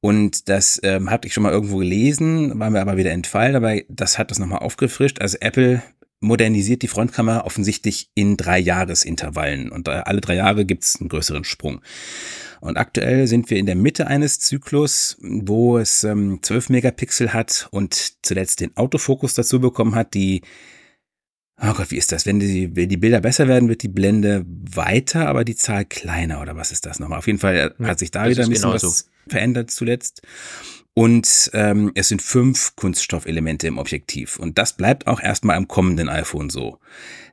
Und 0.00 0.48
das 0.48 0.78
ähm, 0.82 1.10
hatte 1.10 1.26
ich 1.26 1.34
schon 1.34 1.42
mal 1.42 1.52
irgendwo 1.52 1.78
gelesen, 1.78 2.58
war 2.58 2.70
mir 2.70 2.80
aber 2.80 2.96
wieder 2.96 3.10
entfallen, 3.10 3.56
aber 3.56 3.80
das 3.88 4.18
hat 4.18 4.30
das 4.30 4.38
nochmal 4.38 4.58
aufgefrischt. 4.58 5.20
Also 5.20 5.38
Apple 5.40 5.82
modernisiert 6.24 6.82
die 6.82 6.88
Frontkamera 6.88 7.44
offensichtlich 7.44 8.10
in 8.14 8.36
drei 8.36 8.58
Jahresintervallen 8.58 9.70
und 9.70 9.88
alle 9.88 10.20
drei 10.20 10.36
Jahre 10.36 10.64
gibt 10.64 10.84
es 10.84 11.00
einen 11.00 11.08
größeren 11.08 11.44
Sprung. 11.44 11.80
Und 12.60 12.78
aktuell 12.78 13.26
sind 13.26 13.50
wir 13.50 13.58
in 13.58 13.66
der 13.66 13.76
Mitte 13.76 14.06
eines 14.06 14.40
Zyklus, 14.40 15.18
wo 15.20 15.78
es 15.78 16.02
ähm, 16.02 16.38
12 16.42 16.70
Megapixel 16.70 17.32
hat 17.34 17.68
und 17.70 18.24
zuletzt 18.24 18.60
den 18.60 18.76
Autofokus 18.76 19.34
dazu 19.34 19.60
bekommen 19.60 19.94
hat, 19.94 20.14
die 20.14 20.42
Oh 21.62 21.72
Gott, 21.72 21.92
wie 21.92 21.96
ist 21.96 22.10
das? 22.10 22.26
Wenn 22.26 22.40
die, 22.40 22.74
wenn 22.74 22.88
die 22.88 22.96
Bilder 22.96 23.20
besser 23.20 23.46
werden, 23.46 23.68
wird 23.68 23.84
die 23.84 23.88
Blende 23.88 24.44
weiter, 24.46 25.28
aber 25.28 25.44
die 25.44 25.54
Zahl 25.54 25.84
kleiner 25.84 26.40
oder 26.40 26.56
was 26.56 26.72
ist 26.72 26.84
das 26.84 26.98
nochmal? 26.98 27.18
Auf 27.18 27.28
jeden 27.28 27.38
Fall 27.38 27.74
hat 27.80 27.98
sich 28.00 28.10
da 28.10 28.28
wieder 28.28 28.42
ein 28.42 28.50
bisschen 28.50 28.72
was 28.72 29.08
verändert 29.28 29.70
zuletzt. 29.70 30.22
Und 30.96 31.50
ähm, 31.54 31.90
es 31.96 32.08
sind 32.08 32.22
fünf 32.22 32.76
Kunststoffelemente 32.76 33.66
im 33.66 33.78
Objektiv. 33.78 34.38
Und 34.38 34.58
das 34.58 34.76
bleibt 34.76 35.08
auch 35.08 35.20
erstmal 35.20 35.56
am 35.56 35.66
kommenden 35.66 36.08
iPhone 36.08 36.50
so, 36.50 36.78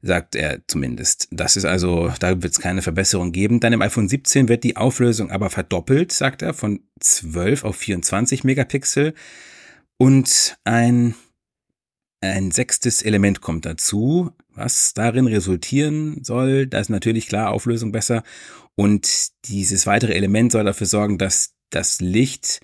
sagt 0.02 0.36
er 0.36 0.62
zumindest. 0.67 1.28
Das 1.30 1.56
ist 1.56 1.65
also, 1.65 2.12
da 2.19 2.41
wird 2.41 2.54
es 2.54 2.60
keine 2.60 2.82
Verbesserung 2.82 3.32
geben. 3.32 3.60
Dann 3.60 3.74
im 3.74 3.84
iPhone 3.84 4.10
17 4.10 4.50
wird 4.50 4.63
die 4.63 4.78
Auflösung 4.78 5.30
aber 5.30 5.52
verdoppelt, 5.52 6.12
sagt 6.12 6.41
er, 6.41 6.56
von 6.56 6.80
12 7.00 7.63
auf 7.63 7.76
24 7.76 8.43
Megapixel. 8.43 9.13
Und 9.97 10.58
ein, 10.63 11.13
ein 12.19 12.50
sechstes 12.50 13.04
Element 13.04 13.41
kommt 13.41 13.67
dazu, 13.67 14.32
was 14.56 14.95
darin 14.95 15.28
resultieren 15.28 16.24
soll. 16.24 16.65
Da 16.65 16.80
ist 16.80 16.89
natürlich 16.89 17.28
klar 17.28 17.52
Auflösung 17.52 17.91
besser. 17.91 18.24
Und 18.74 19.30
dieses 19.45 19.86
weitere 19.86 20.13
Element 20.13 20.52
soll 20.52 20.63
dafür 20.63 20.88
sorgen, 20.88 21.19
dass 21.19 21.54
das 21.69 22.02
Licht 22.02 22.62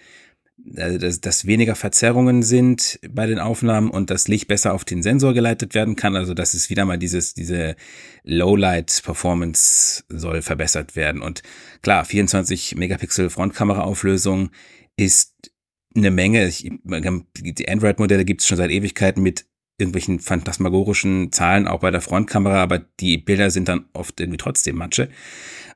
dass, 0.58 1.22
dass 1.22 1.46
weniger 1.46 1.76
Verzerrungen 1.76 2.44
sind 2.44 3.00
bei 3.10 3.28
den 3.28 3.40
Aufnahmen 3.40 3.90
und 3.90 4.10
das 4.10 4.28
Licht 4.28 4.48
besser 4.48 4.74
auf 4.74 4.84
den 4.84 5.04
Sensor 5.04 5.34
geleitet 5.34 5.76
werden 5.76 5.96
kann. 5.96 6.16
Also 6.16 6.34
dass 6.34 6.54
es 6.54 6.70
wieder 6.70 6.86
mal 6.86 6.98
dieses, 6.98 7.34
diese 7.34 7.76
Lowlight-Performance 8.24 10.04
soll 10.10 10.42
verbessert 10.42 10.96
werden. 10.96 11.22
Und 11.22 11.44
klar, 11.82 12.04
24 12.06 12.76
Megapixel 12.76 13.30
Frontkamera-Auflösung 13.30 14.50
ist 14.96 15.52
eine 15.96 16.12
Menge. 16.12 16.48
Ich, 16.48 16.70
die 16.84 17.70
Android-Modelle 17.70 18.26
gibt 18.26 18.42
es 18.42 18.48
schon 18.48 18.58
seit 18.58 18.72
Ewigkeiten 18.72 19.24
mit 19.24 19.46
irgendwelchen 19.80 20.20
phantasmagorischen 20.20 21.32
Zahlen 21.32 21.68
auch 21.68 21.82
bei 21.82 21.92
der 21.92 22.02
Frontkamera, 22.02 22.64
aber 22.64 22.80
die 22.80 23.18
Bilder 23.20 23.52
sind 23.52 23.68
dann 23.68 23.86
oft 23.94 24.20
irgendwie 24.20 24.38
trotzdem 24.38 24.76
Matsche. 24.76 25.10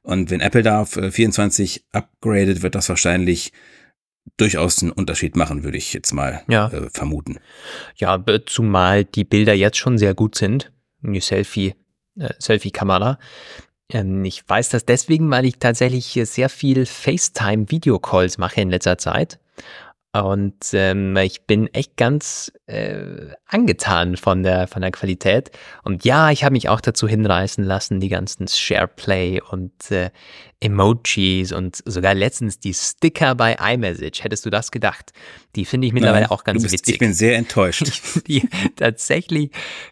Und 0.01 0.31
wenn 0.31 0.41
Apple 0.41 0.63
da 0.63 0.81
auf 0.81 0.93
24 0.93 1.77
äh, 1.77 1.81
upgradet, 1.91 2.63
wird 2.63 2.73
das 2.73 2.89
wahrscheinlich 2.89 3.51
durchaus 4.37 4.81
einen 4.81 4.91
Unterschied 4.91 5.35
machen, 5.35 5.63
würde 5.63 5.77
ich 5.77 5.93
jetzt 5.93 6.13
mal 6.13 6.43
ja. 6.47 6.67
äh, 6.67 6.89
vermuten. 6.89 7.39
Ja, 7.97 8.23
zumal 8.45 9.05
die 9.05 9.23
Bilder 9.23 9.53
jetzt 9.53 9.77
schon 9.77 9.97
sehr 9.97 10.13
gut 10.13 10.35
sind. 10.35 10.71
Die 11.01 11.19
Selfie, 11.19 11.75
äh, 12.17 12.33
Selfie-Kamera. 12.39 13.19
Ähm, 13.89 14.23
ich 14.25 14.47
weiß 14.47 14.69
das 14.69 14.85
deswegen, 14.85 15.29
weil 15.31 15.45
ich 15.45 15.59
tatsächlich 15.59 16.19
sehr 16.23 16.49
viel 16.49 16.85
FaceTime-Video-Calls 16.85 18.37
mache 18.37 18.61
in 18.61 18.69
letzter 18.69 18.97
Zeit. 18.97 19.39
Und 20.13 20.73
ähm, 20.73 21.15
ich 21.15 21.43
bin 21.43 21.67
echt 21.67 21.95
ganz 21.95 22.51
äh, 22.65 23.29
angetan 23.45 24.17
von 24.17 24.43
der, 24.43 24.67
von 24.67 24.81
der 24.81 24.91
Qualität. 24.91 25.51
Und 25.83 26.03
ja, 26.03 26.31
ich 26.31 26.43
habe 26.43 26.51
mich 26.51 26.67
auch 26.67 26.81
dazu 26.81 27.07
hinreißen 27.07 27.63
lassen, 27.63 28.01
die 28.01 28.09
ganzen 28.09 28.49
SharePlay 28.49 29.41
und 29.41 29.89
äh, 29.89 30.09
Emojis 30.59 31.53
und 31.53 31.81
sogar 31.85 32.13
letztens 32.13 32.59
die 32.59 32.73
Sticker 32.73 33.35
bei 33.35 33.53
iMessage. 33.53 34.21
Hättest 34.21 34.45
du 34.45 34.49
das 34.49 34.71
gedacht? 34.71 35.13
Die 35.55 35.63
finde 35.63 35.87
ich 35.87 35.93
mittlerweile 35.93 36.23
Nein, 36.23 36.31
auch 36.31 36.43
ganz 36.43 36.61
bist, 36.61 36.73
witzig. 36.73 36.95
Ich 36.95 36.99
bin 36.99 37.13
sehr 37.13 37.37
enttäuscht. 37.37 37.89
die 38.27 38.49
tatsächlich 38.75 39.51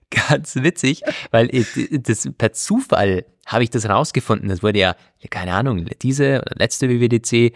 ganz 0.10 0.56
witzig, 0.56 1.02
weil 1.32 1.50
das 1.92 2.28
per 2.38 2.52
Zufall 2.52 3.24
habe 3.46 3.64
ich 3.64 3.70
das 3.70 3.88
rausgefunden. 3.88 4.50
Das 4.50 4.62
wurde 4.62 4.80
ja, 4.80 4.96
keine 5.30 5.54
Ahnung, 5.54 5.86
diese 6.02 6.42
oder 6.42 6.56
letzte 6.58 6.90
WWDC 6.90 7.54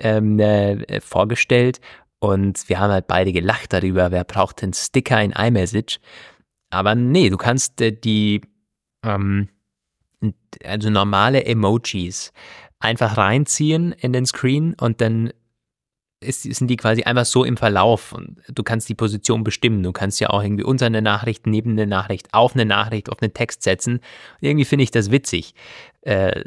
ähm, 0.00 0.38
äh, 0.38 1.00
vorgestellt 1.00 1.80
und 2.20 2.68
wir 2.68 2.78
haben 2.78 2.92
halt 2.92 3.06
beide 3.06 3.32
gelacht 3.32 3.72
darüber, 3.72 4.10
wer 4.10 4.24
braucht 4.24 4.62
den 4.62 4.72
Sticker 4.74 5.22
in 5.22 5.32
iMessage. 5.32 5.98
Aber 6.70 6.94
nee, 6.94 7.30
du 7.30 7.36
kannst 7.36 7.80
äh, 7.80 7.92
die, 7.92 8.42
ähm, 9.04 9.48
also 10.64 10.90
normale 10.90 11.44
Emojis 11.44 12.32
einfach 12.78 13.16
reinziehen 13.16 13.92
in 13.92 14.12
den 14.12 14.26
Screen 14.26 14.74
und 14.74 15.00
dann 15.00 15.32
ist, 16.20 16.42
sind 16.42 16.68
die 16.68 16.76
quasi 16.76 17.02
einfach 17.02 17.24
so 17.24 17.44
im 17.44 17.56
Verlauf 17.56 18.12
und 18.12 18.36
du 18.48 18.62
kannst 18.62 18.88
die 18.88 18.94
Position 18.94 19.42
bestimmen. 19.42 19.82
Du 19.82 19.92
kannst 19.92 20.20
ja 20.20 20.30
auch 20.30 20.42
irgendwie 20.42 20.64
unter 20.64 20.86
eine 20.86 21.00
Nachricht, 21.00 21.46
neben 21.46 21.72
eine 21.72 21.86
Nachricht, 21.86 22.32
auf 22.32 22.54
eine 22.54 22.66
Nachricht, 22.66 23.10
auf 23.10 23.22
einen 23.22 23.32
Text 23.32 23.62
setzen. 23.62 23.94
Und 23.94 24.02
irgendwie 24.40 24.66
finde 24.66 24.82
ich 24.82 24.90
das 24.90 25.10
witzig. 25.10 25.54
Äh, 26.02 26.44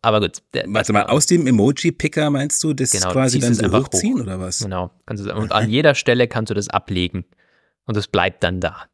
aber 0.00 0.20
gut. 0.20 0.42
Warte 0.66 0.92
mal, 0.92 1.04
aus 1.04 1.26
dem 1.26 1.46
Emoji-Picker 1.46 2.30
meinst 2.30 2.62
du, 2.64 2.72
das 2.72 2.92
genau, 2.92 3.12
quasi 3.12 3.38
dann 3.38 3.54
so 3.54 3.70
hochziehen 3.70 4.18
hoch. 4.18 4.22
oder 4.22 4.40
was? 4.40 4.60
Genau. 4.60 4.90
Kannst 5.04 5.26
du, 5.26 5.34
und 5.34 5.52
an 5.52 5.68
jeder 5.68 5.94
Stelle 5.94 6.26
kannst 6.26 6.50
du 6.50 6.54
das 6.54 6.68
ablegen 6.68 7.24
und 7.84 7.96
es 7.96 8.08
bleibt 8.08 8.42
dann 8.42 8.60
da. 8.60 8.86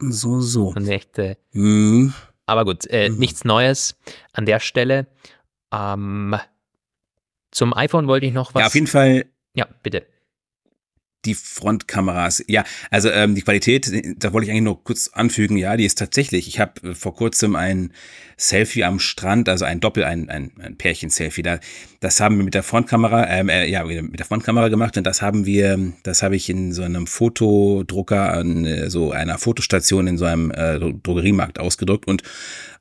So, 0.00 0.40
so. 0.40 0.68
Und 0.68 0.86
echt, 0.86 1.18
äh, 1.18 1.36
mhm. 1.52 2.14
Aber 2.46 2.64
gut, 2.64 2.86
äh, 2.90 3.08
mhm. 3.08 3.18
nichts 3.18 3.44
Neues 3.44 3.96
an 4.32 4.46
der 4.46 4.60
Stelle. 4.60 5.06
Ähm, 5.72 6.36
zum 7.50 7.74
iPhone 7.74 8.06
wollte 8.06 8.26
ich 8.26 8.32
noch 8.32 8.54
was. 8.54 8.60
Ja, 8.60 8.66
auf 8.66 8.74
jeden 8.74 8.86
Fall. 8.86 9.26
Ja, 9.54 9.66
bitte. 9.82 10.06
Die 11.24 11.34
Frontkameras, 11.34 12.44
ja, 12.46 12.62
also 12.92 13.10
ähm, 13.10 13.34
die 13.34 13.42
Qualität, 13.42 13.90
da 14.22 14.32
wollte 14.32 14.46
ich 14.46 14.52
eigentlich 14.52 14.62
nur 14.62 14.84
kurz 14.84 15.08
anfügen, 15.08 15.56
ja, 15.56 15.76
die 15.76 15.84
ist 15.84 15.98
tatsächlich. 15.98 16.46
Ich 16.46 16.60
habe 16.60 16.90
äh, 16.90 16.94
vor 16.94 17.12
kurzem 17.12 17.56
ein 17.56 17.92
Selfie 18.36 18.84
am 18.84 19.00
Strand, 19.00 19.48
also 19.48 19.64
ein 19.64 19.80
Doppel, 19.80 20.04
ein, 20.04 20.30
ein, 20.30 20.52
ein 20.60 20.78
Pärchen-Selfie. 20.78 21.42
Da, 21.42 21.58
das 21.98 22.20
haben 22.20 22.36
wir 22.36 22.44
mit 22.44 22.54
der 22.54 22.62
Frontkamera, 22.62 23.28
ähm, 23.28 23.48
äh, 23.48 23.66
ja, 23.66 23.82
mit 23.84 24.20
der 24.20 24.26
Frontkamera 24.26 24.68
gemacht 24.68 24.96
und 24.96 25.04
das 25.04 25.20
haben 25.20 25.44
wir, 25.44 25.92
das 26.04 26.22
habe 26.22 26.36
ich 26.36 26.48
in 26.48 26.72
so 26.72 26.82
einem 26.82 27.08
Fotodrucker 27.08 28.32
an 28.32 28.64
äh, 28.64 28.88
so 28.88 29.10
einer 29.10 29.38
Fotostation 29.38 30.06
in 30.06 30.18
so 30.18 30.24
einem 30.24 30.52
äh, 30.52 30.78
Drogeriemarkt 30.78 31.58
ausgedruckt 31.58 32.06
und 32.06 32.22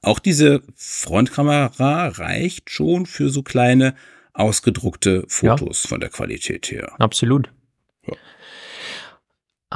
auch 0.04 0.20
diese 0.20 0.62
Frontkamera 0.76 2.10
reicht 2.10 2.70
schon 2.70 3.08
für 3.08 3.32
so 3.32 3.42
kleine 3.42 3.96
ausgedruckte 4.38 5.26
Fotos 5.28 5.84
ja. 5.84 5.90
von 5.90 6.00
der 6.00 6.10
Qualität 6.10 6.72
her. 6.72 6.94
Absolut. 7.00 7.52
Ja. 8.06 8.14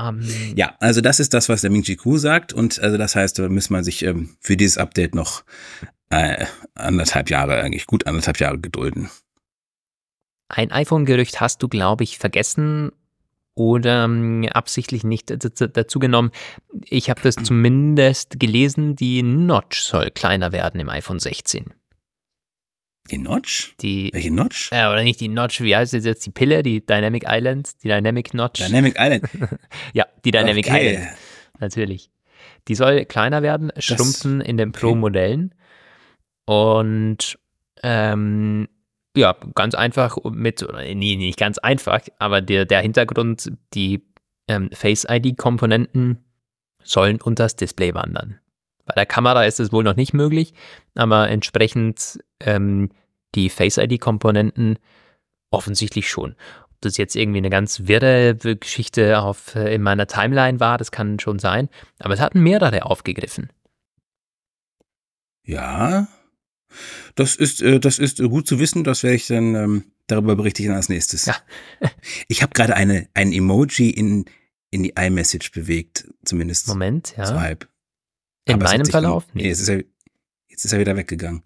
Um, 0.09 0.21
ähm, 0.21 0.53
ja, 0.55 0.75
also 0.79 1.01
das 1.01 1.19
ist 1.19 1.33
das, 1.33 1.49
was 1.49 1.61
der 1.61 1.69
Ming 1.69 1.83
Chi 1.83 1.95
Ku 1.95 2.17
sagt. 2.17 2.53
Und 2.53 2.79
also 2.79 2.97
das 2.97 3.15
heißt, 3.15 3.39
da 3.39 3.49
muss 3.49 3.69
man 3.69 3.83
sich 3.83 4.03
ähm, 4.03 4.37
für 4.39 4.55
dieses 4.55 4.77
Update 4.77 5.15
noch 5.15 5.43
äh, 6.09 6.45
anderthalb 6.75 7.29
Jahre, 7.29 7.61
eigentlich 7.61 7.87
gut 7.87 8.07
anderthalb 8.07 8.39
Jahre 8.39 8.59
gedulden. 8.59 9.09
Ein 10.47 10.71
iPhone-Gerücht 10.71 11.39
hast 11.41 11.63
du, 11.63 11.67
glaube 11.67 12.03
ich, 12.03 12.17
vergessen 12.17 12.91
oder 13.55 14.05
ähm, 14.05 14.47
absichtlich 14.51 15.03
nicht 15.03 15.29
dazu 15.29 15.99
genommen. 15.99 16.31
Ich 16.85 17.09
habe 17.09 17.21
das 17.21 17.35
zumindest 17.35 18.39
gelesen, 18.39 18.95
die 18.95 19.23
Notch 19.23 19.81
soll 19.81 20.11
kleiner 20.11 20.51
werden 20.51 20.79
im 20.79 20.89
iPhone 20.89 21.19
16. 21.19 21.73
Die 23.09 23.17
Notch? 23.17 23.75
Die, 23.81 24.09
Welche 24.13 24.31
Notch? 24.31 24.71
Ja, 24.71 24.91
oder 24.91 25.03
nicht 25.03 25.19
die 25.19 25.27
Notch, 25.27 25.61
wie 25.61 25.75
heißt 25.75 25.93
das 25.93 26.05
jetzt? 26.05 26.25
Die 26.25 26.31
Pille, 26.31 26.63
die 26.63 26.85
Dynamic 26.85 27.25
Island, 27.27 27.83
die 27.83 27.89
Dynamic 27.89 28.33
Notch. 28.33 28.65
Dynamic 28.65 28.95
Island. 28.97 29.29
ja, 29.93 30.05
die 30.23 30.31
Dynamic 30.31 30.67
okay. 30.67 30.93
Island. 30.93 31.17
Natürlich. 31.59 32.09
Die 32.67 32.75
soll 32.75 33.05
kleiner 33.05 33.41
werden, 33.41 33.71
schrumpfen 33.77 34.39
das, 34.39 34.47
in 34.47 34.57
den 34.57 34.71
Pro-Modellen. 34.71 35.53
Und 36.45 37.37
ähm, 37.83 38.67
ja, 39.15 39.35
ganz 39.55 39.75
einfach 39.75 40.17
mit, 40.23 40.65
nee, 40.93 41.15
nicht 41.15 41.37
ganz 41.37 41.57
einfach, 41.57 42.01
aber 42.19 42.41
der, 42.41 42.65
der 42.65 42.81
Hintergrund, 42.81 43.51
die 43.73 44.05
ähm, 44.47 44.69
Face-ID-Komponenten 44.71 46.23
sollen 46.83 47.21
unter 47.21 47.43
das 47.43 47.55
Display 47.55 47.93
wandern. 47.93 48.39
Bei 48.85 48.93
der 48.95 49.05
Kamera 49.05 49.45
ist 49.45 49.59
es 49.59 49.71
wohl 49.71 49.83
noch 49.83 49.95
nicht 49.95 50.13
möglich, 50.13 50.53
aber 50.95 51.29
entsprechend 51.29 52.19
ähm, 52.45 52.89
die 53.35 53.49
Face-ID-Komponenten 53.49 54.77
offensichtlich 55.51 56.09
schon. 56.09 56.35
Ob 56.71 56.81
das 56.81 56.97
jetzt 56.97 57.15
irgendwie 57.15 57.39
eine 57.39 57.49
ganz 57.49 57.87
wirre 57.87 58.35
Geschichte 58.35 59.21
auf, 59.21 59.55
äh, 59.55 59.73
in 59.75 59.81
meiner 59.81 60.07
Timeline 60.07 60.59
war, 60.59 60.77
das 60.77 60.91
kann 60.91 61.19
schon 61.19 61.39
sein, 61.39 61.69
aber 61.99 62.13
es 62.13 62.19
hatten 62.19 62.41
mehrere 62.41 62.85
aufgegriffen. 62.85 63.49
Ja, 65.43 66.07
das 67.15 67.35
ist, 67.35 67.61
äh, 67.61 67.79
das 67.79 67.99
ist 67.99 68.19
gut 68.19 68.47
zu 68.47 68.59
wissen, 68.59 68.83
das 68.83 69.03
werde 69.03 69.15
ich 69.15 69.27
dann, 69.27 69.55
ähm, 69.55 69.83
darüber 70.07 70.35
berichte 70.35 70.61
ich 70.61 70.67
dann 70.67 70.77
als 70.77 70.89
nächstes. 70.89 71.25
Ja. 71.25 71.35
ich 72.27 72.41
habe 72.41 72.53
gerade 72.53 72.75
eine, 72.75 73.07
ein 73.13 73.31
Emoji 73.31 73.89
in, 73.89 74.25
in 74.69 74.83
die 74.83 74.93
iMessage 74.97 75.51
bewegt, 75.51 76.07
zumindest. 76.23 76.67
Moment, 76.67 77.15
ja. 77.17 77.25
So 77.25 77.39
halb. 77.39 77.67
In 78.45 78.55
Aber 78.55 78.65
meinem 78.65 78.85
Verlauf? 78.85 79.25
Nee, 79.33 79.47
jetzt 79.47 79.59
ist, 79.59 79.69
er, 79.69 79.83
jetzt 80.47 80.65
ist 80.65 80.73
er 80.73 80.79
wieder 80.79 80.95
weggegangen. 80.95 81.43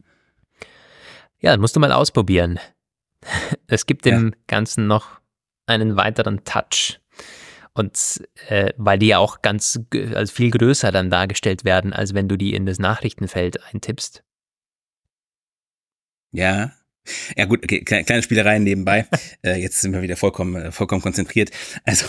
Ja, 1.40 1.58
musst 1.58 1.76
du 1.76 1.80
mal 1.80 1.92
ausprobieren. 1.92 2.60
Es 3.68 3.88
gibt 3.88 4.06
dem 4.06 4.28
ja. 4.28 4.38
Ganzen 4.46 4.86
noch 4.86 5.20
einen 5.66 5.96
weiteren 5.98 6.44
Touch. 6.44 7.00
Und 7.74 8.24
äh, 8.48 8.72
weil 8.78 9.00
die 9.00 9.08
ja 9.08 9.18
auch 9.18 9.42
ganz 9.42 9.80
also 10.14 10.32
viel 10.32 10.52
größer 10.52 10.92
dann 10.92 11.10
dargestellt 11.10 11.66
werden, 11.66 11.92
als 11.92 12.14
wenn 12.14 12.30
du 12.30 12.38
die 12.38 12.54
in 12.54 12.66
das 12.66 12.80
Nachrichtenfeld 12.80 13.64
eintippst. 13.64 14.24
Ja. 16.32 16.72
Ja 17.36 17.46
gut, 17.46 17.64
okay, 17.64 17.82
kleine 17.82 18.24
Spielereien 18.24 18.64
nebenbei. 18.64 19.08
äh, 19.44 19.60
jetzt 19.60 19.82
sind 19.82 19.94
wir 19.94 20.02
wieder 20.02 20.16
vollkommen, 20.16 20.56
äh, 20.56 20.72
vollkommen 20.72 21.02
konzentriert. 21.02 21.52
Also 21.84 22.06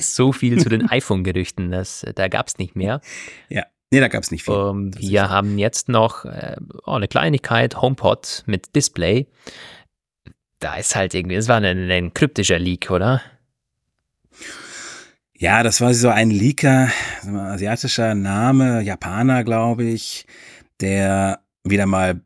so 0.00 0.32
viel 0.32 0.58
zu 0.60 0.68
den 0.68 0.88
iPhone-Gerüchten, 0.90 1.70
da 1.70 2.28
gab 2.28 2.48
es 2.48 2.58
nicht 2.58 2.74
mehr. 2.74 3.00
Ja. 3.48 3.66
Nee, 3.90 4.00
da 4.00 4.08
gab 4.08 4.22
es 4.22 4.30
nicht 4.30 4.44
viel. 4.44 4.54
Ähm, 4.54 4.90
wir 4.98 5.30
haben 5.30 5.58
jetzt 5.58 5.88
noch 5.88 6.24
äh, 6.24 6.56
oh, 6.84 6.92
eine 6.92 7.08
Kleinigkeit, 7.08 7.80
HomePod 7.80 8.44
mit 8.46 8.74
Display. 8.76 9.26
Da 10.58 10.76
ist 10.76 10.94
halt 10.94 11.14
irgendwie, 11.14 11.36
es 11.36 11.48
war 11.48 11.56
ein, 11.56 11.90
ein 11.90 12.12
kryptischer 12.12 12.58
Leak, 12.58 12.90
oder? 12.90 13.22
Ja, 15.34 15.62
das 15.62 15.80
war 15.80 15.94
so 15.94 16.08
ein 16.08 16.30
Leaker, 16.30 16.90
so 17.22 17.30
ein 17.30 17.36
asiatischer 17.36 18.14
Name, 18.14 18.82
Japaner, 18.82 19.44
glaube 19.44 19.84
ich, 19.84 20.26
der 20.80 21.40
wieder 21.62 21.86
mal 21.86 22.20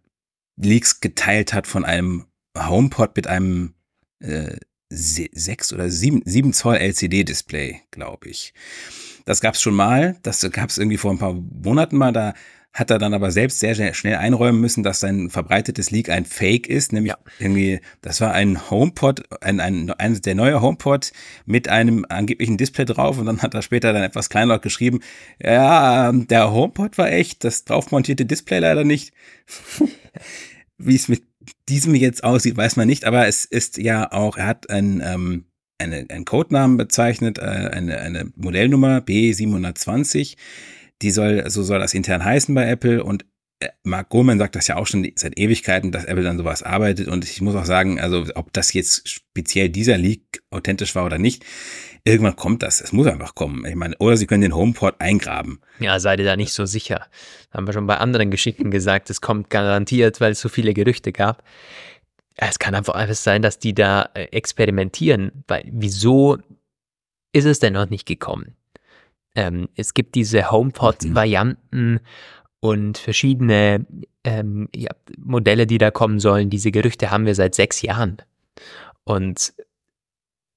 Leaks 0.56 1.00
geteilt 1.00 1.52
hat 1.52 1.66
von 1.66 1.84
einem 1.84 2.26
HomePod 2.56 3.14
mit 3.16 3.26
einem 3.26 3.74
äh, 4.20 4.56
6 4.88 5.72
oder 5.72 5.90
7, 5.90 6.22
7 6.24 6.52
Zoll 6.52 6.76
LCD-Display, 6.76 7.82
glaube 7.90 8.28
ich. 8.28 8.52
Das 9.24 9.40
gab 9.40 9.54
es 9.54 9.62
schon 9.62 9.74
mal. 9.74 10.16
Das 10.22 10.48
gab 10.50 10.70
es 10.70 10.78
irgendwie 10.78 10.98
vor 10.98 11.10
ein 11.10 11.18
paar 11.18 11.34
Monaten 11.34 11.96
mal. 11.96 12.12
Da 12.12 12.34
hat 12.72 12.90
er 12.90 12.98
dann 12.98 13.12
aber 13.12 13.30
selbst 13.30 13.60
sehr 13.60 13.74
schnell 13.92 14.16
einräumen 14.16 14.60
müssen, 14.60 14.82
dass 14.82 15.00
sein 15.00 15.28
verbreitetes 15.28 15.90
Leak 15.90 16.08
ein 16.08 16.24
Fake 16.24 16.66
ist, 16.66 16.92
nämlich 16.92 17.12
ja. 17.12 17.18
irgendwie, 17.38 17.80
das 18.00 18.20
war 18.22 18.32
ein 18.32 18.70
HomePod, 18.70 19.24
ein, 19.42 19.60
ein, 19.60 19.90
ein, 19.90 20.20
der 20.22 20.34
neue 20.34 20.62
HomePod 20.62 21.12
mit 21.44 21.68
einem 21.68 22.06
angeblichen 22.08 22.56
Display 22.56 22.86
drauf 22.86 23.18
und 23.18 23.26
dann 23.26 23.42
hat 23.42 23.52
er 23.52 23.60
später 23.60 23.92
dann 23.92 24.02
etwas 24.02 24.30
kleinlaut 24.30 24.62
geschrieben, 24.62 25.00
ja, 25.38 26.10
der 26.12 26.50
HomePod 26.50 26.96
war 26.96 27.10
echt, 27.10 27.44
das 27.44 27.64
drauf 27.64 27.90
montierte 27.90 28.24
Display 28.24 28.60
leider 28.60 28.84
nicht. 28.84 29.12
Wie 30.78 30.96
es 30.96 31.08
mit 31.08 31.24
diesem 31.68 31.94
jetzt 31.94 32.24
aussieht, 32.24 32.56
weiß 32.56 32.76
man 32.76 32.88
nicht, 32.88 33.04
aber 33.04 33.26
es 33.26 33.44
ist 33.44 33.76
ja 33.76 34.10
auch, 34.10 34.38
er 34.38 34.46
hat 34.46 34.70
ein, 34.70 35.02
ähm, 35.04 35.44
eine, 35.82 36.06
einen 36.08 36.24
Codenamen 36.24 36.76
bezeichnet, 36.76 37.38
äh, 37.38 37.42
eine, 37.42 37.98
eine 38.00 38.32
Modellnummer 38.36 38.98
B720. 38.98 40.36
Die 41.02 41.10
soll, 41.10 41.48
so 41.50 41.62
soll 41.62 41.80
das 41.80 41.94
intern 41.94 42.24
heißen 42.24 42.54
bei 42.54 42.68
Apple 42.68 43.02
und 43.02 43.24
äh, 43.62 43.68
Mark 43.84 44.08
Gurman 44.08 44.38
sagt 44.38 44.56
das 44.56 44.68
ja 44.68 44.76
auch 44.76 44.86
schon 44.86 45.10
seit 45.16 45.38
Ewigkeiten, 45.38 45.92
dass 45.92 46.04
Apple 46.04 46.24
dann 46.24 46.38
sowas 46.38 46.62
arbeitet. 46.62 47.08
Und 47.08 47.24
ich 47.24 47.40
muss 47.40 47.54
auch 47.54 47.64
sagen, 47.64 48.00
also 48.00 48.24
ob 48.34 48.52
das 48.52 48.72
jetzt 48.72 49.08
speziell 49.08 49.68
dieser 49.68 49.98
Leak 49.98 50.42
authentisch 50.50 50.94
war 50.94 51.04
oder 51.04 51.18
nicht, 51.18 51.44
irgendwann 52.04 52.36
kommt 52.36 52.62
das. 52.62 52.80
Es 52.80 52.92
muss 52.92 53.06
einfach 53.06 53.34
kommen. 53.34 53.64
Ich 53.64 53.74
meine, 53.74 53.96
oder 53.98 54.16
sie 54.16 54.26
können 54.26 54.42
den 54.42 54.54
HomePort 54.54 55.00
eingraben. 55.00 55.60
Ja, 55.78 55.98
seid 56.00 56.18
ihr 56.18 56.24
da 56.24 56.36
nicht 56.36 56.52
so 56.52 56.66
sicher. 56.66 57.06
Haben 57.50 57.66
wir 57.66 57.72
schon 57.72 57.86
bei 57.86 57.98
anderen 57.98 58.30
Geschichten 58.30 58.70
gesagt, 58.70 59.10
es 59.10 59.20
kommt 59.20 59.50
garantiert, 59.50 60.20
weil 60.20 60.32
es 60.32 60.40
so 60.40 60.48
viele 60.48 60.74
Gerüchte 60.74 61.12
gab. 61.12 61.42
Es 62.36 62.58
kann 62.58 62.74
einfach 62.74 62.94
einfach 62.94 63.14
sein, 63.14 63.42
dass 63.42 63.58
die 63.58 63.74
da 63.74 64.08
äh, 64.14 64.24
experimentieren, 64.24 65.44
weil 65.48 65.64
wieso 65.70 66.38
ist 67.32 67.44
es 67.44 67.58
denn 67.58 67.74
noch 67.74 67.88
nicht 67.88 68.06
gekommen? 68.06 68.56
Ähm, 69.34 69.68
es 69.76 69.94
gibt 69.94 70.14
diese 70.14 70.50
HomePod-Varianten 70.50 72.00
und 72.60 72.98
verschiedene 72.98 73.86
ähm, 74.24 74.68
ja, 74.74 74.90
Modelle, 75.18 75.66
die 75.66 75.78
da 75.78 75.90
kommen 75.90 76.20
sollen. 76.20 76.50
Diese 76.50 76.70
Gerüchte 76.70 77.10
haben 77.10 77.26
wir 77.26 77.34
seit 77.34 77.54
sechs 77.54 77.82
Jahren. 77.82 78.18
Und 79.04 79.52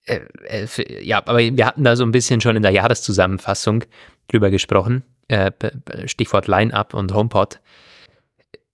äh, 0.05 0.21
äh, 0.45 1.03
ja, 1.03 1.17
aber 1.25 1.39
wir 1.39 1.65
hatten 1.65 1.83
da 1.83 1.95
so 1.95 2.03
ein 2.03 2.11
bisschen 2.11 2.41
schon 2.41 2.55
in 2.55 2.61
der 2.61 2.71
Jahreszusammenfassung 2.71 3.83
drüber 4.27 4.49
gesprochen. 4.49 5.03
Äh, 5.27 5.51
Stichwort 6.05 6.47
Line-Up 6.47 6.93
und 6.93 7.13
HomePod. 7.13 7.59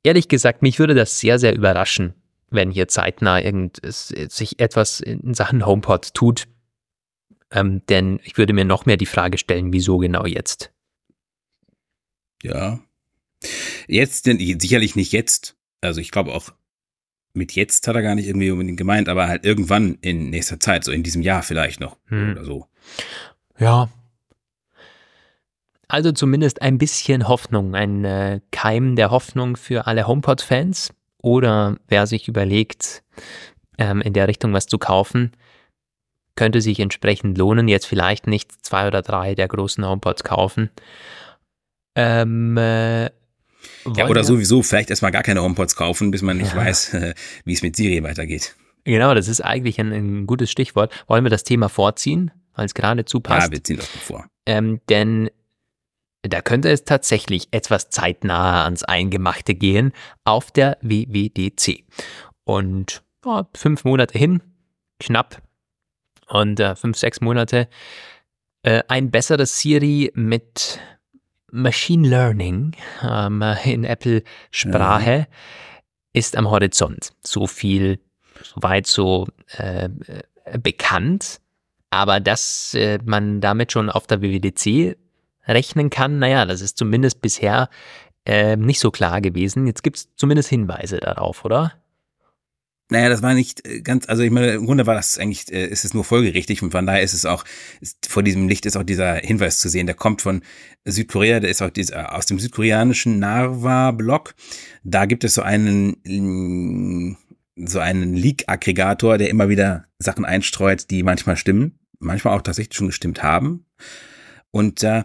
Ehrlich 0.04 0.28
gesagt, 0.28 0.62
mich 0.62 0.80
würde 0.80 0.95
das 0.95 1.20
sehr, 1.20 1.39
sehr 1.39 1.56
überraschen, 1.56 2.14
wenn 2.52 2.70
hier 2.70 2.88
zeitnah 2.88 3.41
irgend, 3.41 3.80
sich 3.84 4.60
etwas 4.60 4.99
in 4.99 5.34
Sachen 5.34 5.66
HomePod 5.66 6.14
tut. 6.14 6.47
Ähm, 7.49 7.82
denn 7.88 8.20
ich 8.24 8.38
würde 8.38 8.54
mir 8.54 8.66
noch 8.66 8.86
mehr 8.86 8.97
die 8.97 9.06
Frage 9.06 9.38
stellen, 9.38 9.74
wieso 9.74 9.97
genau 9.97 10.26
jetzt? 10.26 10.72
Ja. 12.43 12.80
Jetzt, 13.88 14.26
denn 14.26 14.38
sicherlich 14.60 14.95
nicht 14.95 15.12
jetzt. 15.12 15.56
Also 15.82 15.99
ich 15.99 16.12
glaube 16.12 16.34
auch, 16.34 16.49
mit 17.34 17.54
jetzt 17.54 17.88
hat 17.88 17.95
er 17.95 18.02
gar 18.02 18.16
nicht 18.16 18.28
irgendwie 18.28 18.52
unbedingt 18.52 18.78
gemeint, 18.78 19.10
aber 19.10 19.28
halt 19.28 19.45
irgendwann 19.45 19.97
in 20.02 20.30
nächster 20.30 20.60
Zeit, 20.60 20.84
so 20.84 20.91
in 20.91 21.04
diesem 21.04 21.22
Jahr 21.22 21.43
vielleicht 21.43 21.80
noch 21.80 21.97
hm. 22.08 22.32
oder 22.32 22.45
so. 22.45 22.68
Ja. 23.58 23.89
Also 25.88 26.12
zumindest 26.12 26.62
ein 26.62 26.78
bisschen 26.78 27.28
Hoffnung, 27.28 27.76
ein 27.76 28.06
äh, 28.06 28.39
Keim 28.52 28.95
der 28.95 29.12
Hoffnung 29.12 29.58
für 29.58 29.88
alle 29.88 30.08
HomePod-Fans 30.08 30.93
oder 31.22 31.78
wer 31.88 32.07
sich 32.07 32.28
überlegt, 32.28 33.03
ähm, 33.78 34.01
in 34.01 34.13
der 34.13 34.28
Richtung 34.28 34.53
was 34.53 34.67
zu 34.67 34.78
kaufen, 34.78 35.32
könnte 36.36 36.61
sich 36.61 36.80
entsprechend 36.80 37.38
lohnen. 37.38 37.67
Jetzt 37.67 37.86
vielleicht 37.86 38.28
nicht 38.28 38.65
zwei 38.65 38.88
oder 38.88 39.01
drei 39.01 39.36
der 39.36 39.47
großen 39.47 39.86
HomePods 39.86 40.24
kaufen. 40.24 40.69
Ähm, 41.95 42.57
äh, 42.57 43.05
ja, 43.95 44.07
oder 44.07 44.24
sowieso 44.24 44.63
vielleicht 44.63 44.89
erstmal 44.89 45.11
gar 45.11 45.24
keine 45.24 45.41
HomePods 45.41 45.76
kaufen, 45.76 46.11
bis 46.11 46.22
man 46.22 46.38
nicht 46.38 46.53
ja. 46.53 46.57
weiß, 46.57 46.95
wie 47.45 47.53
es 47.53 47.61
mit 47.61 47.76
Siri 47.76 48.01
weitergeht. 48.03 48.55
Genau, 48.84 49.13
das 49.13 49.28
ist 49.28 49.41
eigentlich 49.41 49.80
ein, 49.80 49.91
ein, 49.91 50.26
gutes 50.26 50.49
Stichwort. 50.49 50.91
Wollen 51.07 51.24
wir 51.24 51.30
das 51.30 51.43
Thema 51.43 51.69
vorziehen, 51.69 52.32
weil 52.55 52.65
es 52.65 52.74
geradezu 52.74 53.19
passt? 53.19 53.47
Ja, 53.47 53.51
wir 53.51 53.63
ziehen 53.63 53.78
das 53.78 53.93
mal 53.93 54.01
vor. 54.01 54.26
Ähm, 54.47 54.82
denn 54.89 55.30
da 56.24 56.41
könnte 56.41 56.69
es 56.69 56.84
tatsächlich 56.84 57.47
etwas 57.51 57.89
zeitnaher 57.89 58.65
ans 58.65 58.84
Eingemachte 58.84 59.55
gehen 59.55 59.91
auf 60.24 60.51
der 60.51 60.78
WWDC. 60.82 61.84
Und 62.43 63.03
oh, 63.26 63.43
fünf 63.55 63.84
Monate 63.84 64.17
hin, 64.17 64.41
knapp, 64.99 65.41
und 66.28 66.59
äh, 66.59 66.76
fünf, 66.76 66.97
sechs 66.97 67.22
Monate, 67.22 67.67
äh, 68.63 68.84
ein 68.88 69.11
besseres 69.11 69.59
Siri 69.59 70.11
mit 70.15 70.80
Machine 71.51 72.07
Learning 72.07 72.76
ähm, 73.03 73.43
in 73.65 73.84
Apple-Sprache 73.84 75.11
ja. 75.11 75.28
ist 76.13 76.38
am 76.38 76.49
Horizont. 76.49 77.11
So 77.26 77.47
viel, 77.47 77.99
soweit 78.41 78.88
so 78.88 79.28
äh, 79.57 79.89
bekannt. 80.59 81.41
Aber 81.89 82.22
dass 82.22 82.74
äh, 82.74 82.99
man 83.03 83.41
damit 83.41 83.74
schon 83.74 83.89
auf 83.89 84.07
der 84.07 84.22
WWDC 84.22 84.97
rechnen 85.47 85.89
kann, 85.89 86.19
naja, 86.19 86.45
das 86.45 86.61
ist 86.61 86.77
zumindest 86.77 87.21
bisher 87.21 87.69
äh, 88.25 88.55
nicht 88.55 88.79
so 88.79 88.91
klar 88.91 89.21
gewesen. 89.21 89.67
Jetzt 89.67 89.83
gibt 89.83 89.97
es 89.97 90.09
zumindest 90.15 90.49
Hinweise 90.49 90.97
darauf, 90.97 91.43
oder? 91.45 91.73
Naja, 92.91 93.07
das 93.07 93.21
war 93.21 93.33
nicht 93.33 93.65
äh, 93.65 93.81
ganz, 93.81 94.09
also 94.09 94.21
ich 94.21 94.31
meine, 94.31 94.51
im 94.51 94.65
Grunde 94.65 94.85
war 94.85 94.95
das 94.95 95.17
eigentlich, 95.17 95.51
äh, 95.51 95.65
ist 95.65 95.85
es 95.85 95.93
nur 95.93 96.03
folgerichtig 96.03 96.61
und 96.61 96.71
von 96.71 96.85
daher 96.85 97.01
ist 97.01 97.13
es 97.13 97.25
auch, 97.25 97.45
ist, 97.79 98.05
vor 98.07 98.21
diesem 98.21 98.49
Licht 98.49 98.65
ist 98.65 98.75
auch 98.75 98.83
dieser 98.83 99.15
Hinweis 99.15 99.59
zu 99.59 99.69
sehen, 99.69 99.85
der 99.85 99.95
kommt 99.95 100.21
von 100.21 100.41
Südkorea, 100.83 101.39
der 101.39 101.49
ist 101.49 101.61
auch 101.61 101.69
dieser, 101.69 102.13
aus 102.13 102.25
dem 102.25 102.37
südkoreanischen 102.37 103.17
Narwa-Block. 103.17 104.35
Da 104.83 105.05
gibt 105.05 105.23
es 105.23 105.35
so 105.35 105.41
einen, 105.41 107.15
so 107.55 107.79
einen 107.79 108.13
Leak-Aggregator, 108.13 109.17
der 109.17 109.29
immer 109.29 109.47
wieder 109.47 109.85
Sachen 109.97 110.25
einstreut, 110.25 110.91
die 110.91 111.03
manchmal 111.03 111.37
stimmen, 111.37 111.79
manchmal 111.99 112.35
auch 112.35 112.41
tatsächlich 112.41 112.75
schon 112.75 112.87
gestimmt 112.87 113.23
haben. 113.23 113.65
Und 114.52 114.84
äh, 114.84 115.04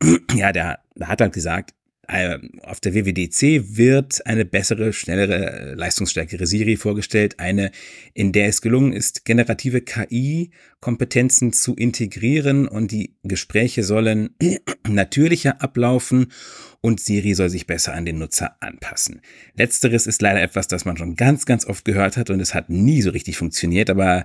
ja, 0.34 0.52
der, 0.52 0.80
der 0.94 1.08
hat 1.08 1.20
halt 1.20 1.32
gesagt, 1.32 1.74
äh, 2.10 2.38
auf 2.62 2.80
der 2.80 2.94
WWDC 2.94 3.76
wird 3.76 4.26
eine 4.26 4.46
bessere, 4.46 4.94
schnellere, 4.94 5.74
leistungsstärkere 5.74 6.46
Siri 6.46 6.76
vorgestellt, 6.76 7.38
eine, 7.38 7.70
in 8.14 8.32
der 8.32 8.48
es 8.48 8.62
gelungen 8.62 8.94
ist, 8.94 9.26
generative 9.26 9.82
KI-Kompetenzen 9.82 11.52
zu 11.52 11.74
integrieren 11.74 12.66
und 12.66 12.92
die 12.92 13.14
Gespräche 13.24 13.84
sollen 13.84 14.30
natürlicher 14.88 15.60
ablaufen 15.60 16.32
und 16.80 16.98
Siri 17.00 17.34
soll 17.34 17.50
sich 17.50 17.66
besser 17.66 17.92
an 17.92 18.06
den 18.06 18.18
Nutzer 18.18 18.56
anpassen. 18.60 19.20
Letzteres 19.54 20.06
ist 20.06 20.22
leider 20.22 20.40
etwas, 20.40 20.66
das 20.66 20.86
man 20.86 20.96
schon 20.96 21.14
ganz, 21.14 21.44
ganz 21.44 21.66
oft 21.66 21.84
gehört 21.84 22.16
hat 22.16 22.30
und 22.30 22.40
es 22.40 22.54
hat 22.54 22.70
nie 22.70 23.02
so 23.02 23.10
richtig 23.10 23.36
funktioniert, 23.36 23.90
aber 23.90 24.24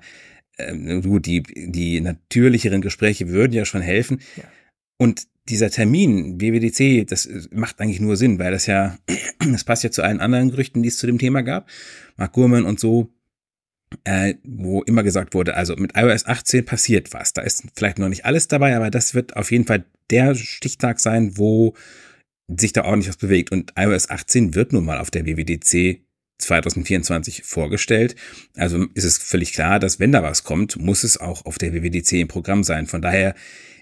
äh, 0.55 1.01
gut, 1.01 1.25
die, 1.25 1.43
die 1.43 1.99
natürlicheren 1.99 2.81
Gespräche 2.81 3.27
würden 3.27 3.51
ja 3.51 3.65
schon 3.65 3.81
helfen. 3.81 4.21
Ja. 4.37 4.43
Und 4.97 5.27
dieser 5.49 5.69
Termin, 5.69 6.39
WWDC, 6.39 7.05
das 7.07 7.27
macht 7.51 7.81
eigentlich 7.81 7.99
nur 7.99 8.15
Sinn, 8.15 8.39
weil 8.39 8.51
das 8.51 8.65
ja, 8.65 8.97
das 9.39 9.63
passt 9.63 9.83
ja 9.83 9.91
zu 9.91 10.03
allen 10.03 10.21
anderen 10.21 10.51
Gerüchten, 10.51 10.83
die 10.83 10.89
es 10.89 10.97
zu 10.97 11.07
dem 11.07 11.19
Thema 11.19 11.41
gab. 11.41 11.69
Mark 12.15 12.33
Gurman 12.33 12.65
und 12.65 12.79
so, 12.79 13.09
äh, 14.05 14.35
wo 14.43 14.81
immer 14.83 15.03
gesagt 15.03 15.33
wurde, 15.33 15.55
also 15.55 15.75
mit 15.75 15.95
iOS 15.95 16.25
18 16.25 16.65
passiert 16.65 17.13
was. 17.13 17.33
Da 17.33 17.41
ist 17.41 17.63
vielleicht 17.75 17.99
noch 17.99 18.09
nicht 18.09 18.25
alles 18.25 18.47
dabei, 18.47 18.75
aber 18.75 18.89
das 18.89 19.13
wird 19.13 19.35
auf 19.35 19.51
jeden 19.51 19.65
Fall 19.65 19.85
der 20.09 20.35
Stichtag 20.35 20.99
sein, 20.99 21.37
wo 21.37 21.73
sich 22.47 22.73
da 22.73 22.85
ordentlich 22.85 23.09
was 23.09 23.17
bewegt. 23.17 23.51
Und 23.51 23.73
iOS 23.77 24.09
18 24.09 24.55
wird 24.55 24.73
nun 24.73 24.85
mal 24.85 24.99
auf 24.99 25.11
der 25.11 25.25
WWDC 25.25 26.01
2024 26.39 27.43
vorgestellt. 27.43 28.15
Also 28.55 28.85
ist 28.93 29.05
es 29.05 29.17
völlig 29.17 29.53
klar, 29.53 29.79
dass 29.79 29.99
wenn 29.99 30.11
da 30.11 30.23
was 30.23 30.43
kommt, 30.43 30.77
muss 30.77 31.03
es 31.03 31.17
auch 31.17 31.45
auf 31.45 31.57
der 31.57 31.73
WWDC 31.73 32.13
im 32.13 32.27
Programm 32.27 32.63
sein. 32.63 32.87
Von 32.87 33.01
daher 33.01 33.35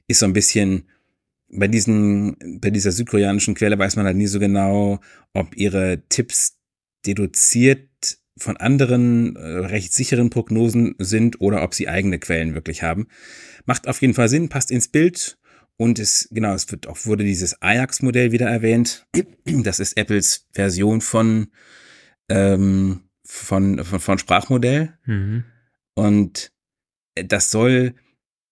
ist 0.07 0.19
so 0.19 0.25
ein 0.25 0.33
bisschen 0.33 0.83
bei 1.51 1.67
diesen, 1.67 2.59
bei 2.61 2.69
dieser 2.69 2.91
südkoreanischen 2.91 3.55
Quelle 3.55 3.77
weiß 3.77 3.95
man 3.95 4.05
halt 4.05 4.17
nie 4.17 4.27
so 4.27 4.39
genau, 4.39 4.99
ob 5.33 5.55
ihre 5.55 6.03
Tipps 6.09 6.57
deduziert 7.05 7.89
von 8.37 8.57
anderen 8.57 9.35
äh, 9.35 9.39
recht 9.39 9.93
sicheren 9.93 10.29
Prognosen 10.29 10.95
sind 10.97 11.41
oder 11.41 11.63
ob 11.63 11.73
sie 11.73 11.89
eigene 11.89 12.19
Quellen 12.19 12.55
wirklich 12.55 12.83
haben. 12.83 13.07
Macht 13.65 13.87
auf 13.87 14.01
jeden 14.01 14.13
Fall 14.13 14.29
Sinn, 14.29 14.49
passt 14.49 14.71
ins 14.71 14.87
Bild 14.87 15.37
und 15.77 15.99
es, 15.99 16.29
genau, 16.31 16.53
es 16.53 16.71
wird 16.71 16.87
auch, 16.87 17.05
wurde 17.05 17.23
dieses 17.23 17.61
Ajax-Modell 17.61 18.31
wieder 18.31 18.47
erwähnt. 18.49 19.07
Das 19.45 19.79
ist 19.79 19.97
Apples 19.97 20.47
Version 20.53 21.01
von, 21.01 21.47
ähm, 22.29 23.01
von, 23.25 23.83
von, 23.83 23.99
von 23.99 24.17
Sprachmodell. 24.17 24.93
Mhm. 25.05 25.43
Und 25.95 26.51
das 27.15 27.51
soll 27.51 27.95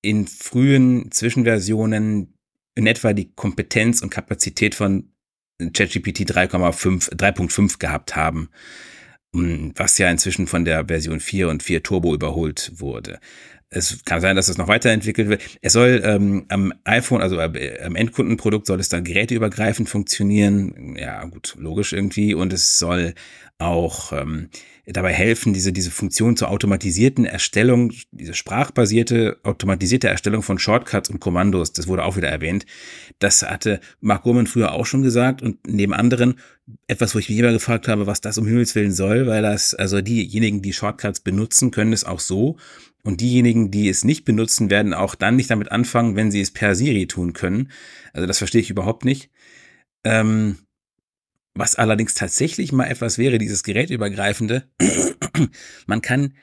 in 0.02 0.28
frühen 0.28 1.12
Zwischenversionen 1.12 2.34
in 2.80 2.88
etwa 2.88 3.11
die 3.11 3.34
Kompetenz 3.36 4.01
und 4.01 4.09
Kapazität 4.09 4.73
von 4.73 5.11
ChatGPT 5.59 6.21
3,5, 6.21 7.13
3.5 7.13 7.77
gehabt 7.77 8.15
haben, 8.15 8.49
mm, 9.34 9.71
was 9.75 9.97
ja 9.97 10.09
inzwischen 10.09 10.47
von 10.47 10.63
der 10.63 10.88
Version 10.88 11.19
4 11.19 11.49
und 11.49 11.61
4 11.61 11.84
Turbo 11.84 12.13
überholt 12.13 12.71
wurde. 12.75 13.19
Es 13.72 14.03
kann 14.03 14.20
sein, 14.20 14.36
dass 14.36 14.49
es 14.49 14.57
noch 14.57 14.67
weiterentwickelt 14.67 15.30
wird. 15.30 15.41
Es 15.61 15.74
soll 15.74 16.01
ähm, 16.03 16.45
am 16.49 16.74
iPhone, 16.86 17.22
also 17.22 17.39
äh, 17.39 17.82
am 17.84 17.95
Endkundenprodukt, 17.95 18.65
soll 18.65 18.80
es 18.80 18.89
dann 18.89 19.03
geräteübergreifend 19.03 19.88
funktionieren. 19.88 20.95
Ja, 20.97 21.24
gut, 21.26 21.55
logisch 21.59 21.93
irgendwie. 21.93 22.34
Und 22.34 22.51
es 22.51 22.80
soll 22.80 23.13
auch 23.59 24.13
ähm, 24.13 24.49
dabei 24.86 25.13
helfen, 25.13 25.53
diese, 25.53 25.74
diese 25.74 25.91
Funktion 25.91 26.38
zur 26.38 26.49
automatisierten 26.49 27.26
Erstellung, 27.26 27.91
diese 28.11 28.34
sprachbasierte, 28.34 29.38
automatisierte 29.43 30.07
Erstellung 30.07 30.41
von 30.41 30.57
Shortcuts 30.57 31.09
und 31.09 31.20
Kommandos, 31.20 31.74
das 31.74 31.88
wurde 31.88 32.05
auch 32.05 32.15
wieder 32.15 32.30
erwähnt. 32.30 32.65
Das 33.20 33.43
hatte 33.43 33.82
Mark 33.99 34.24
Gurman 34.24 34.47
früher 34.47 34.72
auch 34.72 34.86
schon 34.86 35.03
gesagt 35.03 35.41
und 35.41 35.57
neben 35.67 35.93
anderen 35.93 36.39
etwas, 36.88 37.13
wo 37.13 37.20
ich 37.20 37.30
mich 37.30 37.38
immer 37.38 37.51
gefragt 37.51 37.88
habe, 37.88 38.07
was 38.07 38.22
das 38.22 38.38
um 38.38 38.47
Himmels 38.47 38.76
Willen 38.76 38.91
soll, 38.93 39.28
weil 39.28 39.41
das, 39.41 39.74
also 39.74 40.01
diejenigen, 40.01 40.61
die 40.61 40.74
Shortcuts 40.74 41.20
benutzen, 41.20 41.72
können 41.72 41.93
es 41.93 42.03
auch 42.03 42.20
so. 42.20 42.57
Und 43.04 43.22
diejenigen, 43.22 43.72
die 43.72 43.88
es 43.88 44.04
nicht 44.04 44.26
benutzen, 44.26 44.70
werden 44.70 44.93
auch 44.93 45.16
dann 45.16 45.38
nicht 45.38 45.50
damit 45.50 45.72
anfangen, 45.72 46.16
wenn 46.16 46.32
sie 46.32 46.41
es 46.41 46.52
per 46.52 46.76
Siri 46.76 47.08
tun 47.08 47.34
können. 47.34 47.72
Also 48.14 48.28
das 48.28 48.39
verstehe 48.39 48.62
ich 48.62 48.70
überhaupt 48.70 49.06
nicht. 49.06 49.30
Ähm, 50.04 50.58
was 51.56 51.76
allerdings 51.76 52.14
tatsächlich 52.14 52.72
mal 52.72 52.86
etwas 52.86 53.18
wäre, 53.18 53.38
dieses 53.38 53.64
gerätübergreifende, 53.64 54.68
man 55.88 56.02
kann, 56.02 56.34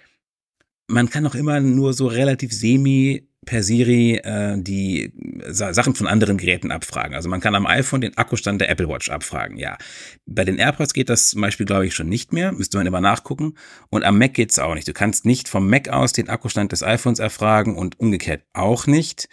man 0.89 1.11
kann 1.11 1.27
auch 1.27 1.35
immer 1.35 1.61
nur 1.61 1.93
so 1.93 2.07
relativ 2.07 2.53
semi 2.53 3.29
per 3.47 3.63
Siri 3.63 4.17
äh, 4.17 4.57
die 4.59 5.13
Sachen 5.49 5.95
von 5.95 6.07
anderen 6.07 6.37
Geräten 6.37 6.71
abfragen. 6.71 7.15
Also 7.15 7.31
man 7.31 7.41
kann 7.41 7.55
am 7.55 7.67
iPhone 7.67 8.03
den 8.03 8.17
Akkustand 8.19 8.61
der 8.61 8.69
Apple 8.69 8.89
Watch 8.89 9.09
abfragen, 9.09 9.57
ja. 9.57 9.79
Bei 10.27 10.45
den 10.45 10.59
AirPods 10.59 10.93
geht 10.93 11.09
das 11.09 11.31
zum 11.31 11.41
Beispiel, 11.41 11.65
glaube 11.65 11.87
ich, 11.87 11.95
schon 11.95 12.09
nicht 12.09 12.33
mehr. 12.35 12.53
Müsste 12.53 12.77
man 12.77 12.87
immer 12.87 13.01
nachgucken. 13.01 13.55
Und 13.89 14.05
am 14.05 14.19
Mac 14.19 14.35
geht's 14.35 14.59
auch 14.59 14.75
nicht. 14.75 14.89
Du 14.89 14.93
kannst 14.93 15.25
nicht 15.25 15.49
vom 15.49 15.71
Mac 15.71 15.89
aus 15.89 16.13
den 16.13 16.29
Akkustand 16.29 16.73
des 16.73 16.83
iPhones 16.83 17.21
erfragen 17.21 17.77
und 17.77 17.99
umgekehrt 17.99 18.43
auch 18.53 18.87
nicht. 18.87 19.29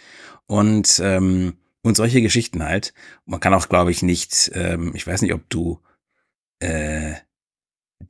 Und 0.46 1.00
ähm, 1.04 1.54
und 1.84 1.98
solche 1.98 2.22
Geschichten 2.22 2.64
halt. 2.64 2.94
Man 3.26 3.40
kann 3.40 3.52
auch, 3.52 3.68
glaube 3.68 3.90
ich, 3.90 4.02
nicht, 4.02 4.50
ähm, 4.54 4.92
ich 4.94 5.06
weiß 5.06 5.20
nicht, 5.20 5.34
ob 5.34 5.48
du 5.50 5.80
äh, 6.58 7.12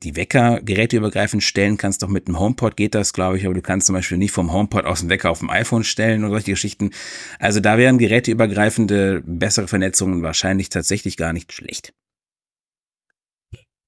die 0.03 0.15
Wecker 0.15 0.61
geräteübergreifend 0.61 1.43
stellen 1.43 1.77
kannst, 1.77 2.03
doch 2.03 2.07
mit 2.07 2.27
dem 2.27 2.39
HomePod 2.39 2.77
geht 2.77 2.95
das, 2.95 3.13
glaube 3.13 3.37
ich, 3.37 3.45
aber 3.45 3.53
du 3.53 3.61
kannst 3.61 3.87
zum 3.87 3.95
Beispiel 3.95 4.17
nicht 4.17 4.31
vom 4.31 4.51
HomePod 4.51 4.85
aus 4.85 5.01
dem 5.01 5.09
Wecker 5.09 5.29
auf 5.29 5.39
dem 5.39 5.49
iPhone 5.49 5.83
stellen 5.83 6.23
oder 6.23 6.31
solche 6.31 6.51
Geschichten. 6.51 6.91
Also 7.39 7.59
da 7.59 7.77
wären 7.77 7.97
geräteübergreifende 7.97 9.23
bessere 9.25 9.67
Vernetzungen 9.67 10.23
wahrscheinlich 10.23 10.69
tatsächlich 10.69 11.17
gar 11.17 11.33
nicht 11.33 11.53
schlecht. 11.53 11.93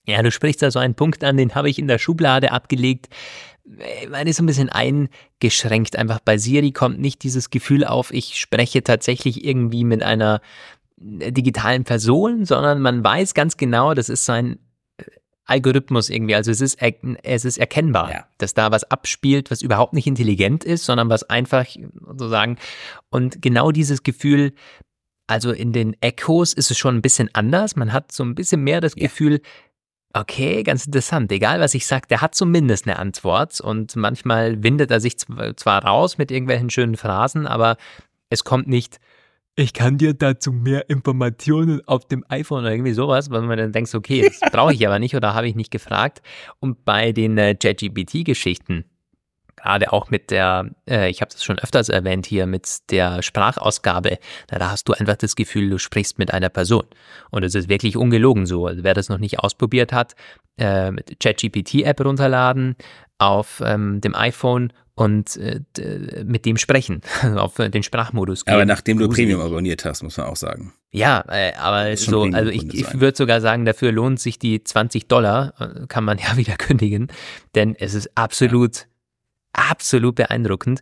Ja, 0.08 0.22
du 0.24 0.32
sprichst 0.32 0.62
da 0.62 0.72
so 0.72 0.80
einen 0.80 0.96
Punkt 0.96 1.24
an, 1.24 1.36
den 1.36 1.54
habe 1.54 1.70
ich 1.70 1.78
in 1.78 1.88
der 1.88 1.98
Schublade 2.00 2.52
abgelegt. 2.52 3.10
Äh, 3.80 4.08
man 4.08 4.26
ist 4.26 4.38
so 4.38 4.44
ein 4.44 4.46
bisschen 4.46 4.70
eingeschränkt. 4.70 5.98
Einfach 5.98 6.20
bei 6.20 6.38
Siri 6.38 6.72
kommt 6.72 7.00
nicht 7.00 7.24
dieses 7.24 7.50
Gefühl 7.50 7.84
auf, 7.84 8.14
ich 8.14 8.40
spreche 8.40 8.84
tatsächlich 8.84 9.44
irgendwie 9.44 9.84
mit 9.84 10.04
einer 10.04 10.42
äh, 11.20 11.32
digitalen 11.32 11.84
Person, 11.84 12.46
sondern 12.46 12.82
man 12.82 13.04
weiß 13.04 13.34
ganz 13.34 13.58
genau, 13.58 13.94
das 13.94 14.08
ist 14.08 14.26
so 14.26 14.32
ein 14.32 14.60
Algorithmus 15.48 16.10
irgendwie. 16.10 16.36
Also 16.36 16.52
es 16.52 16.62
ist, 16.62 16.78
es 16.82 17.46
ist 17.46 17.58
erkennbar, 17.58 18.12
ja. 18.12 18.26
dass 18.38 18.54
da 18.54 18.72
was 18.72 18.84
abspielt, 18.92 19.50
was 19.50 19.62
überhaupt 19.62 19.94
nicht 19.94 20.08
intelligent 20.08 20.64
ist, 20.64 20.86
sondern 20.86 21.10
was 21.10 21.24
einfach 21.24 21.66
sozusagen 22.06 22.58
und 23.10 23.42
genau 23.42 23.72
dieses 23.72 24.04
Gefühl, 24.04 24.54
also 25.26 25.52
in 25.52 25.74
den 25.74 25.96
Echos 26.02 26.54
ist 26.54 26.72
es 26.72 26.78
schon 26.78 26.96
ein 26.96 27.02
bisschen 27.02 27.30
anders. 27.34 27.76
Man 27.76 27.92
hat 27.92 28.12
so 28.12 28.24
ein 28.24 28.36
bisschen 28.36 28.64
mehr 28.64 28.82
das 28.82 28.94
ja. 28.96 29.04
Gefühl, 29.04 29.42
Okay, 30.14 30.64
ganz 30.64 30.86
interessant. 30.86 31.32
Egal, 31.32 31.60
was 31.60 31.76
ich 31.76 31.86
sage, 31.86 32.08
der 32.10 32.22
hat 32.22 32.34
zumindest 32.34 32.88
eine 32.88 32.98
Antwort 32.98 33.62
und 33.62 33.96
manchmal 33.96 34.64
windet 34.64 34.90
er 34.90 35.00
sich 35.00 35.18
zwar 35.20 35.86
raus 35.86 36.18
mit 36.18 36.32
irgendwelchen 36.32 36.72
schönen 36.72 36.96
Phrasen, 36.98 37.46
aber 37.46 37.78
es 38.30 38.44
kommt 38.44 38.68
nicht, 38.68 39.00
ich 39.60 39.74
kann 39.74 39.98
dir 39.98 40.14
dazu 40.14 40.52
mehr 40.52 40.88
Informationen 40.88 41.82
auf 41.88 42.08
dem 42.08 42.24
iPhone 42.30 42.62
oder 42.62 42.72
irgendwie 42.72 42.94
sowas, 42.94 43.32
weil 43.32 43.42
man 43.42 43.58
dann 43.58 43.72
denkt, 43.72 43.94
okay, 43.96 44.22
das 44.22 44.40
brauche 44.52 44.72
ich 44.72 44.86
aber 44.86 45.00
nicht 45.00 45.16
oder 45.16 45.34
habe 45.34 45.48
ich 45.48 45.56
nicht 45.56 45.72
gefragt. 45.72 46.22
Und 46.60 46.86
bei 46.86 47.12
den 47.12 47.40
äh, 47.40 47.56
JGBT-Geschichten, 47.60 48.86
gerade 49.56 49.92
auch 49.92 50.12
mit 50.12 50.30
der, 50.30 50.70
äh, 50.88 51.10
ich 51.10 51.22
habe 51.22 51.32
das 51.32 51.44
schon 51.44 51.58
öfters 51.58 51.90
erwähnt 51.90 52.28
hier, 52.28 52.46
mit 52.46 52.92
der 52.92 53.24
Sprachausgabe, 53.24 54.20
da, 54.46 54.60
da, 54.60 54.70
hast 54.70 54.88
du 54.90 54.94
einfach 54.94 55.16
das 55.16 55.36
Gefühl, 55.36 55.72
du 55.72 55.80
sprichst 55.80 56.20
mit 56.20 56.32
einer 56.32 56.50
Person. 56.50 56.86
Und 57.32 57.44
es 57.44 57.56
ist 57.56 57.68
wirklich 57.68 57.98
ungelogen 57.98 58.46
so. 58.46 58.68
Also 58.68 58.84
wer 58.84 58.94
das 58.94 59.10
noch 59.10 59.18
nicht 59.18 59.40
ausprobiert 59.40 59.92
hat, 59.92 60.14
äh, 60.58 60.92
ChatGPT-App 61.20 62.00
runterladen 62.06 62.76
auf 63.20 63.62
ähm, 63.66 64.02
dem 64.02 64.16
iPhone 64.16 64.74
und 64.96 65.38
äh, 65.38 65.62
mit 66.24 66.46
dem 66.46 66.58
sprechen, 66.58 67.02
auf 67.36 67.56
den 67.56 67.84
Sprachmodus 67.84 68.46
gehen. 68.46 68.54
Aber 68.56 68.66
nachdem 68.66 68.98
du 68.98 69.10
Premium 69.10 69.42
abonniert 69.42 69.86
hast, 69.86 70.02
muss 70.02 70.18
man 70.18 70.28
auch 70.28 70.36
sagen. 70.36 70.74
Ja, 70.92 71.24
äh, 71.28 71.54
aber 71.56 71.96
so, 71.98 72.24
also 72.24 72.50
ich, 72.50 72.74
ich 72.74 73.00
würde 73.00 73.16
sogar 73.16 73.42
sagen, 73.42 73.66
dafür 73.66 73.92
lohnt 73.92 74.20
sich 74.20 74.40
die 74.40 74.64
20 74.64 75.08
Dollar, 75.08 75.54
äh, 75.60 75.88
kann 75.88 76.04
man 76.04 76.18
ja 76.28 76.38
wieder 76.38 76.56
kündigen, 76.56 77.08
denn 77.54 77.76
es 77.76 77.94
ist 77.94 78.10
absolut 78.16 78.78
ja 78.78 78.86
absolut 79.58 80.16
beeindruckend. 80.16 80.80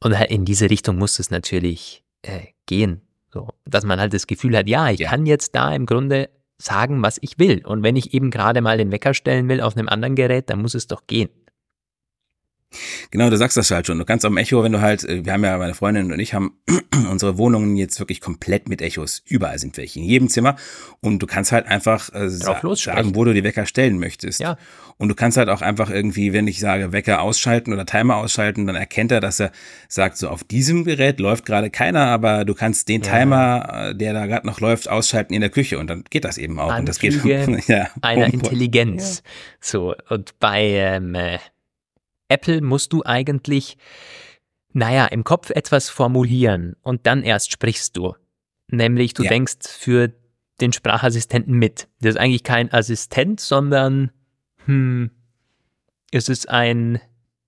Und 0.00 0.18
halt 0.18 0.30
in 0.30 0.44
diese 0.44 0.68
Richtung 0.68 0.98
muss 0.98 1.18
es 1.18 1.30
natürlich 1.30 2.04
äh, 2.22 2.48
gehen. 2.66 3.00
So, 3.32 3.48
dass 3.64 3.84
man 3.84 3.98
halt 3.98 4.12
das 4.12 4.26
Gefühl 4.26 4.56
hat, 4.56 4.68
ja, 4.68 4.90
ich 4.90 5.00
ja. 5.00 5.10
kann 5.10 5.26
jetzt 5.26 5.54
da 5.54 5.74
im 5.74 5.86
Grunde 5.86 6.28
sagen, 6.58 7.02
was 7.02 7.18
ich 7.20 7.38
will. 7.38 7.64
Und 7.64 7.82
wenn 7.82 7.96
ich 7.96 8.12
eben 8.14 8.30
gerade 8.30 8.60
mal 8.60 8.78
den 8.78 8.92
Wecker 8.92 9.14
stellen 9.14 9.48
will 9.48 9.60
auf 9.60 9.76
einem 9.76 9.88
anderen 9.88 10.14
Gerät, 10.14 10.50
dann 10.50 10.60
muss 10.60 10.74
es 10.74 10.86
doch 10.86 11.06
gehen. 11.06 11.30
Genau, 13.10 13.30
du 13.30 13.36
sagst 13.36 13.56
das 13.56 13.70
halt 13.70 13.86
schon. 13.86 13.98
Du 13.98 14.04
kannst 14.04 14.24
am 14.24 14.36
Echo, 14.36 14.62
wenn 14.62 14.72
du 14.72 14.80
halt, 14.80 15.04
äh, 15.04 15.24
wir 15.24 15.32
haben 15.32 15.44
ja, 15.44 15.56
meine 15.58 15.74
Freundin 15.74 16.12
und 16.12 16.18
ich 16.18 16.34
haben 16.34 16.58
unsere 17.10 17.38
Wohnungen 17.38 17.76
jetzt 17.76 17.98
wirklich 17.98 18.20
komplett 18.20 18.68
mit 18.68 18.82
Echos. 18.82 19.22
Überall 19.26 19.58
sind 19.58 19.76
welche, 19.76 20.00
in 20.00 20.04
jedem 20.04 20.28
Zimmer. 20.28 20.56
Und 21.00 21.20
du 21.20 21.26
kannst 21.26 21.52
halt 21.52 21.66
einfach 21.66 22.12
äh, 22.14 22.28
sa 22.28 22.60
sagen, 22.74 23.14
wo 23.14 23.24
du 23.24 23.32
die 23.32 23.44
Wecker 23.44 23.66
stellen 23.66 23.98
möchtest. 23.98 24.40
Ja. 24.40 24.56
Und 24.98 25.08
du 25.08 25.14
kannst 25.14 25.36
halt 25.36 25.48
auch 25.48 25.60
einfach 25.60 25.90
irgendwie, 25.90 26.32
wenn 26.32 26.48
ich 26.48 26.58
sage, 26.58 26.92
Wecker 26.92 27.20
ausschalten 27.20 27.72
oder 27.72 27.84
Timer 27.84 28.16
ausschalten, 28.16 28.66
dann 28.66 28.76
erkennt 28.76 29.12
er, 29.12 29.20
dass 29.20 29.40
er 29.40 29.52
sagt, 29.88 30.16
so 30.16 30.28
auf 30.28 30.42
diesem 30.42 30.84
Gerät 30.84 31.20
läuft 31.20 31.44
gerade 31.44 31.70
keiner, 31.70 32.06
aber 32.06 32.44
du 32.44 32.54
kannst 32.54 32.88
den 32.88 33.02
Timer, 33.02 33.66
ja. 33.68 33.88
Äh, 33.90 33.94
der 33.94 34.14
da 34.14 34.26
gerade 34.26 34.46
noch 34.46 34.60
läuft, 34.60 34.88
ausschalten 34.88 35.34
in 35.34 35.42
der 35.42 35.50
Küche 35.50 35.78
und 35.78 35.88
dann 35.88 36.04
geht 36.08 36.24
das 36.24 36.38
eben 36.38 36.58
auch. 36.58 36.70
Anflüge 36.70 37.44
und 37.46 37.52
das 37.54 37.66
geht 37.66 37.68
ja, 37.68 37.90
einer 38.00 38.32
Intelligenz. 38.32 39.22
Ja. 39.24 39.30
So, 39.60 39.94
und 40.08 40.38
bei 40.40 40.62
ähm, 40.62 41.14
äh, 41.14 41.38
Apple 42.28 42.60
musst 42.60 42.92
du 42.92 43.02
eigentlich, 43.04 43.76
naja, 44.72 45.06
im 45.06 45.24
Kopf 45.24 45.50
etwas 45.50 45.88
formulieren 45.88 46.76
und 46.82 47.06
dann 47.06 47.22
erst 47.22 47.52
sprichst 47.52 47.96
du. 47.96 48.14
Nämlich 48.68 49.14
du 49.14 49.22
ja. 49.22 49.30
denkst 49.30 49.68
für 49.68 50.12
den 50.60 50.72
Sprachassistenten 50.72 51.54
mit. 51.54 51.88
Das 52.00 52.14
ist 52.14 52.20
eigentlich 52.20 52.42
kein 52.42 52.72
Assistent, 52.72 53.40
sondern 53.40 54.10
hm, 54.64 55.10
es 56.10 56.28
ist 56.28 56.48
ein 56.48 57.00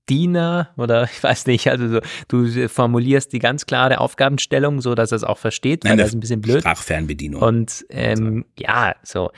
Diener 0.08 0.70
oder 0.76 1.04
ich 1.12 1.22
weiß 1.22 1.46
nicht, 1.46 1.68
also 1.68 1.88
so, 1.88 2.00
du 2.28 2.68
formulierst 2.68 3.32
die 3.32 3.38
ganz 3.38 3.66
klare 3.66 4.00
Aufgabenstellung, 4.00 4.80
so 4.80 4.94
dass 4.94 5.12
er 5.12 5.16
es 5.16 5.24
auch 5.24 5.38
versteht, 5.38 5.84
weil 5.84 5.96
das 5.96 6.08
ist 6.08 6.14
ein 6.14 6.20
bisschen 6.20 6.40
blöd. 6.40 6.60
Sprachfernbedienung. 6.60 7.42
Und 7.42 7.84
ähm, 7.90 8.44
ja, 8.58 8.94
so. 9.02 9.30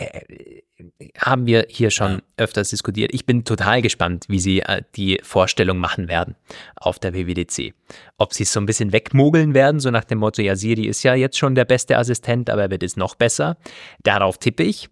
Äh, 0.00 0.62
haben 1.18 1.46
wir 1.46 1.66
hier 1.68 1.90
schon 1.90 2.22
öfters 2.38 2.70
diskutiert. 2.70 3.12
Ich 3.12 3.26
bin 3.26 3.44
total 3.44 3.82
gespannt, 3.82 4.24
wie 4.28 4.38
sie 4.38 4.60
äh, 4.60 4.82
die 4.96 5.20
Vorstellung 5.22 5.76
machen 5.76 6.08
werden 6.08 6.36
auf 6.76 6.98
der 6.98 7.12
WWDC. 7.12 7.74
Ob 8.16 8.32
sie 8.32 8.44
es 8.44 8.52
so 8.52 8.60
ein 8.60 8.66
bisschen 8.66 8.92
wegmogeln 8.92 9.52
werden, 9.52 9.78
so 9.78 9.90
nach 9.90 10.04
dem 10.04 10.18
Motto, 10.18 10.40
ja, 10.40 10.56
Siri 10.56 10.86
ist 10.86 11.02
ja 11.02 11.14
jetzt 11.14 11.36
schon 11.36 11.54
der 11.54 11.66
beste 11.66 11.98
Assistent, 11.98 12.48
aber 12.48 12.62
er 12.62 12.70
wird 12.70 12.82
es 12.82 12.96
noch 12.96 13.14
besser. 13.14 13.58
Darauf 14.02 14.38
tippe 14.38 14.62
ich. 14.62 14.88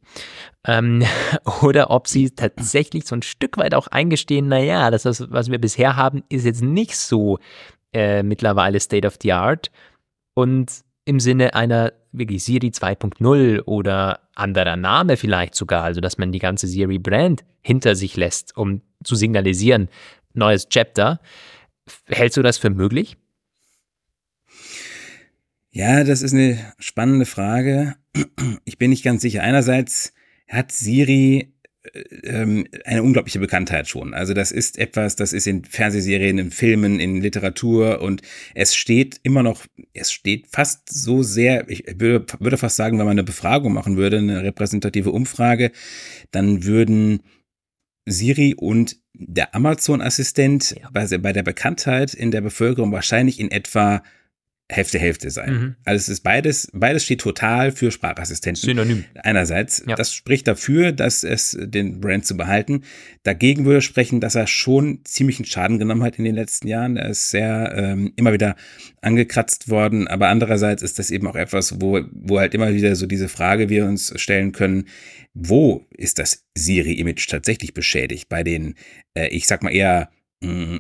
Ähm, 0.67 1.05
oder 1.63 1.91
ob 1.91 2.07
sie 2.07 2.31
tatsächlich 2.31 3.07
so 3.07 3.17
ein 3.17 3.23
Stück 3.23 3.57
weit 3.57 3.75
auch 3.75 3.87
eingestehen, 3.87 4.49
naja, 4.49 4.91
das, 4.91 5.05
was 5.31 5.51
wir 5.51 5.59
bisher 5.59 5.97
haben, 5.97 6.23
ist 6.29 6.45
jetzt 6.45 6.63
nicht 6.63 6.97
so 6.97 7.39
äh, 7.95 8.23
mittlerweile 8.23 8.79
State 8.81 9.07
of 9.07 9.17
the 9.23 9.33
Art. 9.33 9.71
Und 10.35 10.85
im 11.09 11.21
Sinne 11.21 11.55
einer 11.55 11.95
wirklich 12.13 12.45
Siri 12.45 12.69
2.0 12.69 13.63
oder 13.63 14.21
anderer 14.35 14.77
Name 14.77 15.17
vielleicht 15.17 15.55
sogar, 15.55 15.83
also 15.83 16.03
dass 16.03 16.19
man 16.19 16.33
die 16.33 16.39
ganze 16.39 16.67
Siri-Brand 16.67 17.45
hinter 17.63 17.97
sich 17.97 18.15
lässt, 18.15 18.55
um 18.59 18.83
zu 19.03 19.15
signalisieren, 19.15 19.89
neues 20.35 20.69
Chapter. 20.69 21.19
Hältst 22.09 22.37
du 22.37 22.43
das 22.43 22.59
für 22.59 22.69
möglich? 22.69 23.17
Ja, 25.71 26.05
das 26.05 26.21
ist 26.21 26.35
eine 26.35 26.59
spannende 26.79 27.25
Frage. 27.25 27.97
Ich 28.67 28.77
bin 28.77 28.91
nicht 28.91 29.03
ganz 29.03 29.23
sicher. 29.23 29.43
Einerseits 29.43 30.13
hat 30.47 30.73
Siri 30.73 31.55
eine 32.85 33.03
unglaubliche 33.03 33.39
Bekanntheit 33.39 33.89
schon. 33.89 34.15
Also 34.15 34.35
das 34.35 34.53
ist 34.53 34.79
etwas, 34.79 35.17
das 35.17 35.33
ist 35.33 35.47
in 35.47 35.65
Fernsehserien, 35.65 36.39
in 36.39 36.51
Filmen, 36.51 37.01
in 37.01 37.21
Literatur 37.21 38.01
und 38.01 38.23
es 38.55 38.75
steht 38.75 39.21
immer 39.23 39.43
noch, 39.43 39.67
es 39.95 40.13
steht 40.13 40.47
fast 40.51 40.93
so 40.93 41.23
sehr, 41.23 41.69
ich 41.69 41.85
würde, 41.97 42.25
würde 42.39 42.57
fast 42.57 42.77
sagen, 42.77 42.99
wenn 42.99 43.07
man 43.07 43.13
eine 43.13 43.25
Befragung 43.25 43.73
machen 43.73 43.97
würde, 43.97 44.19
eine 44.19 44.43
repräsentative 44.43 45.11
Umfrage, 45.11 45.73
dann 46.31 46.65
würden 46.65 47.21
Siri 48.07 48.55
und 48.55 48.97
der 49.13 49.55
Amazon-Assistent 49.55 50.77
ja. 50.81 50.89
bei, 50.93 51.07
bei 51.19 51.33
der 51.33 51.43
Bekanntheit 51.43 52.15
in 52.15 52.31
der 52.31 52.41
Bevölkerung 52.41 52.93
wahrscheinlich 52.93 53.41
in 53.41 53.51
etwa 53.51 54.03
Hälfte 54.71 54.99
Hälfte 54.99 55.31
sein. 55.31 55.53
Mhm. 55.53 55.77
Also 55.85 55.97
es 55.97 56.09
ist 56.11 56.21
beides, 56.21 56.69
beides 56.75 57.05
steht 57.05 57.23
total 57.23 57.73
für 57.73 57.91
Sprachassistenten. 57.91 58.61
Synonym. 58.61 59.05
Einerseits, 59.15 59.83
ja. 59.87 59.97
das 59.97 60.13
spricht 60.13 60.47
dafür, 60.47 60.93
dass 60.93 61.25
es 61.25 61.57
den 61.59 62.01
Brand 62.01 62.27
zu 62.27 62.37
behalten. 62.37 62.83
Dagegen 63.23 63.65
würde 63.65 63.81
sprechen, 63.81 64.21
dass 64.21 64.35
er 64.35 64.47
schon 64.47 65.01
ziemlichen 65.05 65.47
Schaden 65.47 65.79
genommen 65.79 66.03
hat 66.03 66.19
in 66.19 66.25
den 66.25 66.35
letzten 66.35 66.69
Jahren. 66.69 66.99
Er 66.99 67.09
ist 67.09 67.31
sehr 67.31 67.73
ähm, 67.77 68.13
immer 68.17 68.35
wieder 68.35 68.57
angekratzt 69.01 69.71
worden. 69.71 70.07
Aber 70.07 70.29
andererseits 70.29 70.83
ist 70.83 70.99
das 70.99 71.11
eben 71.11 71.27
auch 71.27 71.37
etwas, 71.37 71.81
wo, 71.81 72.03
wo 72.13 72.39
halt 72.39 72.55
immer 72.55 72.73
wieder 72.75 72.95
so 72.95 73.07
diese 73.07 73.29
Frage 73.29 73.71
wir 73.71 73.87
uns 73.87 74.13
stellen 74.21 74.53
können, 74.53 74.85
wo 75.33 75.87
ist 75.91 76.19
das 76.19 76.45
Siri-Image 76.55 77.27
tatsächlich 77.29 77.73
beschädigt? 77.73 78.29
Bei 78.29 78.43
den, 78.43 78.75
äh, 79.15 79.29
ich 79.29 79.47
sag 79.47 79.63
mal 79.63 79.71
eher 79.71 80.11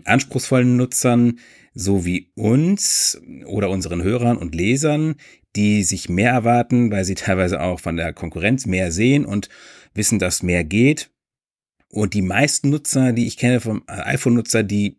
anspruchsvollen 0.04 0.76
Nutzern, 0.76 1.38
so 1.74 2.04
wie 2.04 2.30
uns 2.34 3.20
oder 3.46 3.70
unseren 3.70 4.02
Hörern 4.02 4.36
und 4.36 4.54
Lesern, 4.54 5.16
die 5.56 5.82
sich 5.82 6.08
mehr 6.08 6.32
erwarten, 6.32 6.90
weil 6.90 7.04
sie 7.04 7.14
teilweise 7.16 7.60
auch 7.60 7.80
von 7.80 7.96
der 7.96 8.12
Konkurrenz 8.12 8.66
mehr 8.66 8.92
sehen 8.92 9.24
und 9.24 9.48
wissen, 9.94 10.18
dass 10.18 10.42
mehr 10.42 10.64
geht. 10.64 11.10
Und 11.90 12.14
die 12.14 12.22
meisten 12.22 12.70
Nutzer, 12.70 13.12
die 13.12 13.26
ich 13.26 13.38
kenne 13.38 13.60
vom 13.60 13.82
iPhone-Nutzer, 13.86 14.62
die 14.62 14.96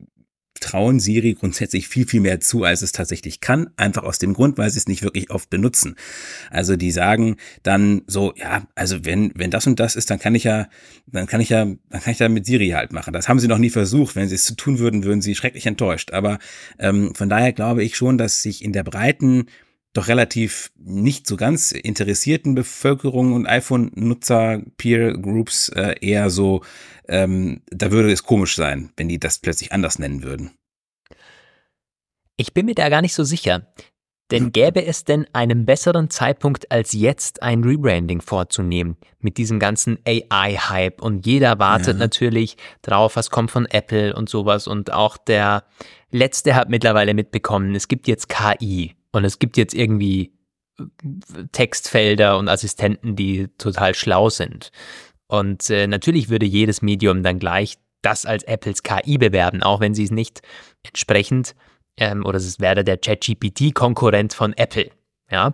trauen 0.60 1.00
Siri 1.00 1.34
grundsätzlich 1.34 1.88
viel, 1.88 2.08
viel 2.08 2.22
mehr 2.22 2.40
zu, 2.40 2.64
als 2.64 2.82
es 2.82 2.92
tatsächlich 2.92 3.42
kann. 3.42 3.70
Einfach 3.78 4.04
aus 4.04 4.20
dem 4.20 4.34
Grund, 4.34 4.58
weil 4.58 4.70
sie 4.70 4.80
es 4.80 4.88
nicht 4.88 5.04
wirklich 5.04 5.30
oft 5.32 5.50
benutzen. 5.50 5.96
Also 6.52 6.76
die 6.76 6.92
sagen 6.92 7.38
dann 7.64 8.02
so, 8.08 8.34
ja, 8.36 8.68
also 8.76 9.06
wenn, 9.06 9.32
wenn 9.36 9.52
das 9.52 9.68
und 9.68 9.80
das 9.80 9.96
ist, 9.96 10.10
dann 10.10 10.20
kann 10.20 10.36
ich 10.36 10.44
ja, 10.44 10.68
dann 11.08 11.28
kann 11.28 11.42
ich 11.42 11.50
ja, 11.50 11.66
dann 11.66 12.02
kann 12.02 12.12
ich 12.12 12.18
da 12.18 12.30
mit 12.30 12.46
Siri 12.46 12.70
halt 12.70 12.92
machen. 12.92 13.14
Das 13.14 13.28
haben 13.28 13.40
sie 13.40 13.48
noch 13.48 13.58
nie 13.58 13.70
versucht. 13.70 14.16
Wenn 14.16 14.30
sie 14.30 14.36
es 14.36 14.46
zu 14.46 14.56
tun 14.56 14.80
würden, 14.80 15.04
würden 15.04 15.22
sie 15.22 15.36
schrecklich 15.36 15.66
enttäuscht. 15.66 16.12
Aber 16.12 16.40
ähm, 16.78 17.14
von 17.16 17.30
daher 17.30 17.54
glaube 17.54 17.84
ich 17.84 17.96
schon, 17.96 18.18
dass 18.18 18.42
sich 18.42 18.64
in 18.64 18.74
der 18.74 18.84
breiten 18.84 19.46
doch 19.94 20.08
relativ 20.08 20.72
nicht 20.76 21.28
so 21.28 21.36
ganz 21.36 21.72
interessierten 21.72 22.56
Bevölkerung 22.56 23.34
und 23.34 23.48
iPhone-Nutzer, 23.48 24.62
Peer-Groups 24.78 25.70
äh, 25.70 25.96
eher 26.02 26.30
so, 26.30 26.64
ähm, 27.08 27.62
da 27.72 27.92
würde 27.92 28.12
es 28.12 28.24
komisch 28.24 28.56
sein, 28.56 28.92
wenn 28.98 29.10
die 29.10 29.20
das 29.20 29.40
plötzlich 29.40 29.72
anders 29.72 29.98
nennen 29.98 30.24
würden. 30.24 30.52
Ich 32.38 32.54
bin 32.54 32.68
mir 32.68 32.76
da 32.76 32.90
gar 32.90 33.02
nicht 33.02 33.16
so 33.16 33.24
sicher. 33.24 33.68
Denn 34.32 34.52
gäbe 34.52 34.86
es 34.86 35.06
denn 35.06 35.26
einen 35.34 35.66
besseren 35.66 36.12
Zeitpunkt 36.12 36.72
als 36.72 36.94
jetzt 36.94 37.42
ein 37.42 37.64
Rebranding 37.64 38.22
vorzunehmen 38.22 38.96
mit 39.20 39.38
diesem 39.38 39.60
ganzen 39.60 39.98
AI-Hype 40.06 41.02
und 41.02 41.26
jeder 41.26 41.58
wartet 41.58 41.96
ja. 41.96 42.00
natürlich 42.00 42.56
drauf, 42.84 43.16
was 43.16 43.32
kommt 43.32 43.50
von 43.50 43.66
Apple 43.66 44.16
und 44.16 44.30
sowas 44.30 44.68
und 44.68 44.94
auch 44.94 45.18
der 45.18 45.64
letzte 46.12 46.54
hat 46.54 46.70
mittlerweile 46.70 47.16
mitbekommen, 47.16 47.74
es 47.74 47.88
gibt 47.88 48.08
jetzt 48.08 48.30
KI. 48.30 48.96
Und 49.12 49.26
es 49.26 49.40
gibt 49.40 49.58
jetzt 49.58 49.74
irgendwie 49.74 50.34
äh, 50.80 50.84
Textfelder 51.52 52.38
und 52.38 52.48
Assistenten, 52.48 53.16
die 53.16 53.48
total 53.58 53.96
schlau 53.96 54.30
sind. 54.30 54.72
Und 55.28 55.70
äh, 55.70 55.88
natürlich 55.88 56.30
würde 56.30 56.46
jedes 56.46 56.82
Medium 56.82 57.24
dann 57.24 57.40
gleich 57.40 57.78
das 58.02 58.26
als 58.26 58.44
Apples 58.44 58.84
KI 58.84 59.18
bewerben, 59.18 59.62
auch 59.62 59.80
wenn 59.80 59.94
sie 59.94 60.04
es 60.04 60.12
nicht 60.12 60.42
entsprechend 60.84 61.56
ähm, 61.98 62.26
oder 62.26 62.38
es 62.38 62.60
wäre 62.60 62.84
der 62.84 62.98
ChatGPT-Konkurrent 62.98 64.34
von 64.34 64.54
Apple. 64.54 64.90
Ja. 65.30 65.54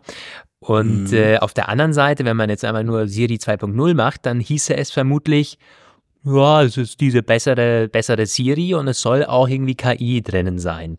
Und 0.59 1.11
mhm. 1.11 1.13
äh, 1.13 1.37
auf 1.39 1.53
der 1.53 1.69
anderen 1.69 1.93
Seite, 1.93 2.25
wenn 2.25 2.37
man 2.37 2.49
jetzt 2.49 2.63
einmal 2.63 2.83
nur 2.83 3.07
Siri 3.07 3.35
2.0 3.35 3.93
macht, 3.93 4.25
dann 4.25 4.39
hieße 4.39 4.75
es 4.75 4.91
vermutlich, 4.91 5.57
ja, 6.23 6.63
es 6.63 6.77
ist 6.77 7.01
diese 7.01 7.21
bessere, 7.21 7.87
bessere 7.87 8.25
Siri 8.25 8.73
und 8.73 8.87
es 8.87 9.01
soll 9.01 9.25
auch 9.25 9.47
irgendwie 9.47 9.75
KI 9.75 10.23
drinnen 10.23 10.57
sein. 10.57 10.97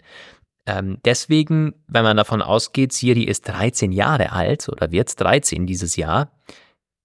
Ähm, 0.67 0.99
deswegen, 1.05 1.75
wenn 1.87 2.03
man 2.03 2.17
davon 2.17 2.43
ausgeht, 2.43 2.93
Siri 2.93 3.23
ist 3.23 3.49
13 3.49 3.93
Jahre 3.93 4.33
alt 4.33 4.69
oder 4.69 4.91
wird 4.91 5.19
13 5.19 5.67
dieses 5.67 5.97
Jahr, 5.97 6.33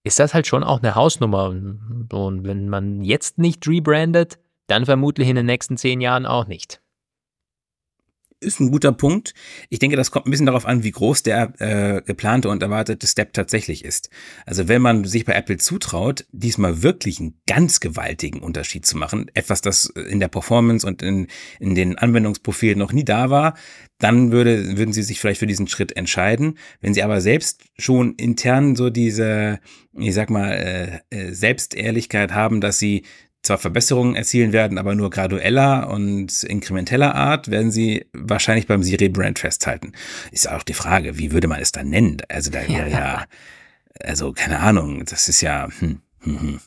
ist 0.03 0.19
das 0.19 0.33
halt 0.33 0.47
schon 0.47 0.63
auch 0.63 0.81
eine 0.81 0.95
Hausnummer. 0.95 1.49
Und 1.49 2.43
wenn 2.43 2.69
man 2.69 3.03
jetzt 3.03 3.37
nicht 3.37 3.67
rebrandet, 3.67 4.39
dann 4.67 4.85
vermutlich 4.85 5.27
in 5.29 5.35
den 5.35 5.45
nächsten 5.45 5.77
10 5.77 6.01
Jahren 6.01 6.25
auch 6.25 6.47
nicht 6.47 6.80
ist 8.41 8.59
ein 8.59 8.71
guter 8.71 8.91
Punkt. 8.91 9.33
Ich 9.69 9.79
denke, 9.79 9.95
das 9.95 10.11
kommt 10.11 10.25
ein 10.25 10.31
bisschen 10.31 10.47
darauf 10.47 10.65
an, 10.65 10.83
wie 10.83 10.91
groß 10.91 11.23
der 11.23 11.53
äh, 11.59 12.01
geplante 12.01 12.49
und 12.49 12.61
erwartete 12.61 13.05
Step 13.07 13.33
tatsächlich 13.33 13.85
ist. 13.85 14.09
Also 14.45 14.67
wenn 14.67 14.81
man 14.81 15.05
sich 15.05 15.25
bei 15.25 15.33
Apple 15.33 15.57
zutraut, 15.57 16.25
diesmal 16.31 16.81
wirklich 16.81 17.19
einen 17.19 17.39
ganz 17.47 17.79
gewaltigen 17.79 18.39
Unterschied 18.39 18.85
zu 18.85 18.97
machen, 18.97 19.29
etwas, 19.35 19.61
das 19.61 19.85
in 19.85 20.19
der 20.19 20.27
Performance 20.27 20.85
und 20.85 21.01
in, 21.01 21.27
in 21.59 21.75
den 21.75 21.97
Anwendungsprofilen 21.97 22.79
noch 22.79 22.93
nie 22.93 23.05
da 23.05 23.29
war, 23.29 23.55
dann 23.99 24.31
würde, 24.31 24.77
würden 24.77 24.93
sie 24.93 25.03
sich 25.03 25.19
vielleicht 25.19 25.39
für 25.39 25.47
diesen 25.47 25.67
Schritt 25.67 25.95
entscheiden. 25.95 26.57
Wenn 26.79 26.95
sie 26.95 27.03
aber 27.03 27.21
selbst 27.21 27.63
schon 27.77 28.15
intern 28.15 28.75
so 28.75 28.89
diese, 28.89 29.59
ich 29.93 30.15
sag 30.15 30.31
mal, 30.31 30.51
äh, 30.51 30.99
äh 31.15 31.31
Selbstehrlichkeit 31.33 32.33
haben, 32.33 32.61
dass 32.61 32.79
sie 32.79 33.03
zwar 33.43 33.57
Verbesserungen 33.57 34.15
erzielen 34.15 34.53
werden, 34.53 34.77
aber 34.77 34.95
nur 34.95 35.09
gradueller 35.09 35.89
und 35.89 36.43
inkrementeller 36.43 37.15
Art, 37.15 37.49
werden 37.49 37.71
sie 37.71 38.05
wahrscheinlich 38.13 38.67
beim 38.67 38.83
Siri-Brand 38.83 39.39
festhalten. 39.39 39.93
Ist 40.31 40.49
auch 40.49 40.63
die 40.63 40.73
Frage, 40.73 41.17
wie 41.17 41.31
würde 41.31 41.47
man 41.47 41.59
es 41.59 41.71
dann 41.71 41.89
nennen? 41.89 42.17
Also 42.29 42.51
da 42.51 42.67
wäre 42.67 42.89
ja, 42.89 43.25
also 43.99 44.31
keine 44.31 44.59
Ahnung, 44.59 45.05
das 45.05 45.27
ist 45.27 45.41
ja 45.41 45.67
hm, 45.79 46.01
hm, 46.19 46.41
hm, 46.41 46.59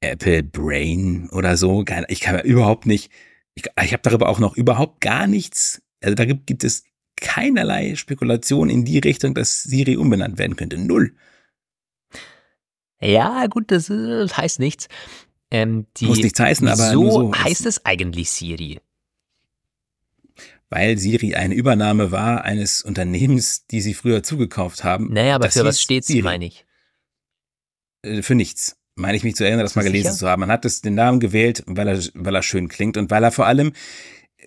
Apple 0.00 0.42
Brain 0.42 1.30
oder 1.32 1.56
so. 1.56 1.84
Ich 2.08 2.20
kann 2.20 2.40
überhaupt 2.40 2.86
nicht, 2.86 3.10
ich, 3.54 3.64
ich 3.82 3.92
habe 3.92 4.02
darüber 4.02 4.28
auch 4.28 4.38
noch 4.38 4.56
überhaupt 4.56 5.00
gar 5.00 5.26
nichts, 5.26 5.80
also 6.02 6.14
da 6.14 6.26
gibt, 6.26 6.46
gibt 6.46 6.64
es 6.64 6.84
keinerlei 7.16 7.94
Spekulation 7.94 8.68
in 8.68 8.84
die 8.84 8.98
Richtung, 8.98 9.34
dass 9.34 9.62
Siri 9.62 9.96
umbenannt 9.96 10.38
werden 10.38 10.56
könnte. 10.56 10.76
Null. 10.76 11.14
Ja, 13.00 13.46
gut, 13.46 13.70
das, 13.70 13.86
das 13.86 14.36
heißt 14.36 14.60
nichts. 14.60 14.88
Ähm, 15.54 15.86
die, 15.98 16.06
Muss 16.06 16.18
nichts 16.18 16.40
heißen, 16.40 16.66
aber 16.66 16.90
so, 16.90 17.08
so 17.08 17.32
heißt 17.32 17.64
es 17.66 17.86
eigentlich 17.86 18.28
Siri. 18.28 18.80
Weil 20.68 20.98
Siri 20.98 21.36
eine 21.36 21.54
Übernahme 21.54 22.10
war 22.10 22.42
eines 22.42 22.82
Unternehmens, 22.82 23.64
die 23.68 23.80
sie 23.80 23.94
früher 23.94 24.24
zugekauft 24.24 24.82
haben. 24.82 25.12
Naja, 25.12 25.36
aber 25.36 25.48
für 25.52 25.64
was 25.64 25.80
steht 25.80 26.04
sie, 26.04 26.22
meine 26.22 26.46
ich? 26.46 26.66
Äh, 28.02 28.22
für 28.22 28.34
nichts. 28.34 28.76
Meine 28.96 29.16
ich 29.16 29.22
mich 29.22 29.36
zu 29.36 29.44
erinnern, 29.44 29.64
das 29.64 29.76
mal 29.76 29.82
gelesen 29.82 30.10
sicher? 30.10 30.18
zu 30.18 30.28
haben. 30.28 30.40
Man 30.40 30.50
hat 30.50 30.64
es 30.64 30.80
den 30.80 30.96
Namen 30.96 31.20
gewählt, 31.20 31.62
weil 31.66 31.86
er, 31.86 32.02
weil 32.14 32.34
er 32.34 32.42
schön 32.42 32.66
klingt 32.66 32.96
und 32.96 33.12
weil 33.12 33.22
er 33.22 33.30
vor 33.30 33.46
allem 33.46 33.74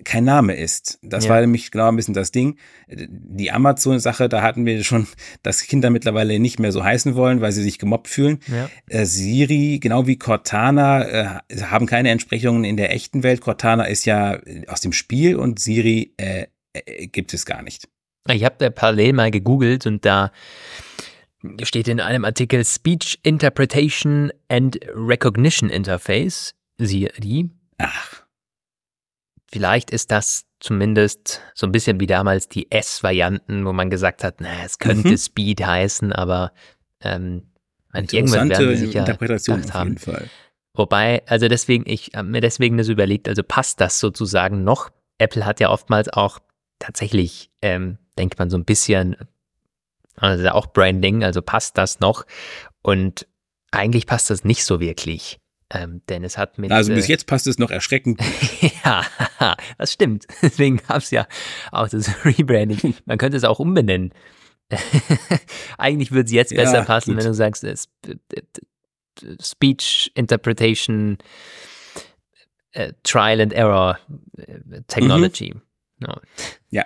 kein 0.03 0.23
Name 0.23 0.55
ist. 0.55 0.99
Das 1.01 1.25
ja. 1.25 1.31
war 1.31 1.41
nämlich 1.41 1.71
genau 1.71 1.87
ein 1.87 1.95
bisschen 1.95 2.13
das 2.13 2.31
Ding. 2.31 2.57
Die 2.89 3.51
Amazon-Sache, 3.51 4.29
da 4.29 4.41
hatten 4.41 4.65
wir 4.65 4.83
schon, 4.83 5.07
dass 5.43 5.63
Kinder 5.63 5.89
mittlerweile 5.89 6.39
nicht 6.39 6.59
mehr 6.59 6.71
so 6.71 6.83
heißen 6.83 7.15
wollen, 7.15 7.41
weil 7.41 7.51
sie 7.51 7.63
sich 7.63 7.79
gemobbt 7.79 8.07
fühlen. 8.07 8.39
Ja. 8.47 8.69
Äh, 8.89 9.05
Siri, 9.05 9.79
genau 9.79 10.07
wie 10.07 10.17
Cortana, 10.17 11.07
äh, 11.07 11.39
haben 11.63 11.85
keine 11.85 12.09
Entsprechungen 12.09 12.63
in 12.63 12.77
der 12.77 12.93
echten 12.93 13.23
Welt. 13.23 13.41
Cortana 13.41 13.85
ist 13.85 14.05
ja 14.05 14.39
aus 14.67 14.81
dem 14.81 14.93
Spiel 14.93 15.35
und 15.35 15.59
Siri 15.59 16.13
äh, 16.17 16.47
äh 16.73 17.07
gibt 17.07 17.33
es 17.33 17.45
gar 17.45 17.61
nicht. 17.61 17.87
Ich 18.29 18.43
habe 18.43 18.71
parallel 18.71 19.13
mal 19.13 19.31
gegoogelt 19.31 19.85
und 19.85 20.03
da 20.03 20.31
steht 21.63 21.87
in 21.87 21.99
einem 21.99 22.25
Artikel 22.25 22.63
Speech 22.65 23.19
Interpretation 23.23 24.31
and 24.49 24.79
Recognition 24.93 25.69
Interface, 25.69 26.53
Siri. 26.77 27.49
Ach. 27.77 28.16
Vielleicht 29.51 29.91
ist 29.91 30.11
das 30.11 30.45
zumindest 30.59 31.41
so 31.53 31.67
ein 31.67 31.71
bisschen 31.71 31.99
wie 31.99 32.07
damals 32.07 32.49
die 32.49 32.71
S-Varianten, 32.71 33.65
wo 33.65 33.73
man 33.73 33.89
gesagt 33.89 34.23
hat, 34.23 34.41
na, 34.41 34.49
es 34.65 34.79
könnte 34.79 35.09
mhm. 35.09 35.17
Speed 35.17 35.65
heißen, 35.65 36.11
aber 36.11 36.51
ähm, 37.01 37.47
irgendwann 37.93 38.49
werden 38.49 38.69
wir 38.69 38.77
sicher 38.77 38.99
Interpretation 38.99 39.61
gedacht 39.61 39.73
haben. 39.73 39.97
Fall. 39.97 40.29
Wobei, 40.73 41.23
also 41.27 41.47
deswegen, 41.47 41.83
ich 41.87 42.11
habe 42.15 42.27
mir 42.27 42.41
deswegen 42.41 42.77
das 42.77 42.87
überlegt, 42.87 43.27
also 43.27 43.43
passt 43.43 43.81
das 43.81 43.99
sozusagen 43.99 44.63
noch? 44.63 44.91
Apple 45.17 45.45
hat 45.45 45.59
ja 45.59 45.69
oftmals 45.69 46.09
auch 46.09 46.39
tatsächlich, 46.79 47.49
ähm, 47.61 47.97
denkt 48.17 48.37
man 48.37 48.49
so 48.49 48.57
ein 48.57 48.65
bisschen, 48.65 49.15
also 50.15 50.49
auch 50.49 50.67
Branding, 50.67 51.23
also 51.23 51.41
passt 51.41 51.77
das 51.77 51.99
noch? 51.99 52.25
Und 52.81 53.27
eigentlich 53.71 54.05
passt 54.05 54.29
das 54.29 54.43
nicht 54.43 54.65
so 54.65 54.79
wirklich. 54.79 55.39
Ähm, 55.69 56.01
denn 56.07 56.23
es 56.23 56.37
hat 56.37 56.57
mit. 56.57 56.71
Also 56.71 56.93
bis 56.93 57.07
äh, 57.07 57.11
jetzt 57.11 57.27
passt 57.27 57.45
es 57.45 57.57
noch 57.57 57.71
erschreckend. 57.71 58.21
ja, 58.85 59.05
das 59.77 59.91
stimmt. 59.91 60.25
Deswegen 60.41 60.77
gab 60.77 60.97
es 60.97 61.11
ja 61.11 61.27
auch 61.71 61.89
das 61.89 62.09
Rebranding. 62.23 62.95
Man 63.05 63.17
könnte 63.17 63.37
es 63.37 63.43
auch 63.43 63.59
umbenennen. 63.59 64.13
Eigentlich 65.77 66.11
würde 66.11 66.25
es 66.25 66.31
jetzt 66.31 66.51
ja, 66.51 66.61
besser 66.61 66.83
passen, 66.83 67.11
gut. 67.11 67.19
wenn 67.19 67.27
du 67.27 67.33
sagst, 67.33 67.63
äh, 67.63 67.75
Speech 69.41 70.11
Interpretation 70.15 71.17
äh, 72.71 72.93
Trial 73.03 73.41
and 73.41 73.53
Error 73.53 73.99
äh, 74.37 74.81
Technology. 74.87 75.53
Mhm. 75.53 75.61
No. 75.99 76.15
Ja, 76.69 76.85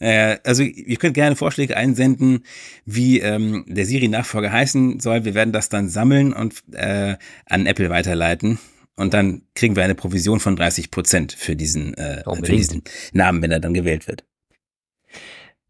äh, 0.00 0.38
also 0.44 0.62
ihr 0.64 0.96
könnt 0.96 1.14
gerne 1.14 1.36
Vorschläge 1.36 1.76
einsenden, 1.76 2.44
wie 2.84 3.20
ähm, 3.20 3.64
der 3.68 3.86
Siri-Nachfolger 3.86 4.50
heißen 4.50 4.98
soll. 5.00 5.24
Wir 5.24 5.34
werden 5.34 5.52
das 5.52 5.68
dann 5.68 5.88
sammeln 5.88 6.32
und 6.32 6.62
äh, 6.72 7.16
an 7.46 7.66
Apple 7.66 7.88
weiterleiten. 7.90 8.58
Und 8.96 9.14
dann 9.14 9.42
kriegen 9.54 9.76
wir 9.76 9.84
eine 9.84 9.94
Provision 9.94 10.40
von 10.40 10.56
30 10.56 10.90
Prozent 10.90 11.32
für 11.32 11.54
diesen, 11.56 11.94
äh, 11.94 12.22
für 12.24 12.42
diesen 12.42 12.82
Namen, 13.12 13.40
wenn 13.40 13.50
er 13.52 13.60
dann 13.60 13.72
gewählt 13.72 14.08
wird. 14.08 14.24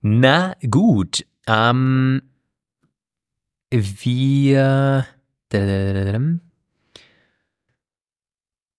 Na 0.00 0.56
gut, 0.68 1.26
ähm, 1.46 2.22
wir 3.70 5.06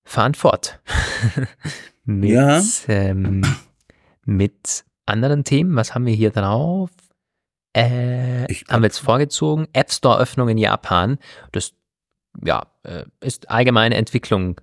fahren 0.03 0.33
fort 0.33 0.81
mit, 2.03 2.29
Ja. 2.31 2.61
ähm, 2.87 3.41
mit 4.25 4.83
anderen 5.11 5.43
Themen. 5.43 5.75
Was 5.75 5.93
haben 5.93 6.05
wir 6.05 6.13
hier 6.13 6.31
drauf? 6.31 6.89
Äh, 7.73 8.47
haben 8.69 8.81
wir 8.81 8.87
jetzt 8.87 8.99
vorgezogen. 8.99 9.67
App 9.73 9.91
Store 9.91 10.19
Öffnung 10.19 10.49
in 10.49 10.57
Japan. 10.57 11.19
Das 11.51 11.73
ja, 12.43 12.65
äh, 12.83 13.03
ist 13.19 13.49
allgemeine 13.49 13.95
Entwicklung. 13.95 14.59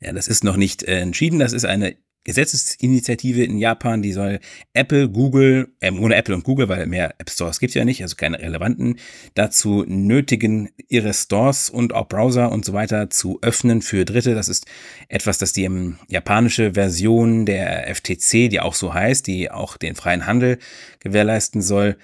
Ja, 0.00 0.12
das 0.12 0.28
ist 0.28 0.44
noch 0.44 0.56
nicht 0.56 0.82
äh, 0.82 1.00
entschieden. 1.00 1.38
Das 1.38 1.52
ist 1.52 1.64
eine 1.64 1.96
Gesetzesinitiative 2.24 3.44
in 3.44 3.58
Japan, 3.58 4.02
die 4.02 4.12
soll 4.12 4.40
Apple, 4.72 5.08
Google, 5.08 5.68
ähm, 5.80 6.02
ohne 6.02 6.16
Apple 6.16 6.34
und 6.34 6.44
Google, 6.44 6.68
weil 6.68 6.86
mehr 6.86 7.14
App 7.18 7.30
Stores 7.30 7.60
gibt 7.60 7.74
ja 7.74 7.84
nicht, 7.84 8.02
also 8.02 8.16
keine 8.16 8.40
relevanten, 8.40 8.98
dazu 9.34 9.84
nötigen, 9.86 10.70
ihre 10.88 11.12
Stores 11.12 11.70
und 11.70 11.94
auch 11.94 12.08
Browser 12.08 12.50
und 12.50 12.64
so 12.64 12.72
weiter 12.72 13.10
zu 13.10 13.38
öffnen 13.42 13.82
für 13.82 14.04
Dritte. 14.04 14.34
Das 14.34 14.48
ist 14.48 14.66
etwas, 15.08 15.38
das 15.38 15.52
die 15.52 15.64
ähm, 15.64 15.98
japanische 16.08 16.74
Version 16.74 17.46
der 17.46 17.94
FTC, 17.94 18.48
die 18.48 18.60
auch 18.60 18.74
so 18.74 18.94
heißt, 18.94 19.26
die 19.26 19.50
auch 19.50 19.76
den 19.76 19.94
freien 19.94 20.26
Handel 20.26 20.58
gewährleisten 21.00 21.62
soll, 21.62 21.96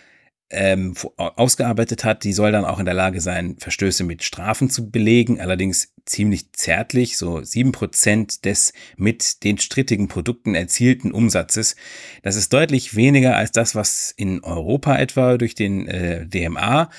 ähm, 0.50 0.94
ausgearbeitet 1.16 2.04
hat, 2.04 2.24
die 2.24 2.32
soll 2.32 2.50
dann 2.50 2.64
auch 2.64 2.80
in 2.80 2.84
der 2.84 2.94
Lage 2.94 3.20
sein, 3.20 3.56
Verstöße 3.58 4.02
mit 4.02 4.24
Strafen 4.24 4.68
zu 4.68 4.90
belegen, 4.90 5.40
allerdings 5.40 5.92
ziemlich 6.04 6.52
zärtlich, 6.52 7.16
so 7.16 7.42
sieben 7.42 7.70
Prozent 7.72 8.44
des 8.44 8.72
mit 8.96 9.44
den 9.44 9.58
strittigen 9.58 10.08
Produkten 10.08 10.56
erzielten 10.56 11.12
Umsatzes. 11.12 11.76
Das 12.22 12.34
ist 12.34 12.52
deutlich 12.52 12.96
weniger 12.96 13.36
als 13.36 13.52
das, 13.52 13.76
was 13.76 14.12
in 14.16 14.42
Europa 14.42 14.96
etwa 14.96 15.38
durch 15.38 15.54
den 15.54 15.86
äh, 15.86 16.26
DMA 16.26 16.90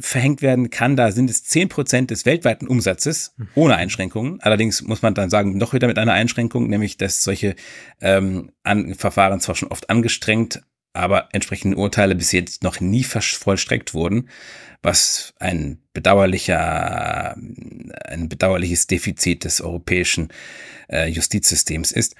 verhängt 0.00 0.42
werden 0.42 0.70
kann. 0.70 0.96
Da 0.96 1.12
sind 1.12 1.30
es 1.30 1.44
zehn 1.44 1.68
Prozent 1.68 2.10
des 2.10 2.26
weltweiten 2.26 2.66
Umsatzes 2.66 3.34
ohne 3.54 3.76
Einschränkungen. 3.76 4.40
Allerdings 4.40 4.82
muss 4.82 5.02
man 5.02 5.14
dann 5.14 5.30
sagen, 5.30 5.56
noch 5.56 5.72
wieder 5.74 5.86
mit 5.86 5.98
einer 5.98 6.14
Einschränkung, 6.14 6.68
nämlich 6.68 6.96
dass 6.96 7.22
solche 7.22 7.54
ähm, 8.00 8.50
an, 8.62 8.94
Verfahren 8.94 9.40
zwar 9.40 9.54
schon 9.54 9.68
oft 9.68 9.90
angestrengt, 9.90 10.62
aber 10.94 11.28
entsprechende 11.32 11.76
Urteile 11.76 12.14
bis 12.14 12.32
jetzt 12.32 12.62
noch 12.62 12.80
nie 12.80 13.04
vollstreckt 13.04 13.92
wurden, 13.94 14.28
was 14.82 15.34
ein 15.38 15.78
bedauerlicher, 15.92 17.34
ein 17.34 18.28
bedauerliches 18.28 18.86
Defizit 18.86 19.44
des 19.44 19.60
europäischen 19.60 20.28
äh, 20.88 21.08
Justizsystems 21.08 21.92
ist. 21.92 22.14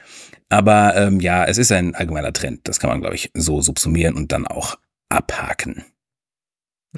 Aber 0.49 0.95
ähm, 0.97 1.21
ja, 1.21 1.45
es 1.45 1.59
ist 1.59 1.73
ein 1.73 1.95
allgemeiner 1.95 2.33
Trend. 2.33 2.61
Das 2.65 2.81
kann 2.81 2.91
man, 2.91 3.01
glaube 3.01 3.15
ich, 3.15 3.31
so 3.35 3.61
subsumieren 3.61 4.15
und 4.15 4.33
dann 4.33 4.47
auch 4.47 4.77
abhaken. 5.09 5.85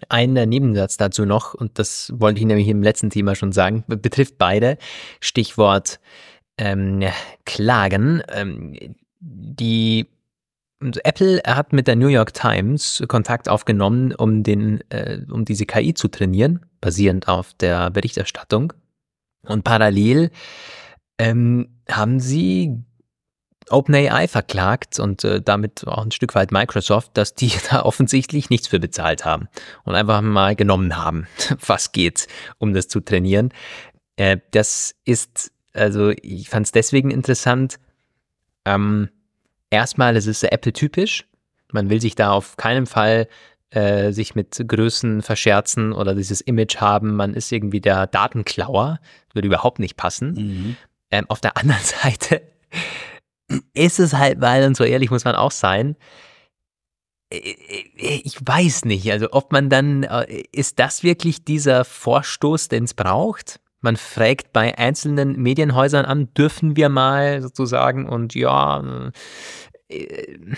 Ein 0.09 0.37
äh, 0.37 0.47
Nebensatz 0.47 0.97
dazu 0.97 1.25
noch, 1.25 1.55
und 1.55 1.79
das 1.79 2.13
wollte 2.15 2.41
ich 2.41 2.47
nämlich 2.47 2.69
im 2.69 2.83
letzten 2.83 3.11
Thema 3.11 3.35
schon 3.35 3.53
sagen, 3.53 3.85
be- 3.87 3.97
betrifft 3.97 4.39
beide. 4.39 4.79
Stichwort 5.21 6.01
ähm, 6.59 7.03
Klagen. 7.45 8.23
Ähm, 8.29 8.77
die 9.21 10.07
Apple 10.81 11.41
hat 11.47 11.73
mit 11.73 11.87
der 11.87 11.97
New 11.97 12.09
York 12.09 12.35
Times 12.35 13.03
Kontakt 13.09 13.49
aufgenommen, 13.49 14.15
um 14.15 14.43
den, 14.43 14.83
äh, 14.91 15.21
um 15.31 15.45
diese 15.45 15.65
KI 15.65 15.95
zu 15.95 16.09
trainieren, 16.09 16.67
basierend 16.81 17.29
auf 17.29 17.55
der 17.55 17.91
Berichterstattung. 17.91 18.73
Und 19.43 19.65
parallel 19.65 20.31
ähm, 21.19 21.69
haben 21.89 22.21
sie 22.21 22.83
OpenAI 23.71 24.29
verklagt 24.29 25.01
und 25.01 25.25
äh, 25.25 25.41
damit 25.41 25.87
auch 25.87 26.05
ein 26.05 26.13
Stück 26.13 26.35
weit 26.35 26.53
Microsoft, 26.53 27.17
dass 27.17 27.35
die 27.35 27.53
da 27.71 27.83
offensichtlich 27.83 28.51
nichts 28.51 28.69
für 28.69 28.79
bezahlt 28.79 29.25
haben 29.25 29.49
und 29.85 29.95
einfach 29.95 30.21
mal 30.21 30.55
genommen 30.55 30.97
haben, 30.97 31.27
was 31.67 31.93
geht, 31.93 32.29
um 32.59 32.75
das 32.75 32.89
zu 32.89 33.01
trainieren. 33.01 33.53
Äh, 34.17 34.39
das 34.51 34.95
ist, 35.05 35.53
also 35.73 36.11
ich 36.23 36.49
fand 36.49 36.67
es 36.67 36.73
deswegen 36.73 37.11
interessant. 37.11 37.79
Ähm, 38.65 39.09
erstmal, 39.77 40.17
es 40.17 40.27
ist 40.27 40.43
Apple-typisch. 40.43 41.27
Man 41.73 41.91
will 41.91 42.01
sich 42.01 42.15
da 42.15 42.33
auf 42.33 42.57
keinen 42.57 42.87
Fall 42.87 43.29
äh, 43.71 44.13
sich 44.13 44.35
mit 44.35 44.63
Größen 44.67 45.23
verscherzen 45.23 45.93
oder 45.93 46.15
dieses 46.15 46.41
Image 46.41 46.77
haben, 46.77 47.17
man 47.17 47.35
ist 47.35 47.53
irgendwie 47.53 47.81
der 47.81 48.07
Datenklauer. 48.07 49.01
Würde 49.35 49.49
überhaupt 49.49 49.79
nicht 49.79 49.97
passen. 49.97 50.77
Ähm, 51.11 51.27
auf 51.29 51.41
der 51.41 51.57
anderen 51.59 51.83
Seite 51.83 52.43
ist 53.75 54.01
es 54.01 54.15
halt, 54.15 54.41
weil, 54.41 54.65
und 54.65 54.77
so 54.77 54.85
ehrlich 54.85 55.11
muss 55.11 55.25
man 55.25 55.35
auch 55.35 55.51
sein, 55.51 55.97
äh, 57.31 57.39
ich 57.97 58.39
weiß 58.41 58.85
nicht, 58.85 59.11
also 59.11 59.29
ob 59.33 59.53
man 59.53 59.69
dann, 59.69 60.05
äh, 60.05 60.45
ist 60.53 60.79
das 60.79 61.03
wirklich 61.03 61.45
dieser 61.45 61.85
Vorstoß, 61.85 62.69
den 62.69 62.85
es 62.85 62.95
braucht? 62.95 63.61
Man 63.81 63.97
fragt 63.97 64.53
bei 64.53 64.77
einzelnen 64.79 65.41
Medienhäusern 65.41 66.07
an, 66.07 66.33
dürfen 66.35 66.77
wir 66.77 66.89
mal 66.89 67.43
sozusagen 67.43 68.09
und 68.09 68.35
ja, 68.35 68.81
äh, 68.81 69.11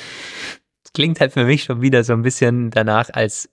klingt 0.95 1.21
halt 1.21 1.33
für 1.33 1.45
mich 1.45 1.65
schon 1.65 1.81
wieder 1.83 2.03
so 2.05 2.13
ein 2.13 2.23
bisschen 2.23 2.71
danach, 2.71 3.11
als 3.13 3.51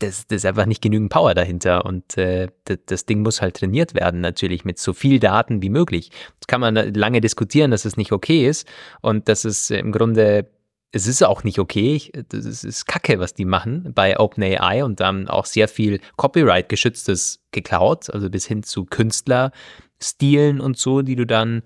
das, 0.00 0.26
das 0.26 0.38
ist 0.38 0.46
einfach 0.46 0.66
nicht 0.66 0.82
genügend 0.82 1.10
Power 1.10 1.34
dahinter 1.34 1.84
und 1.86 2.18
äh, 2.18 2.48
das, 2.64 2.78
das 2.86 3.06
Ding 3.06 3.22
muss 3.22 3.40
halt 3.40 3.56
trainiert 3.56 3.94
werden, 3.94 4.20
natürlich 4.20 4.64
mit 4.64 4.78
so 4.78 4.92
viel 4.92 5.20
Daten 5.20 5.62
wie 5.62 5.70
möglich. 5.70 6.10
Das 6.40 6.48
kann 6.48 6.60
man 6.60 6.74
lange 6.94 7.20
diskutieren, 7.20 7.70
dass 7.70 7.84
es 7.84 7.96
nicht 7.96 8.10
okay 8.12 8.46
ist 8.48 8.66
und 9.02 9.28
dass 9.28 9.44
es 9.44 9.70
im 9.70 9.92
Grunde, 9.92 10.50
es 10.90 11.06
ist 11.06 11.22
auch 11.22 11.44
nicht 11.44 11.60
okay, 11.60 11.94
ich- 11.94 12.12
das 12.28 12.44
ist, 12.44 12.64
ist 12.64 12.86
Kacke, 12.86 13.20
was 13.20 13.34
die 13.34 13.44
machen 13.44 13.92
bei 13.94 14.18
OpenAI 14.18 14.84
und 14.84 14.98
dann 15.00 15.28
auch 15.28 15.46
sehr 15.46 15.68
viel 15.68 16.00
Copyright-geschütztes 16.16 17.40
geklaut, 17.52 18.10
also 18.10 18.28
bis 18.30 18.46
hin 18.46 18.64
zu 18.64 18.84
Künstlerstilen 18.86 20.60
und 20.60 20.76
so, 20.76 21.02
die 21.02 21.16
du 21.16 21.24
dann 21.24 21.62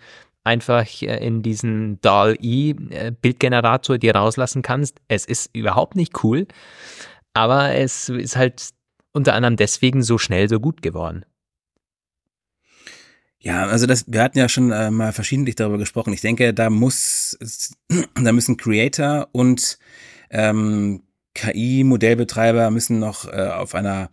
einfach 0.49 0.87
äh, 1.03 1.25
in 1.25 1.43
diesen 1.43 2.01
DAL-E-Bildgenerator 2.01 3.99
dir 3.99 4.15
rauslassen 4.17 4.63
kannst. 4.63 5.01
Es 5.07 5.25
ist 5.25 5.51
überhaupt 5.55 5.95
nicht 5.95 6.25
cool. 6.25 6.47
Aber 7.35 7.75
es 7.75 8.09
ist 8.09 8.37
halt 8.37 8.71
unter 9.13 9.35
anderem 9.35 9.57
deswegen 9.57 10.03
so 10.03 10.19
schnell 10.19 10.49
so 10.49 10.59
gut 10.59 10.83
geworden. 10.83 11.25
Ja, 13.41 13.67
also 13.67 13.87
das, 13.87 14.05
wir 14.09 14.23
hatten 14.23 14.39
ja 14.39 14.49
schon 14.49 14.73
äh, 14.73 14.91
mal 14.91 15.13
verschiedentlich 15.13 15.55
darüber 15.55 15.79
gesprochen. 15.79 16.13
Ich 16.13 16.21
denke, 16.21 16.53
da 16.53 16.71
muss, 16.71 17.39
da 18.15 18.33
müssen 18.33 18.57
Creator 18.57 19.29
und 19.33 19.79
ähm, 20.31 21.03
KI-Modellbetreiber 21.35 22.71
müssen 22.71 22.99
noch 22.99 23.27
äh, 23.27 23.49
auf 23.49 23.75
einer 23.77 24.11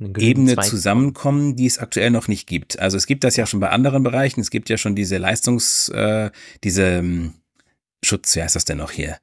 Ebene 0.00 0.54
Zweig- 0.54 0.64
zusammenkommen, 0.64 1.56
die 1.56 1.66
es 1.66 1.78
aktuell 1.78 2.10
noch 2.10 2.28
nicht 2.28 2.46
gibt. 2.46 2.78
Also 2.78 2.96
es 2.96 3.06
gibt 3.06 3.24
das 3.24 3.36
ja 3.36 3.46
schon 3.46 3.60
bei 3.60 3.70
anderen 3.70 4.02
Bereichen. 4.02 4.40
Es 4.40 4.50
gibt 4.50 4.68
ja 4.68 4.76
schon 4.76 4.94
diese 4.94 5.18
Leistungs, 5.18 5.88
äh, 5.88 6.30
diese 6.62 6.84
ähm, 6.84 7.34
Schutz, 8.04 8.36
wie 8.36 8.42
heißt 8.42 8.54
das 8.54 8.64
denn 8.64 8.78
noch 8.78 8.92
hier? 8.92 9.18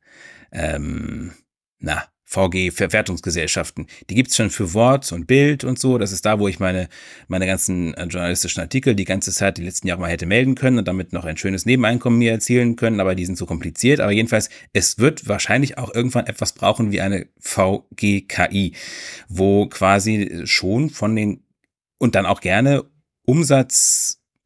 Ähm, 0.52 1.32
na, 1.80 2.06
VG, 2.26 2.72
Verwertungsgesellschaften. 2.72 3.88
Die 4.10 4.16
gibt's 4.16 4.36
schon 4.36 4.50
für 4.50 4.74
Wort 4.74 5.12
und 5.12 5.28
Bild 5.28 5.64
und 5.64 5.80
so. 5.80 5.98
Das 5.98 6.12
ist 6.12 6.26
da, 6.26 6.40
wo 6.40 6.48
ich 6.48 6.60
meine, 6.60 6.90
meine 7.28 7.46
ganzen 7.46 7.94
äh, 7.94 8.06
journalistischen 8.06 8.62
Artikel 8.62 8.96
die 8.96 9.06
ganze 9.06 9.32
Zeit, 9.32 9.58
die 9.58 9.64
letzten 9.64 9.88
Jahre 9.88 10.02
mal 10.02 10.10
hätte 10.10 10.26
melden 10.26 10.56
können 10.56 10.80
und 10.80 10.88
damit 10.88 11.14
noch 11.14 11.26
ein 11.26 11.38
schönes 11.38 11.66
Nebeneinkommen 11.66 12.20
mir 12.20 12.32
erzielen 12.32 12.76
können, 12.76 13.00
aber 13.00 13.16
die 13.16 13.26
sind 13.26 13.38
so 13.38 13.46
kompliziert. 13.46 14.00
Aber 14.00 14.12
jedenfalls, 14.12 14.50
es 14.74 14.98
wird 14.98 15.28
wahrscheinlich 15.28 15.78
auch 15.78 15.94
irgendwann 15.94 16.26
etwas 16.26 16.54
brauchen 16.54 16.92
wie 16.92 17.02
eine 17.02 17.28
VGKI, 17.40 18.74
wo 19.30 19.68
quasi 19.68 20.42
schon 20.46 20.90
von 20.90 21.16
den 21.16 21.44
und 21.98 22.16
dann 22.16 22.26
auch 22.26 22.42
gerne 22.42 22.84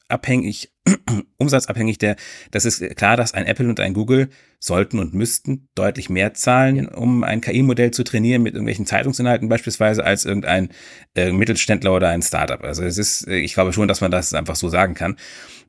umsatzabhängig, 0.09 0.71
umsatzabhängig 1.37 1.97
der, 1.97 2.15
das 2.51 2.65
ist 2.65 2.95
klar, 2.95 3.15
dass 3.15 3.33
ein 3.33 3.45
Apple 3.45 3.67
und 3.69 3.79
ein 3.79 3.93
Google 3.93 4.29
sollten 4.59 4.99
und 4.99 5.13
müssten 5.13 5.69
deutlich 5.75 6.09
mehr 6.09 6.33
zahlen, 6.33 6.87
um 6.87 7.23
ein 7.23 7.41
KI-Modell 7.41 7.91
zu 7.91 8.03
trainieren 8.03 8.41
mit 8.41 8.55
irgendwelchen 8.55 8.85
Zeitungsinhalten 8.85 9.47
beispielsweise 9.49 10.03
als 10.03 10.25
irgendein 10.25 10.69
äh, 11.15 11.31
Mittelständler 11.31 11.93
oder 11.93 12.09
ein 12.09 12.21
Startup. 12.21 12.63
Also 12.63 12.83
es 12.83 12.97
ist, 12.97 13.27
ich 13.27 13.53
glaube 13.53 13.73
schon, 13.73 13.87
dass 13.87 14.01
man 14.01 14.11
das 14.11 14.33
einfach 14.33 14.55
so 14.55 14.69
sagen 14.69 14.95
kann. 14.95 15.15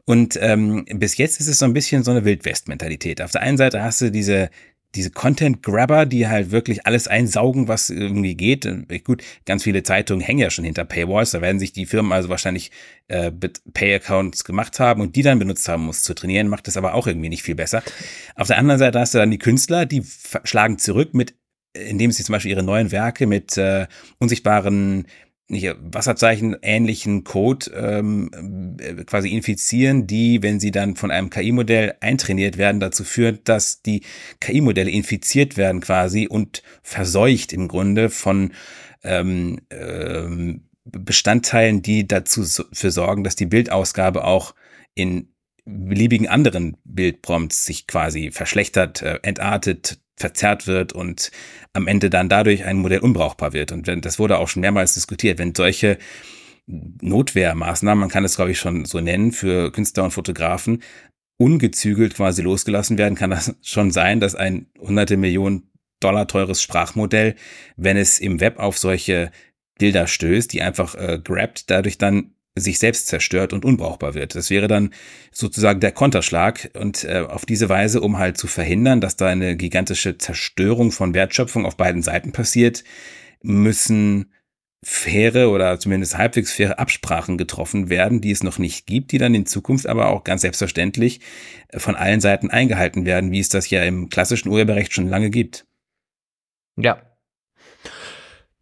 Und 0.06 0.38
ähm, 0.40 0.86
bis 0.94 1.18
jetzt 1.18 1.40
ist 1.40 1.46
es 1.46 1.58
so 1.58 1.66
ein 1.66 1.74
bisschen 1.74 2.02
so 2.02 2.10
eine 2.10 2.24
Wildwest-Mentalität. 2.24 3.20
Auf 3.22 3.30
der 3.30 3.42
einen 3.42 3.58
Seite 3.58 3.82
hast 3.82 4.00
du 4.00 4.10
diese 4.10 4.50
diese 4.94 5.10
Content-Grabber, 5.10 6.04
die 6.04 6.26
halt 6.26 6.50
wirklich 6.50 6.86
alles 6.86 7.06
einsaugen, 7.06 7.68
was 7.68 7.90
irgendwie 7.90 8.34
geht. 8.34 8.68
Gut, 9.04 9.22
ganz 9.46 9.62
viele 9.62 9.82
Zeitungen 9.82 10.20
hängen 10.20 10.40
ja 10.40 10.50
schon 10.50 10.64
hinter 10.64 10.84
Paywalls. 10.84 11.30
Da 11.30 11.40
werden 11.40 11.60
sich 11.60 11.72
die 11.72 11.86
Firmen 11.86 12.12
also 12.12 12.28
wahrscheinlich 12.28 12.72
äh, 13.08 13.30
Pay-Accounts 13.72 14.44
gemacht 14.44 14.80
haben 14.80 15.00
und 15.00 15.14
die 15.14 15.22
dann 15.22 15.38
benutzt 15.38 15.68
haben, 15.68 15.84
um 15.84 15.90
es 15.90 16.02
zu 16.02 16.14
trainieren. 16.14 16.48
Macht 16.48 16.66
das 16.66 16.76
aber 16.76 16.94
auch 16.94 17.06
irgendwie 17.06 17.28
nicht 17.28 17.42
viel 17.42 17.54
besser. 17.54 17.82
Auf 18.34 18.48
der 18.48 18.58
anderen 18.58 18.78
Seite 18.80 18.98
hast 18.98 19.14
du 19.14 19.18
dann 19.18 19.30
die 19.30 19.38
Künstler, 19.38 19.86
die 19.86 20.02
schlagen 20.44 20.78
zurück 20.78 21.14
mit, 21.14 21.34
indem 21.72 22.10
sie 22.10 22.24
zum 22.24 22.32
Beispiel 22.32 22.50
ihre 22.50 22.64
neuen 22.64 22.90
Werke 22.90 23.28
mit 23.28 23.56
äh, 23.56 23.86
unsichtbaren 24.18 25.06
Wasserzeichen 25.50 26.56
ähnlichen 26.62 27.24
Code 27.24 27.70
ähm, 27.74 28.76
äh, 28.80 29.04
quasi 29.04 29.30
infizieren, 29.30 30.06
die, 30.06 30.42
wenn 30.42 30.60
sie 30.60 30.70
dann 30.70 30.96
von 30.96 31.10
einem 31.10 31.30
KI-Modell 31.30 31.94
eintrainiert 32.00 32.56
werden, 32.58 32.80
dazu 32.80 33.04
führt, 33.04 33.48
dass 33.48 33.82
die 33.82 34.02
KI-Modelle 34.40 34.90
infiziert 34.90 35.56
werden 35.56 35.80
quasi 35.80 36.26
und 36.28 36.62
verseucht 36.82 37.52
im 37.52 37.68
Grunde 37.68 38.10
von 38.10 38.52
ähm, 39.02 39.60
ähm, 39.70 40.68
Bestandteilen, 40.84 41.82
die 41.82 42.06
dazu 42.06 42.44
für 42.72 42.90
sorgen, 42.90 43.24
dass 43.24 43.36
die 43.36 43.46
Bildausgabe 43.46 44.24
auch 44.24 44.54
in 44.94 45.28
beliebigen 45.64 46.28
anderen 46.28 46.76
Bildprompts 46.84 47.64
sich 47.64 47.86
quasi 47.86 48.30
verschlechtert, 48.30 49.02
äh, 49.02 49.20
entartet, 49.22 50.00
verzerrt 50.20 50.66
wird 50.66 50.92
und 50.92 51.30
am 51.72 51.86
Ende 51.86 52.10
dann 52.10 52.28
dadurch 52.28 52.64
ein 52.64 52.78
Modell 52.78 53.00
unbrauchbar 53.00 53.52
wird. 53.52 53.72
Und 53.72 53.88
das 54.04 54.18
wurde 54.18 54.38
auch 54.38 54.48
schon 54.48 54.60
mehrmals 54.60 54.94
diskutiert, 54.94 55.38
wenn 55.38 55.54
solche 55.54 55.98
Notwehrmaßnahmen, 56.66 58.00
man 58.00 58.10
kann 58.10 58.24
es 58.24 58.36
glaube 58.36 58.52
ich 58.52 58.58
schon 58.58 58.84
so 58.84 59.00
nennen, 59.00 59.32
für 59.32 59.72
Künstler 59.72 60.04
und 60.04 60.12
Fotografen 60.12 60.82
ungezügelt 61.36 62.14
quasi 62.14 62.42
losgelassen 62.42 62.98
werden, 62.98 63.14
kann 63.14 63.30
das 63.30 63.56
schon 63.62 63.90
sein, 63.90 64.20
dass 64.20 64.34
ein 64.34 64.66
hunderte 64.78 65.16
Millionen 65.16 65.70
Dollar 66.00 66.26
teures 66.26 66.62
Sprachmodell, 66.62 67.34
wenn 67.76 67.96
es 67.96 68.20
im 68.20 68.40
Web 68.40 68.58
auf 68.58 68.78
solche 68.78 69.30
Bilder 69.78 70.06
stößt, 70.06 70.52
die 70.52 70.62
einfach 70.62 70.94
äh, 70.94 71.18
grabt, 71.22 71.70
dadurch 71.70 71.98
dann 71.98 72.34
sich 72.56 72.78
selbst 72.78 73.06
zerstört 73.06 73.52
und 73.52 73.64
unbrauchbar 73.64 74.14
wird. 74.14 74.34
Das 74.34 74.50
wäre 74.50 74.68
dann 74.68 74.92
sozusagen 75.30 75.80
der 75.80 75.92
Konterschlag 75.92 76.70
und 76.74 77.04
äh, 77.04 77.24
auf 77.28 77.46
diese 77.46 77.68
Weise, 77.68 78.00
um 78.00 78.18
halt 78.18 78.38
zu 78.38 78.46
verhindern, 78.46 79.00
dass 79.00 79.16
da 79.16 79.28
eine 79.28 79.56
gigantische 79.56 80.18
Zerstörung 80.18 80.90
von 80.90 81.14
Wertschöpfung 81.14 81.64
auf 81.64 81.76
beiden 81.76 82.02
Seiten 82.02 82.32
passiert, 82.32 82.84
müssen 83.42 84.32
faire 84.82 85.50
oder 85.50 85.78
zumindest 85.78 86.16
halbwegs 86.16 86.52
faire 86.52 86.78
Absprachen 86.78 87.36
getroffen 87.36 87.90
werden, 87.90 88.20
die 88.20 88.30
es 88.30 88.42
noch 88.42 88.58
nicht 88.58 88.86
gibt, 88.86 89.12
die 89.12 89.18
dann 89.18 89.34
in 89.34 89.46
Zukunft 89.46 89.86
aber 89.86 90.08
auch 90.08 90.24
ganz 90.24 90.40
selbstverständlich 90.40 91.20
äh, 91.68 91.78
von 91.78 91.94
allen 91.94 92.20
Seiten 92.20 92.50
eingehalten 92.50 93.04
werden, 93.04 93.30
wie 93.30 93.40
es 93.40 93.48
das 93.48 93.70
ja 93.70 93.84
im 93.84 94.08
klassischen 94.08 94.48
Urheberrecht 94.48 94.92
schon 94.92 95.08
lange 95.08 95.30
gibt. 95.30 95.66
Ja. 96.76 97.02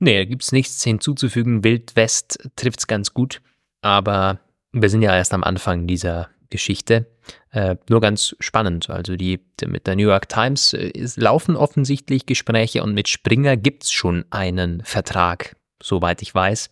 Nee, 0.01 0.19
da 0.19 0.25
gibt 0.25 0.43
es 0.43 0.53
nichts 0.53 0.83
hinzuzufügen. 0.83 1.65
Wild 1.65 1.97
West 1.97 2.39
trifft 2.57 2.81
es 2.81 2.87
ganz 2.87 3.15
gut. 3.15 3.41
Aber 3.81 4.41
wir 4.73 4.91
sind 4.91 5.03
ja 5.03 5.15
erst 5.17 5.33
am 5.35 5.45
Anfang 5.45 5.87
dieser 5.87 6.29
Geschichte. 6.51 7.07
Äh, 7.51 7.77
nur 7.89 8.01
ganz 8.01 8.35
spannend. 8.41 8.91
Also 8.91 9.17
die 9.17 9.41
mit 9.67 9.87
der 9.87 9.97
New 9.97 10.09
York 10.09 10.29
Times 10.29 10.73
äh, 10.73 10.93
laufen 11.17 11.57
offensichtlich 11.57 12.27
Gespräche 12.27 12.83
und 12.83 12.95
mit 12.95 13.09
Springer 13.09 13.57
gibt 13.57 13.85
es 13.85 13.93
schon 13.93 14.25
einen 14.31 14.83
Vertrag, 14.85 15.57
soweit 15.83 16.23
ich 16.23 16.35
weiß, 16.35 16.71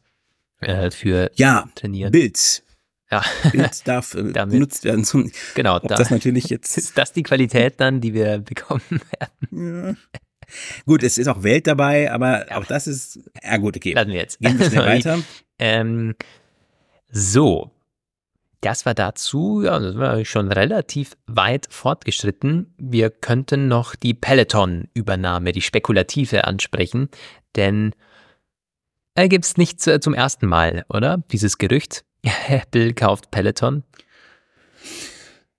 äh, 0.61 0.91
für 0.91 1.31
ja, 1.35 1.69
Trainieren. 1.75 2.13
Bild. 2.13 2.63
Ja. 3.11 3.23
Bild 3.53 3.87
darf 3.87 4.15
äh, 4.15 4.23
Damit, 4.33 4.53
benutzt 4.53 4.85
werden 4.85 5.05
zum. 5.05 5.31
Genau, 5.55 5.79
da, 5.79 5.97
das 5.97 6.11
natürlich 6.11 6.47
jetzt. 6.47 6.77
Ist 6.79 6.97
das 6.97 7.13
die 7.13 7.23
Qualität 7.23 7.75
dann, 7.79 8.01
die 8.01 8.15
wir 8.15 8.39
bekommen 8.45 9.01
werden? 9.51 9.97
Ja. 9.97 10.19
Gut, 10.85 11.03
es 11.03 11.19
ist 11.19 11.27
auch 11.27 11.43
Welt 11.43 11.67
dabei, 11.67 12.13
aber 12.13 12.49
ja. 12.49 12.59
auch 12.59 12.65
das 12.65 12.87
ist. 12.87 13.19
Ja, 13.43 13.57
gut, 13.57 13.77
okay. 13.77 13.95
Lassen 13.95 14.11
wir 14.11 14.21
jetzt. 14.21 14.39
Gehen 14.39 14.57
wir 14.57 14.71
schnell 14.71 14.87
weiter. 14.87 15.19
Ähm, 15.59 16.15
so, 17.09 17.71
das 18.61 18.85
war 18.85 18.95
dazu, 18.95 19.63
ja, 19.63 19.79
das 19.79 19.97
war 19.97 20.25
schon 20.25 20.51
relativ 20.51 21.17
weit 21.27 21.69
fortgeschritten. 21.71 22.75
Wir 22.79 23.11
könnten 23.11 23.69
noch 23.69 23.95
die 23.95 24.15
Peloton-Übernahme, 24.15 25.53
die 25.53 25.63
spekulative 25.63 26.45
ansprechen, 26.45 27.09
denn 27.55 27.95
er 29.15 29.29
gibt 29.29 29.45
es 29.45 29.57
nicht 29.57 29.81
zum 29.81 30.15
ersten 30.15 30.47
Mal, 30.47 30.85
oder? 30.89 31.23
Dieses 31.31 31.59
Gerücht. 31.59 32.05
Apple 32.49 32.93
kauft 32.93 33.31
Peloton. 33.31 33.85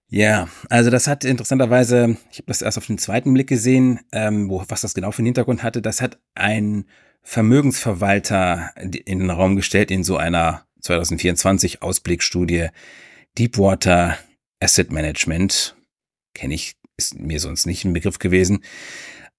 Ja, 0.09 0.47
also 0.69 0.89
das 0.89 1.07
hat 1.07 1.23
interessanterweise, 1.23 2.17
ich 2.31 2.39
habe 2.39 2.47
das 2.47 2.61
erst 2.61 2.77
auf 2.77 2.87
den 2.87 2.97
zweiten 2.97 3.33
Blick 3.33 3.47
gesehen, 3.47 3.99
ähm, 4.11 4.49
wo, 4.49 4.63
was 4.67 4.81
das 4.81 4.93
genau 4.93 5.11
für 5.11 5.19
einen 5.19 5.27
Hintergrund 5.27 5.63
hatte. 5.63 5.81
Das 5.81 6.01
hat 6.01 6.17
ein 6.35 6.85
Vermögensverwalter 7.23 8.71
in 8.77 9.19
den 9.19 9.29
Raum 9.29 9.55
gestellt 9.55 9.91
in 9.91 10.03
so 10.03 10.17
einer 10.17 10.66
2024 10.87 11.81
Ausblickstudie 11.81 12.69
Deepwater 13.37 14.17
Asset 14.59 14.91
Management. 14.91 15.75
Kenne 16.33 16.53
ich, 16.53 16.75
ist 16.97 17.19
mir 17.19 17.39
sonst 17.39 17.65
nicht 17.65 17.85
ein 17.85 17.93
Begriff 17.93 18.19
gewesen. 18.19 18.63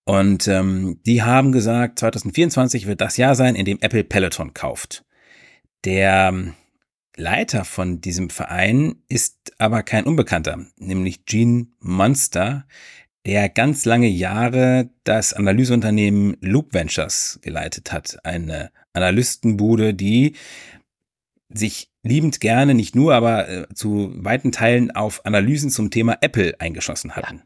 Und 0.05 0.49
ähm, 0.49 1.01
die 1.05 1.23
haben 1.23 1.53
gesagt, 1.53 1.99
2024 1.99 2.87
wird 2.87 3.01
das 3.01 3.17
Jahr 3.17 3.35
sein, 3.35 3.55
in 3.55 3.65
dem 3.65 3.79
Apple 3.81 4.05
Peloton 4.05 4.55
kauft. 4.55 5.05
Der 5.85 6.31
ähm, 6.33 6.55
Leiter 7.17 7.65
von 7.65 8.01
diesem 8.01 8.31
Verein 8.31 9.03
ist 9.09 9.53
aber 9.59 9.83
kein 9.83 10.05
Unbekannter, 10.05 10.67
nämlich 10.79 11.25
Gene 11.25 11.67
Munster, 11.81 12.67
der 13.27 13.49
ganz 13.49 13.85
lange 13.85 14.07
Jahre 14.07 14.91
das 15.05 15.35
Analyseunternehmen 15.35 16.37
Loop 16.41 16.73
Ventures 16.73 17.39
geleitet 17.43 17.93
hat. 17.93 18.19
Eine 18.25 18.71
Analystenbude, 18.93 19.93
die 19.93 20.35
sich 21.49 21.91
liebend 22.03 22.41
gerne, 22.41 22.75
nicht 22.75 22.95
nur, 22.95 23.15
aber 23.15 23.49
äh, 23.49 23.67
zu 23.75 24.13
weiten 24.15 24.53
Teilen 24.53 24.91
auf 24.91 25.25
Analysen 25.25 25.71
zum 25.71 25.91
Thema 25.91 26.19
Apple 26.21 26.61
eingeschossen 26.61 27.17
hatten. 27.17 27.43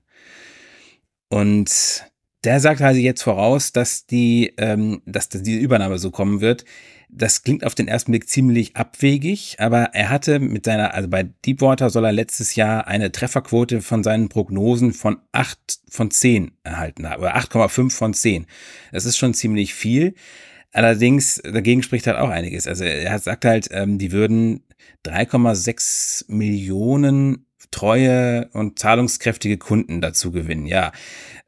Ja. 1.32 1.38
Und 1.38 2.12
der 2.44 2.60
sagt 2.60 2.82
also 2.82 3.00
jetzt 3.00 3.22
voraus, 3.22 3.72
dass 3.72 4.06
die, 4.06 4.52
ähm, 4.58 5.02
dass 5.06 5.28
diese 5.28 5.58
Übernahme 5.58 5.98
so 5.98 6.10
kommen 6.10 6.40
wird. 6.40 6.64
Das 7.08 7.42
klingt 7.42 7.64
auf 7.64 7.74
den 7.74 7.88
ersten 7.88 8.10
Blick 8.10 8.28
ziemlich 8.28 8.74
abwegig, 8.74 9.56
aber 9.58 9.90
er 9.92 10.08
hatte 10.08 10.40
mit 10.40 10.64
seiner, 10.64 10.94
also 10.94 11.08
bei 11.08 11.24
Deepwater 11.44 11.90
soll 11.90 12.06
er 12.06 12.12
letztes 12.12 12.54
Jahr 12.54 12.86
eine 12.86 13.12
Trefferquote 13.12 13.82
von 13.82 14.02
seinen 14.02 14.28
Prognosen 14.28 14.92
von 14.92 15.18
8 15.32 15.80
von 15.90 16.10
10 16.10 16.52
erhalten 16.64 17.08
haben, 17.08 17.20
oder 17.20 17.36
8,5 17.36 17.90
von 17.90 18.14
10. 18.14 18.46
Das 18.92 19.04
ist 19.04 19.18
schon 19.18 19.34
ziemlich 19.34 19.74
viel. 19.74 20.14
Allerdings, 20.72 21.40
dagegen 21.44 21.82
spricht 21.82 22.06
halt 22.06 22.16
auch 22.16 22.30
einiges. 22.30 22.66
Also 22.66 22.84
er 22.84 23.18
sagt 23.18 23.44
halt, 23.44 23.68
ähm, 23.70 23.98
die 23.98 24.10
würden 24.12 24.64
3,6 25.04 26.24
Millionen 26.28 27.46
treue 27.70 28.48
und 28.52 28.78
zahlungskräftige 28.78 29.58
Kunden 29.58 30.00
dazu 30.00 30.32
gewinnen, 30.32 30.66
ja. 30.66 30.92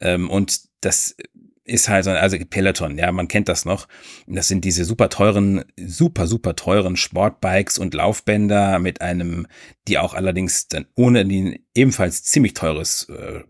Ähm, 0.01 0.31
und 0.31 0.63
das 0.81 1.17
ist 1.65 1.89
halt 1.89 2.05
so, 2.05 2.11
also 2.11 2.37
Peloton, 2.51 2.99
ja, 2.99 3.11
man 3.11 3.29
kennt 3.29 3.49
das 3.49 3.65
noch. 3.65 3.89
Das 4.27 4.49
sind 4.49 4.65
diese 4.65 4.85
super 4.85 5.09
teuren, 5.09 5.65
super, 5.79 6.27
super 6.27 6.57
teuren 6.57 6.97
Sportbikes 6.97 7.79
und 7.79 7.95
Laufbänder 7.95 8.79
mit 8.79 9.01
einem, 9.01 9.47
die 9.89 9.99
auch 9.99 10.13
allerdings 10.13 10.69
dann 10.69 10.87
ohne 10.95 11.25
die 11.25 11.65
ebenfalls 11.75 12.23
ziemlich 12.25 12.53
teures 12.55 13.09
äh, 13.09 13.41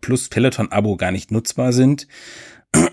Plus 0.00 0.28
Peloton-Abo 0.28 0.96
gar 0.96 1.12
nicht 1.12 1.30
nutzbar 1.30 1.72
sind. 1.72 2.08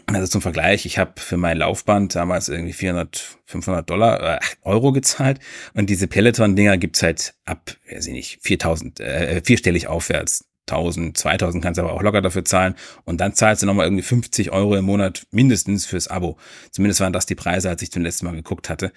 Also 0.08 0.28
zum 0.28 0.42
Vergleich, 0.42 0.86
ich 0.86 0.98
habe 0.98 1.20
für 1.20 1.38
mein 1.38 1.58
Laufband 1.58 2.16
damals 2.16 2.48
irgendwie 2.48 2.74
400, 2.74 3.40
500 3.46 3.90
Dollar, 3.90 4.38
äh, 4.38 4.40
Euro 4.62 4.92
gezahlt 4.94 5.40
und 5.74 5.90
diese 5.90 6.08
Peloton-Dinger 6.08 6.78
gibt's 6.78 7.04
halt 7.04 7.36
ab, 7.46 7.76
weiß 7.92 8.08
ich 8.08 8.14
nicht, 8.14 8.40
4000, 8.42 9.00
äh, 9.02 9.42
vierstellig 9.44 9.88
aufwärts. 9.88 10.46
1000, 10.70 11.18
2000 11.18 11.64
kannst 11.64 11.78
du 11.78 11.84
aber 11.84 11.94
auch 11.94 12.02
locker 12.02 12.22
dafür 12.22 12.46
zahlen 12.46 12.76
und 13.06 13.22
dann 13.22 13.34
zahlst 13.34 13.62
du 13.62 13.66
nochmal 13.66 13.86
irgendwie 13.86 14.04
50 14.04 14.52
Euro 14.52 14.76
im 14.76 14.86
Monat 14.86 15.26
mindestens 15.32 15.86
fürs 15.86 16.08
Abo. 16.08 16.38
Zumindest 16.72 17.00
waren 17.00 17.14
das 17.14 17.26
die 17.26 17.36
Preise, 17.36 17.70
als 17.70 17.82
ich 17.82 17.92
zum 17.92 18.04
letzten 18.04 18.26
Mal 18.26 18.36
geguckt 18.36 18.70
hatte. 18.70 18.92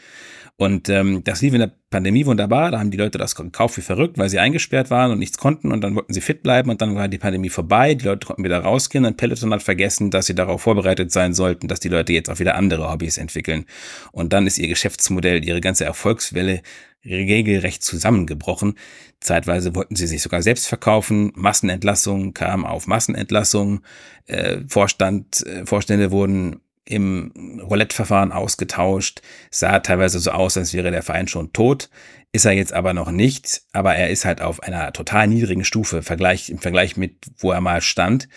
Und 0.61 0.91
ähm, 0.91 1.25
das 1.25 1.41
lief 1.41 1.55
in 1.55 1.61
der 1.61 1.73
Pandemie 1.89 2.27
wunderbar. 2.27 2.71
Da 2.71 2.79
haben 2.79 2.91
die 2.91 2.99
Leute 2.99 3.16
das 3.16 3.35
gekauft 3.35 3.79
wie 3.79 3.81
verrückt, 3.81 4.18
weil 4.18 4.29
sie 4.29 4.39
eingesperrt 4.39 4.91
waren 4.91 5.11
und 5.11 5.18
nichts 5.18 5.39
konnten. 5.39 5.73
Und 5.73 5.81
dann 5.81 5.95
wollten 5.95 6.12
sie 6.12 6.21
fit 6.21 6.43
bleiben. 6.43 6.68
Und 6.68 6.83
dann 6.83 6.95
war 6.97 7.09
die 7.09 7.16
Pandemie 7.16 7.49
vorbei. 7.49 7.95
Die 7.95 8.05
Leute 8.05 8.27
konnten 8.27 8.45
wieder 8.45 8.59
rausgehen. 8.59 9.07
Und 9.07 9.16
Peloton 9.16 9.55
hat 9.55 9.62
vergessen, 9.62 10.11
dass 10.11 10.27
sie 10.27 10.35
darauf 10.35 10.61
vorbereitet 10.61 11.12
sein 11.12 11.33
sollten, 11.33 11.66
dass 11.66 11.81
die 11.81 11.89
Leute 11.89 12.12
jetzt 12.12 12.29
auch 12.29 12.41
wieder 12.41 12.57
andere 12.57 12.93
Hobbys 12.93 13.16
entwickeln. 13.16 13.64
Und 14.12 14.35
dann 14.35 14.47
ist 14.47 14.59
ihr 14.59 14.68
Geschäftsmodell, 14.68 15.43
ihre 15.43 15.62
ganze 15.62 15.87
Erfolgswelle 15.87 16.61
regelrecht 17.07 17.83
zusammengebrochen. 17.83 18.75
Zeitweise 19.21 19.75
wollten 19.75 19.97
sie 19.97 20.07
sich 20.07 20.23
sogar 20.23 20.43
selbst 20.43 20.66
verkaufen. 20.66 21.33
Massenentlassungen 21.35 22.33
kamen 22.33 22.64
auf 22.64 22.87
Massenentlassungen. 22.87 23.85
Äh, 24.27 24.59
Vorstand, 24.66 25.47
äh, 25.47 25.66
Vorstände 25.66 26.11
wurden 26.11 26.61
im 26.87 27.61
Roulette-Verfahren 27.62 28.33
ausgetauscht. 28.33 29.23
Sah 29.51 29.79
teilweise 29.81 30.18
so 30.18 30.33
aus, 30.33 30.57
als 30.57 30.75
wäre 30.75 30.91
der 30.91 31.03
Verein 31.03 31.29
schon 31.29 31.53
tot. 31.53 31.91
Ist 32.33 32.47
er 32.47 32.53
jetzt 32.53 32.73
aber 32.73 32.95
noch 32.95 33.11
nicht, 33.11 33.62
aber 33.73 33.95
er 33.95 34.11
ist 34.11 34.25
halt 34.25 34.41
auf 34.41 34.62
einer 34.62 34.93
total 34.93 35.27
niedrigen 35.27 35.64
Stufe 35.64 36.03
Vergleich, 36.03 36.49
im 36.49 36.59
Vergleich 36.59 36.97
mit, 36.97 37.27
wo 37.39 37.53
er 37.53 37.61
mal 37.61 37.81
stand. 37.81 38.29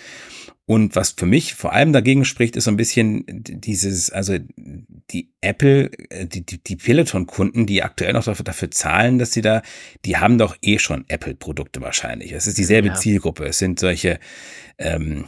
Und 0.65 0.95
was 0.95 1.11
für 1.11 1.25
mich 1.25 1.55
vor 1.55 1.73
allem 1.73 1.91
dagegen 1.91 2.23
spricht, 2.23 2.55
ist 2.55 2.63
so 2.65 2.71
ein 2.71 2.77
bisschen 2.77 3.25
dieses, 3.27 4.09
also 4.09 4.37
die 5.11 5.33
Apple, 5.41 5.91
äh, 6.09 6.25
die, 6.25 6.45
die, 6.45 6.63
die 6.63 6.77
Peloton-Kunden, 6.77 7.65
die 7.65 7.83
aktuell 7.83 8.13
noch 8.13 8.23
dafür, 8.23 8.45
dafür 8.45 8.71
zahlen, 8.71 9.19
dass 9.19 9.33
sie 9.33 9.41
da, 9.41 9.61
die 10.05 10.17
haben 10.17 10.37
doch 10.37 10.55
eh 10.61 10.79
schon 10.79 11.03
Apple-Produkte 11.09 11.81
wahrscheinlich. 11.81 12.31
Es 12.31 12.47
ist 12.47 12.57
dieselbe 12.57 12.89
ja. 12.89 12.93
Zielgruppe. 12.93 13.45
Es 13.45 13.59
sind 13.59 13.77
solche, 13.77 14.19
ähm, 14.77 15.25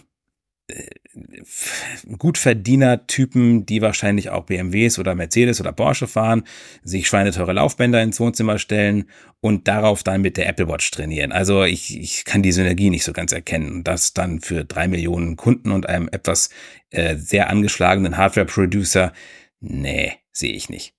Gutverdiener-Typen, 2.18 3.66
die 3.66 3.82
wahrscheinlich 3.82 4.30
auch 4.30 4.46
BMWs 4.46 4.98
oder 4.98 5.14
Mercedes 5.16 5.62
oder 5.62 5.72
Porsche 5.72 6.08
fahren, 6.08 6.44
sich 6.84 7.08
schweineteure 7.08 7.54
Laufbänder 7.54 8.02
ins 8.02 8.20
Wohnzimmer 8.20 8.58
stellen 8.58 9.06
und 9.42 9.68
darauf 9.68 10.04
dann 10.04 10.22
mit 10.22 10.38
der 10.38 10.48
Apple 10.48 10.68
Watch 10.68 10.90
trainieren. 10.92 11.32
Also 11.32 11.64
ich, 11.64 12.00
ich 12.00 12.26
kann 12.26 12.42
die 12.42 12.52
Synergie 12.52 12.90
nicht 12.90 13.04
so 13.04 13.14
ganz 13.14 13.32
erkennen. 13.32 13.72
Und 13.72 13.84
das 13.88 14.14
dann 14.14 14.42
für 14.42 14.66
drei 14.66 14.88
Millionen 14.88 15.36
Kunden 15.36 15.72
und 15.72 15.88
einem 15.88 16.10
etwas 16.12 16.50
äh, 16.90 17.16
sehr 17.16 17.50
angeschlagenen 17.50 18.18
Hardware-Producer, 18.18 19.14
nee, 19.60 20.14
sehe 20.32 20.54
ich 20.54 20.70
nicht. 20.70 20.94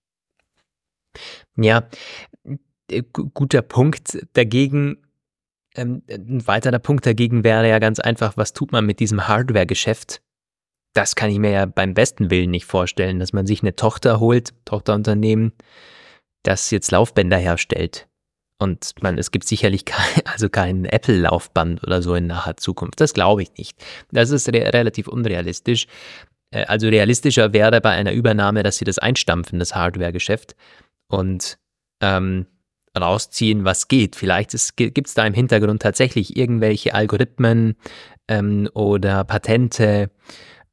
Ja, 1.56 1.88
äh, 2.88 3.02
guter 3.12 3.62
Punkt. 3.62 4.18
Dagegen 4.34 4.98
ähm, 5.76 6.02
ein 6.10 6.46
weiterer 6.46 6.78
Punkt 6.78 7.06
dagegen 7.06 7.44
wäre 7.44 7.68
ja 7.68 7.78
ganz 7.78 8.00
einfach, 8.00 8.36
was 8.36 8.52
tut 8.52 8.72
man 8.72 8.84
mit 8.86 9.00
diesem 9.00 9.28
Hardware-Geschäft? 9.28 10.22
Das 10.94 11.14
kann 11.14 11.30
ich 11.30 11.38
mir 11.38 11.50
ja 11.50 11.66
beim 11.66 11.94
besten 11.94 12.30
Willen 12.30 12.50
nicht 12.50 12.64
vorstellen, 12.64 13.18
dass 13.18 13.32
man 13.32 13.46
sich 13.46 13.62
eine 13.62 13.76
Tochter 13.76 14.18
holt, 14.18 14.54
Tochterunternehmen, 14.64 15.52
das 16.42 16.70
jetzt 16.70 16.90
Laufbänder 16.90 17.36
herstellt. 17.36 18.08
Und 18.58 18.94
man, 19.02 19.18
es 19.18 19.30
gibt 19.30 19.46
sicherlich 19.46 19.84
kein, 19.84 20.24
also 20.24 20.48
kein 20.48 20.84
Apple-Laufband 20.86 21.82
oder 21.84 22.02
so 22.02 22.14
in 22.14 22.28
naher 22.28 22.56
Zukunft. 22.56 23.00
Das 23.00 23.12
glaube 23.12 23.42
ich 23.42 23.52
nicht. 23.58 23.76
Das 24.10 24.30
ist 24.30 24.48
re 24.48 24.72
relativ 24.72 25.08
unrealistisch. 25.08 25.86
Äh, 26.50 26.64
also 26.64 26.88
realistischer 26.88 27.52
wäre 27.52 27.80
bei 27.80 27.90
einer 27.90 28.12
Übernahme, 28.12 28.62
dass 28.62 28.78
sie 28.78 28.84
das 28.84 28.98
einstampfen, 28.98 29.58
das 29.58 29.74
Hardware-Geschäft. 29.74 30.56
Und 31.08 31.58
ähm, 32.00 32.46
rausziehen, 32.96 33.64
was 33.64 33.88
geht. 33.88 34.16
Vielleicht 34.16 34.52
gibt 34.76 35.06
es 35.06 35.14
da 35.14 35.26
im 35.26 35.34
Hintergrund 35.34 35.82
tatsächlich 35.82 36.36
irgendwelche 36.36 36.94
Algorithmen 36.94 37.76
ähm, 38.28 38.68
oder 38.74 39.24
Patente, 39.24 40.10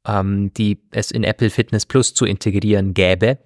ähm, 0.08 0.54
die 0.54 0.82
es 0.92 1.12
in 1.12 1.24
Apple 1.24 1.50
Fitness 1.50 1.86
Plus 1.86 2.14
zu 2.14 2.26
integrieren 2.26 2.94
gäbe. 2.94 3.40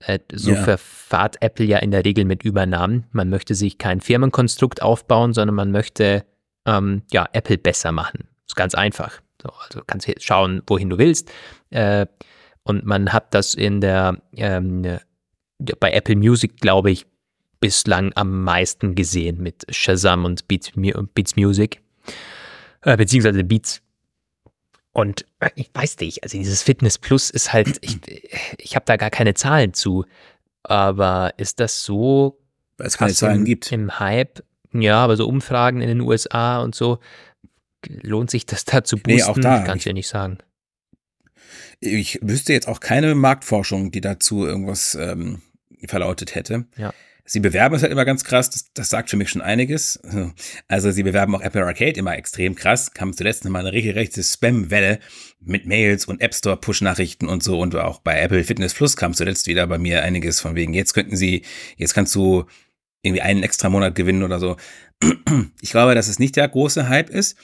Äh, 0.00 0.18
so 0.32 0.52
ja. 0.52 0.62
verfahrt 0.62 1.36
Apple 1.40 1.66
ja 1.66 1.78
in 1.78 1.90
der 1.90 2.04
Regel 2.04 2.24
mit 2.24 2.44
Übernahmen. 2.44 3.06
Man 3.12 3.30
möchte 3.30 3.54
sich 3.54 3.78
kein 3.78 4.00
Firmenkonstrukt 4.00 4.82
aufbauen, 4.82 5.32
sondern 5.32 5.54
man 5.54 5.70
möchte 5.70 6.24
ähm, 6.66 7.02
ja, 7.12 7.28
Apple 7.32 7.58
besser 7.58 7.92
machen. 7.92 8.20
Das 8.20 8.52
ist 8.52 8.56
ganz 8.56 8.74
einfach. 8.74 9.20
So, 9.42 9.50
also 9.50 9.82
kannst 9.86 10.08
schauen, 10.22 10.62
wohin 10.66 10.90
du 10.90 10.98
willst. 10.98 11.30
Äh, 11.70 12.06
und 12.62 12.84
man 12.84 13.12
hat 13.12 13.34
das 13.34 13.54
in 13.54 13.80
der 13.80 14.22
ähm, 14.36 14.98
bei 15.80 15.92
Apple 15.92 16.16
Music, 16.16 16.60
glaube 16.60 16.90
ich, 16.90 17.06
bislang 17.64 18.12
am 18.14 18.42
meisten 18.42 18.94
gesehen 18.94 19.42
mit 19.42 19.64
Shazam 19.70 20.26
und 20.26 20.46
Beats, 20.48 20.72
Beats 21.14 21.34
Music, 21.34 21.80
äh, 22.82 22.94
beziehungsweise 22.94 23.42
Beats. 23.42 23.80
Und 24.92 25.24
äh, 25.40 25.48
ich 25.54 25.70
weiß 25.72 25.98
nicht, 26.00 26.22
also 26.22 26.36
dieses 26.36 26.60
Fitness 26.60 26.98
Plus 26.98 27.30
ist 27.30 27.54
halt, 27.54 27.78
ich, 27.80 28.00
ich 28.58 28.76
habe 28.76 28.84
da 28.84 28.98
gar 28.98 29.08
keine 29.08 29.32
Zahlen 29.32 29.72
zu, 29.72 30.04
aber 30.62 31.32
ist 31.38 31.58
das 31.58 31.82
so 31.82 32.38
Weil 32.76 32.88
es 32.88 32.98
keine 32.98 33.14
Zahlen 33.14 33.38
im, 33.38 33.44
gibt. 33.46 33.72
im 33.72 33.98
Hype? 33.98 34.44
Ja, 34.74 35.02
aber 35.02 35.16
so 35.16 35.26
Umfragen 35.26 35.80
in 35.80 35.88
den 35.88 36.02
USA 36.02 36.60
und 36.60 36.74
so, 36.74 36.98
lohnt 38.02 38.30
sich 38.30 38.44
das 38.44 38.66
da 38.66 38.84
zu 38.84 38.96
boosten? 38.96 39.16
Nee, 39.16 39.22
auch 39.22 39.38
da. 39.38 39.62
Kann 39.62 39.78
ich 39.78 39.84
dir 39.84 39.94
nicht 39.94 40.08
sagen. 40.08 40.36
Ich 41.80 42.18
wüsste 42.20 42.52
jetzt 42.52 42.68
auch 42.68 42.80
keine 42.80 43.14
Marktforschung, 43.14 43.90
die 43.90 44.02
dazu 44.02 44.44
irgendwas 44.44 44.94
ähm, 45.00 45.40
verlautet 45.86 46.34
hätte. 46.34 46.66
Ja. 46.76 46.92
Sie 47.26 47.40
bewerben 47.40 47.74
es 47.74 47.82
halt 47.82 47.90
immer 47.90 48.04
ganz 48.04 48.22
krass, 48.22 48.50
das, 48.50 48.70
das, 48.74 48.90
sagt 48.90 49.08
für 49.08 49.16
mich 49.16 49.30
schon 49.30 49.40
einiges. 49.40 49.98
Also 50.68 50.90
sie 50.90 51.02
bewerben 51.02 51.34
auch 51.34 51.40
Apple 51.40 51.64
Arcade 51.64 51.98
immer 51.98 52.16
extrem 52.16 52.54
krass. 52.54 52.92
Kam 52.92 53.16
zuletzt 53.16 53.44
nochmal 53.44 53.62
eine 53.62 53.72
regelrechte 53.72 54.22
Spam-Welle 54.22 54.98
mit 55.40 55.64
Mails 55.64 56.04
und 56.04 56.20
App 56.20 56.34
Store 56.34 56.58
Push-Nachrichten 56.58 57.26
und 57.26 57.42
so. 57.42 57.58
Und 57.58 57.74
auch 57.76 58.00
bei 58.00 58.20
Apple 58.20 58.44
Fitness 58.44 58.74
Plus 58.74 58.96
kam 58.96 59.14
zuletzt 59.14 59.46
wieder 59.46 59.66
bei 59.66 59.78
mir 59.78 60.02
einiges 60.02 60.40
von 60.40 60.54
wegen, 60.54 60.74
jetzt 60.74 60.92
könnten 60.92 61.16
sie, 61.16 61.42
jetzt 61.78 61.94
kannst 61.94 62.14
du 62.14 62.44
irgendwie 63.02 63.22
einen 63.22 63.42
extra 63.42 63.70
Monat 63.70 63.94
gewinnen 63.94 64.22
oder 64.22 64.38
so. 64.38 64.56
Ich 65.60 65.70
glaube, 65.70 65.94
dass 65.94 66.08
es 66.08 66.18
nicht 66.18 66.36
der 66.36 66.48
große 66.48 66.88
Hype 66.88 67.10
ist. 67.10 67.36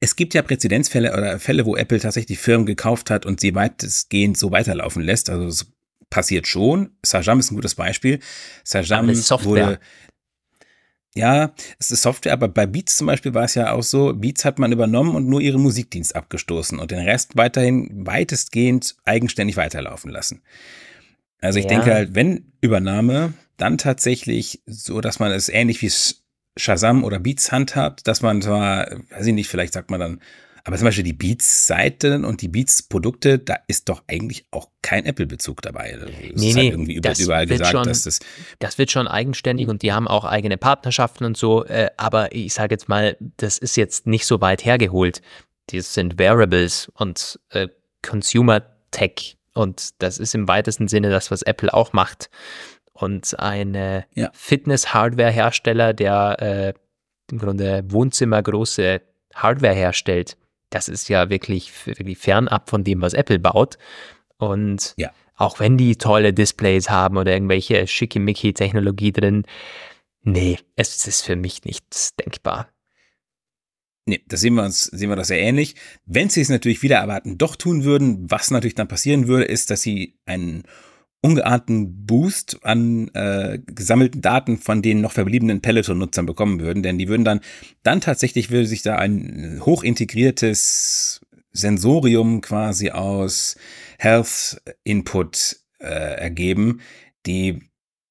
Es 0.00 0.16
gibt 0.16 0.34
ja 0.34 0.42
Präzedenzfälle 0.42 1.12
oder 1.12 1.38
Fälle, 1.38 1.64
wo 1.64 1.76
Apple 1.76 2.00
tatsächlich 2.00 2.38
Firmen 2.38 2.66
gekauft 2.66 3.08
hat 3.08 3.24
und 3.24 3.40
sie 3.40 3.54
weitestgehend 3.54 4.36
so 4.36 4.50
weiterlaufen 4.50 5.02
lässt. 5.02 5.30
Also 5.30 5.64
passiert 6.12 6.46
schon. 6.46 6.90
Sajam 7.02 7.40
ist 7.40 7.50
ein 7.50 7.54
gutes 7.56 7.74
Beispiel. 7.74 8.20
Sajam 8.64 9.08
wurde. 9.08 9.80
Ja, 11.14 11.52
es 11.78 11.90
ist 11.90 12.02
Software, 12.02 12.34
aber 12.34 12.48
bei 12.48 12.66
Beats 12.66 12.96
zum 12.96 13.06
Beispiel 13.06 13.34
war 13.34 13.44
es 13.44 13.54
ja 13.54 13.72
auch 13.72 13.82
so, 13.82 14.14
Beats 14.14 14.44
hat 14.44 14.58
man 14.58 14.72
übernommen 14.72 15.14
und 15.14 15.26
nur 15.26 15.40
ihren 15.40 15.60
Musikdienst 15.60 16.14
abgestoßen 16.14 16.78
und 16.78 16.90
den 16.90 17.00
Rest 17.00 17.36
weiterhin 17.36 18.06
weitestgehend 18.06 18.96
eigenständig 19.04 19.56
weiterlaufen 19.56 20.10
lassen. 20.10 20.42
Also 21.40 21.58
ich 21.58 21.64
ja. 21.64 21.70
denke 21.70 21.92
halt, 21.92 22.14
wenn 22.14 22.52
Übernahme, 22.60 23.34
dann 23.56 23.78
tatsächlich 23.78 24.62
so, 24.66 25.00
dass 25.00 25.18
man 25.18 25.32
es 25.32 25.48
ähnlich 25.48 25.82
wie 25.82 25.92
Shazam 26.56 27.04
oder 27.04 27.18
Beats 27.18 27.52
handhabt, 27.52 28.06
dass 28.06 28.22
man 28.22 28.40
zwar, 28.40 28.90
weiß 29.10 29.26
ich 29.26 29.34
nicht, 29.34 29.48
vielleicht 29.48 29.74
sagt 29.74 29.90
man 29.90 30.00
dann, 30.00 30.20
aber 30.64 30.76
zum 30.76 30.84
Beispiel 30.84 31.04
die 31.04 31.12
Beats-Seiten 31.12 32.24
und 32.24 32.40
die 32.40 32.48
Beats-Produkte, 32.48 33.38
da 33.38 33.56
ist 33.66 33.88
doch 33.88 34.04
eigentlich 34.06 34.46
auch 34.52 34.68
kein 34.80 35.04
Apple-Bezug 35.04 35.60
dabei. 35.60 35.98
Das 35.98 36.10
nee, 36.10 36.28
ist 36.28 36.44
halt 36.44 36.54
nee, 36.56 36.68
irgendwie 36.68 36.94
über, 36.94 37.12
überall 37.18 37.46
gesagt, 37.46 37.70
schon, 37.70 37.84
dass 37.84 38.04
das. 38.04 38.20
Das 38.60 38.78
wird 38.78 38.92
schon 38.92 39.08
eigenständig 39.08 39.68
und 39.68 39.82
die 39.82 39.92
haben 39.92 40.06
auch 40.06 40.24
eigene 40.24 40.56
Partnerschaften 40.58 41.24
und 41.24 41.36
so. 41.36 41.64
Äh, 41.64 41.90
aber 41.96 42.32
ich 42.32 42.54
sage 42.54 42.74
jetzt 42.74 42.88
mal, 42.88 43.16
das 43.38 43.58
ist 43.58 43.76
jetzt 43.76 44.06
nicht 44.06 44.24
so 44.24 44.40
weit 44.40 44.64
hergeholt. 44.64 45.20
Das 45.66 45.94
sind 45.94 46.18
Wearables 46.18 46.90
und 46.94 47.40
äh, 47.50 47.68
Consumer 48.02 48.62
Tech. 48.92 49.36
Und 49.54 50.00
das 50.00 50.18
ist 50.18 50.34
im 50.34 50.46
weitesten 50.46 50.86
Sinne 50.86 51.10
das, 51.10 51.30
was 51.30 51.42
Apple 51.42 51.74
auch 51.74 51.92
macht. 51.92 52.30
Und 52.92 53.38
ein 53.40 54.04
ja. 54.14 54.30
Fitness-Hardware-Hersteller, 54.32 55.92
der 55.92 56.36
äh, 56.40 56.72
im 57.32 57.38
Grunde 57.38 57.82
wohnzimmergroße 57.88 59.00
Hardware 59.34 59.74
herstellt, 59.74 60.36
das 60.74 60.88
ist 60.88 61.08
ja 61.08 61.30
wirklich, 61.30 61.72
wirklich 61.86 62.18
fernab 62.18 62.70
von 62.70 62.84
dem, 62.84 63.00
was 63.02 63.14
Apple 63.14 63.38
baut. 63.38 63.78
Und 64.38 64.94
ja. 64.96 65.12
auch 65.36 65.60
wenn 65.60 65.76
die 65.76 65.96
tolle 65.96 66.32
Displays 66.32 66.90
haben 66.90 67.16
oder 67.16 67.32
irgendwelche 67.32 67.86
schickimicki-Technologie 67.86 69.12
drin, 69.12 69.44
nee, 70.22 70.58
es 70.76 71.06
ist 71.06 71.22
für 71.22 71.36
mich 71.36 71.64
nicht 71.64 72.18
denkbar. 72.18 72.68
Nee, 74.04 74.20
da 74.26 74.36
sehen 74.36 74.54
wir 74.54 74.64
uns, 74.64 74.84
sehen 74.84 75.10
wir 75.10 75.16
das 75.16 75.28
sehr 75.28 75.38
ähnlich. 75.38 75.76
Wenn 76.06 76.28
sie 76.28 76.40
es 76.40 76.48
natürlich 76.48 76.82
wieder 76.82 76.96
erwarten, 76.96 77.38
doch 77.38 77.54
tun 77.54 77.84
würden, 77.84 78.28
was 78.28 78.50
natürlich 78.50 78.74
dann 78.74 78.88
passieren 78.88 79.28
würde, 79.28 79.44
ist, 79.44 79.70
dass 79.70 79.82
sie 79.82 80.18
einen 80.26 80.64
ungeahnten 81.22 82.04
Boost 82.04 82.58
an 82.64 83.08
äh, 83.14 83.58
gesammelten 83.64 84.20
Daten 84.20 84.58
von 84.58 84.82
den 84.82 85.00
noch 85.00 85.12
verbliebenen 85.12 85.60
Peloton-Nutzern 85.60 86.26
bekommen 86.26 86.60
würden, 86.60 86.82
denn 86.82 86.98
die 86.98 87.08
würden 87.08 87.24
dann, 87.24 87.40
dann 87.82 88.00
tatsächlich 88.00 88.50
würde 88.50 88.66
sich 88.66 88.82
da 88.82 88.96
ein 88.96 89.60
hochintegriertes 89.64 91.20
Sensorium 91.52 92.40
quasi 92.40 92.90
aus 92.90 93.56
Health 93.98 94.60
Input 94.82 95.58
äh, 95.78 95.84
ergeben. 95.86 96.80
Die 97.24 97.62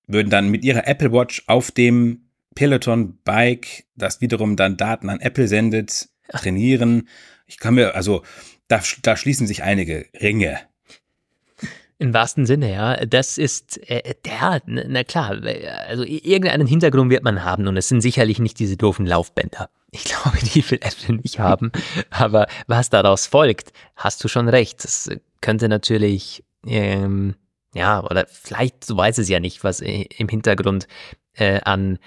würden 0.07 0.30
dann 0.30 0.49
mit 0.49 0.64
ihrer 0.64 0.88
Apple 0.88 1.12
Watch 1.12 1.43
auf 1.47 1.72
dem 1.72 2.30
Peloton 2.55 3.20
Bike, 3.24 3.86
das 3.95 4.22
wiederum 4.22 4.55
dann 4.55 4.78
Daten 4.78 5.09
an 5.09 5.20
Apple 5.20 5.47
sendet, 5.47 6.09
trainieren. 6.30 7.09
Ich 7.45 7.57
kann 7.57 7.76
mir, 7.76 7.93
also 7.95 8.24
da, 8.70 8.82
da 9.01 9.18
schließen 9.18 9.47
sich 9.47 9.64
einige 9.64 10.05
Ringe 10.22 10.59
im 12.02 12.16
wahrsten 12.16 12.47
Sinne, 12.47 12.74
ja. 12.74 13.06
Das 13.06 13.38
ist, 13.38 13.78
äh, 13.88 14.16
der, 14.26 14.62
na 14.66 15.04
klar, 15.04 15.39
also 15.88 16.04
irgendeinen 16.04 16.66
Hintergrund 16.66 17.12
wird 17.12 17.24
man 17.24 17.43
haben 17.43 17.68
und 17.68 17.78
es 17.78 17.89
sind 17.89 18.02
sicherlich 18.02 18.39
nicht 18.39 18.58
diese 18.58 18.76
doofen 18.76 19.06
Laufbänder. 19.06 19.70
Ich 19.91 20.04
glaube, 20.06 20.39
die 20.39 20.70
will 20.72 20.80
Apple 20.82 21.18
nicht 21.18 21.39
haben. 21.39 21.72
Aber 22.10 22.47
was 22.66 22.89
daraus 22.89 23.28
folgt, 23.28 23.72
hast 23.95 24.24
du 24.24 24.28
schon 24.28 24.49
recht. 24.49 24.84
Das 24.84 25.10
könnte 25.41 25.70
natürlich, 25.70 26.43
ähm, 26.66 27.36
ja, 27.76 28.04
oder 28.04 28.26
vielleicht, 28.28 28.84
so 28.84 28.97
weiß 28.97 29.20
es 29.20 29.30
ja 29.30 29.39
nicht, 29.39 29.64
was 29.64 29.80
im 29.80 30.28
Hintergrund 30.28 30.88
äh, 31.34 31.62
an 31.62 31.99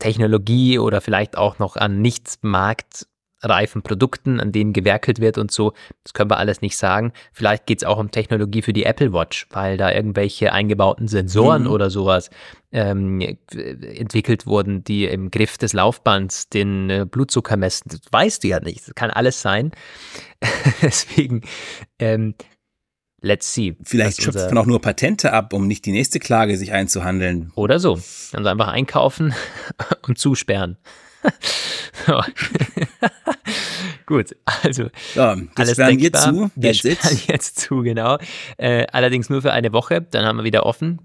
Technologie 0.00 0.80
oder 0.80 1.00
vielleicht 1.00 1.38
auch 1.38 1.60
noch 1.60 1.76
an 1.76 2.02
Nicht-Markt 2.02 3.06
reifen 3.42 3.82
Produkten, 3.82 4.40
an 4.40 4.52
denen 4.52 4.72
gewerkelt 4.72 5.20
wird 5.20 5.38
und 5.38 5.50
so. 5.50 5.72
Das 6.04 6.14
können 6.14 6.30
wir 6.30 6.38
alles 6.38 6.60
nicht 6.60 6.76
sagen. 6.76 7.12
Vielleicht 7.32 7.66
geht 7.66 7.78
es 7.78 7.84
auch 7.84 7.98
um 7.98 8.10
Technologie 8.10 8.62
für 8.62 8.72
die 8.72 8.84
Apple 8.84 9.12
Watch, 9.12 9.46
weil 9.50 9.76
da 9.76 9.92
irgendwelche 9.92 10.52
eingebauten 10.52 11.08
Sensoren 11.08 11.64
mhm. 11.64 11.70
oder 11.70 11.90
sowas 11.90 12.30
ähm, 12.72 13.20
entwickelt 13.50 14.46
wurden, 14.46 14.84
die 14.84 15.04
im 15.04 15.30
Griff 15.30 15.58
des 15.58 15.72
Laufbands 15.72 16.48
den 16.48 16.90
äh, 16.90 17.06
Blutzucker 17.08 17.56
messen. 17.56 17.90
Das 17.90 18.00
weißt 18.10 18.44
du 18.44 18.48
ja 18.48 18.60
nicht. 18.60 18.86
Das 18.86 18.94
kann 18.94 19.10
alles 19.10 19.42
sein. 19.42 19.72
Deswegen, 20.82 21.42
ähm, 21.98 22.34
let's 23.20 23.52
see. 23.52 23.76
Vielleicht 23.84 24.22
schöpft 24.22 24.50
man 24.50 24.58
auch 24.58 24.66
nur 24.66 24.80
Patente 24.80 25.32
ab, 25.32 25.52
um 25.52 25.66
nicht 25.66 25.84
die 25.84 25.92
nächste 25.92 26.18
Klage 26.18 26.56
sich 26.56 26.72
einzuhandeln. 26.72 27.52
Oder 27.54 27.78
so. 27.78 28.00
Also 28.32 28.48
einfach 28.48 28.68
einkaufen 28.68 29.34
und 30.06 30.18
zusperren. 30.18 30.78
Gut, 34.06 34.36
also 34.62 34.88
ja, 35.14 35.36
das 35.36 35.56
alles 35.56 35.72
sperren 35.72 36.00
wir 36.00 36.12
zu. 36.12 36.50
Wir 36.54 36.74
sperren 36.74 37.18
jetzt 37.28 37.60
zu, 37.60 37.82
genau. 37.82 38.18
Äh, 38.56 38.86
allerdings 38.92 39.30
nur 39.30 39.42
für 39.42 39.52
eine 39.52 39.72
Woche, 39.72 40.02
dann 40.02 40.24
haben 40.24 40.38
wir 40.38 40.44
wieder 40.44 40.66
offen. 40.66 41.00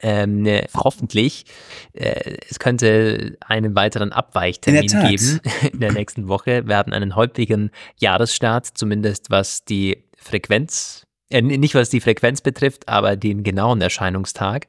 Ähm, 0.00 0.42
ne, 0.42 0.66
hoffentlich. 0.74 1.44
Äh, 1.92 2.36
es 2.48 2.58
könnte 2.58 3.36
einen 3.40 3.74
weiteren 3.74 4.12
Abweichtermin 4.12 4.86
geben 4.86 5.40
in 5.72 5.80
der 5.80 5.92
nächsten 5.92 6.28
Woche. 6.28 6.66
Wir 6.66 6.76
haben 6.76 6.92
einen 6.92 7.14
holprigen 7.14 7.70
Jahresstart, 7.98 8.66
zumindest 8.66 9.30
was 9.30 9.64
die 9.64 10.04
Frequenz, 10.16 11.06
äh, 11.32 11.42
nicht 11.42 11.74
was 11.74 11.90
die 11.90 12.00
Frequenz 12.00 12.40
betrifft, 12.40 12.88
aber 12.88 13.16
den 13.16 13.42
genauen 13.42 13.80
Erscheinungstag. 13.80 14.66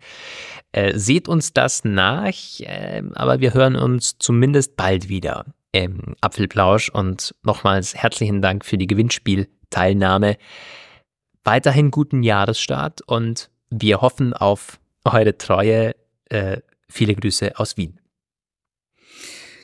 Äh, 0.72 0.97
seht 0.97 1.28
uns 1.28 1.53
das 1.53 1.84
nach, 1.84 2.34
äh, 2.59 3.03
aber 3.14 3.39
wir 3.39 3.53
hören 3.53 3.76
uns 3.76 4.18
zumindest 4.18 4.76
bald 4.76 5.09
wieder 5.09 5.45
im 5.72 6.16
Apfelplausch 6.22 6.89
und 6.89 7.36
nochmals 7.43 7.95
herzlichen 7.95 8.41
Dank 8.41 8.66
für 8.66 8.78
die 8.78 8.88
Gewinnspielteilnahme. 8.88 10.38
Weiterhin 11.43 11.91
guten 11.91 12.24
Jahresstart 12.24 13.01
und 13.01 13.49
wir 13.70 14.01
hoffen 14.01 14.34
auf 14.34 14.80
eure 15.03 15.38
Treue. 15.38 15.95
Äh, 16.30 16.61
viele 16.88 17.16
Grüße 17.16 17.59
aus 17.59 17.76
Wien. 17.76 17.99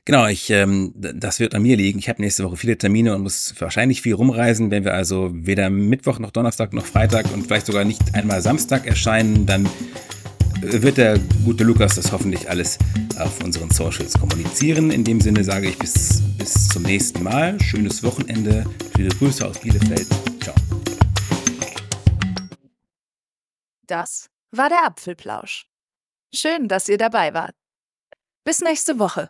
Genau, 0.10 0.26
ich, 0.26 0.50
ähm, 0.50 0.92
das 0.96 1.40
wird 1.40 1.54
an 1.54 1.62
mir 1.62 1.78
liegen. 1.78 2.00
Ich 2.00 2.10
habe 2.10 2.20
nächste 2.20 2.44
Woche 2.44 2.58
viele 2.58 2.76
Termine 2.76 3.14
und 3.14 3.22
muss 3.22 3.54
wahrscheinlich 3.60 4.02
viel 4.02 4.16
rumreisen. 4.16 4.72
Wenn 4.72 4.84
wir 4.84 4.96
also 4.96 5.30
weder 5.32 5.70
Mittwoch 5.70 6.18
noch 6.18 6.32
Donnerstag 6.32 6.74
noch 6.74 6.88
Freitag 6.88 7.32
und 7.32 7.46
vielleicht 7.46 7.68
sogar 7.68 7.86
nicht 7.86 8.16
einmal 8.16 8.42
Samstag 8.42 8.88
erscheinen, 8.88 9.46
dann 9.46 9.70
wird 10.62 10.98
der 10.98 11.20
gute 11.46 11.64
Lukas 11.64 11.94
das 11.94 12.12
hoffentlich 12.12 12.50
alles 12.50 12.80
auf 13.20 13.44
unseren 13.44 13.70
Socials 13.70 14.18
kommunizieren. 14.18 14.90
In 14.90 15.04
dem 15.04 15.22
Sinne 15.22 15.44
sage 15.44 15.70
ich 15.70 15.78
bis, 15.78 16.24
bis 16.40 16.70
zum 16.70 16.82
nächsten 16.82 17.22
Mal. 17.22 17.62
Schönes 17.62 18.02
Wochenende. 18.02 18.66
Viele 18.96 19.10
Grüße 19.10 19.48
aus 19.48 19.60
Bielefeld. 19.60 20.08
Ciao. 20.42 20.56
Das 23.86 24.32
war 24.50 24.70
der 24.70 24.88
Apfelplausch. 24.88 25.68
Schön, 26.34 26.68
dass 26.68 26.90
ihr 26.90 26.98
dabei 26.98 27.36
wart. 27.36 27.54
Bis 28.44 28.62
nächste 28.62 28.98
Woche. 28.98 29.30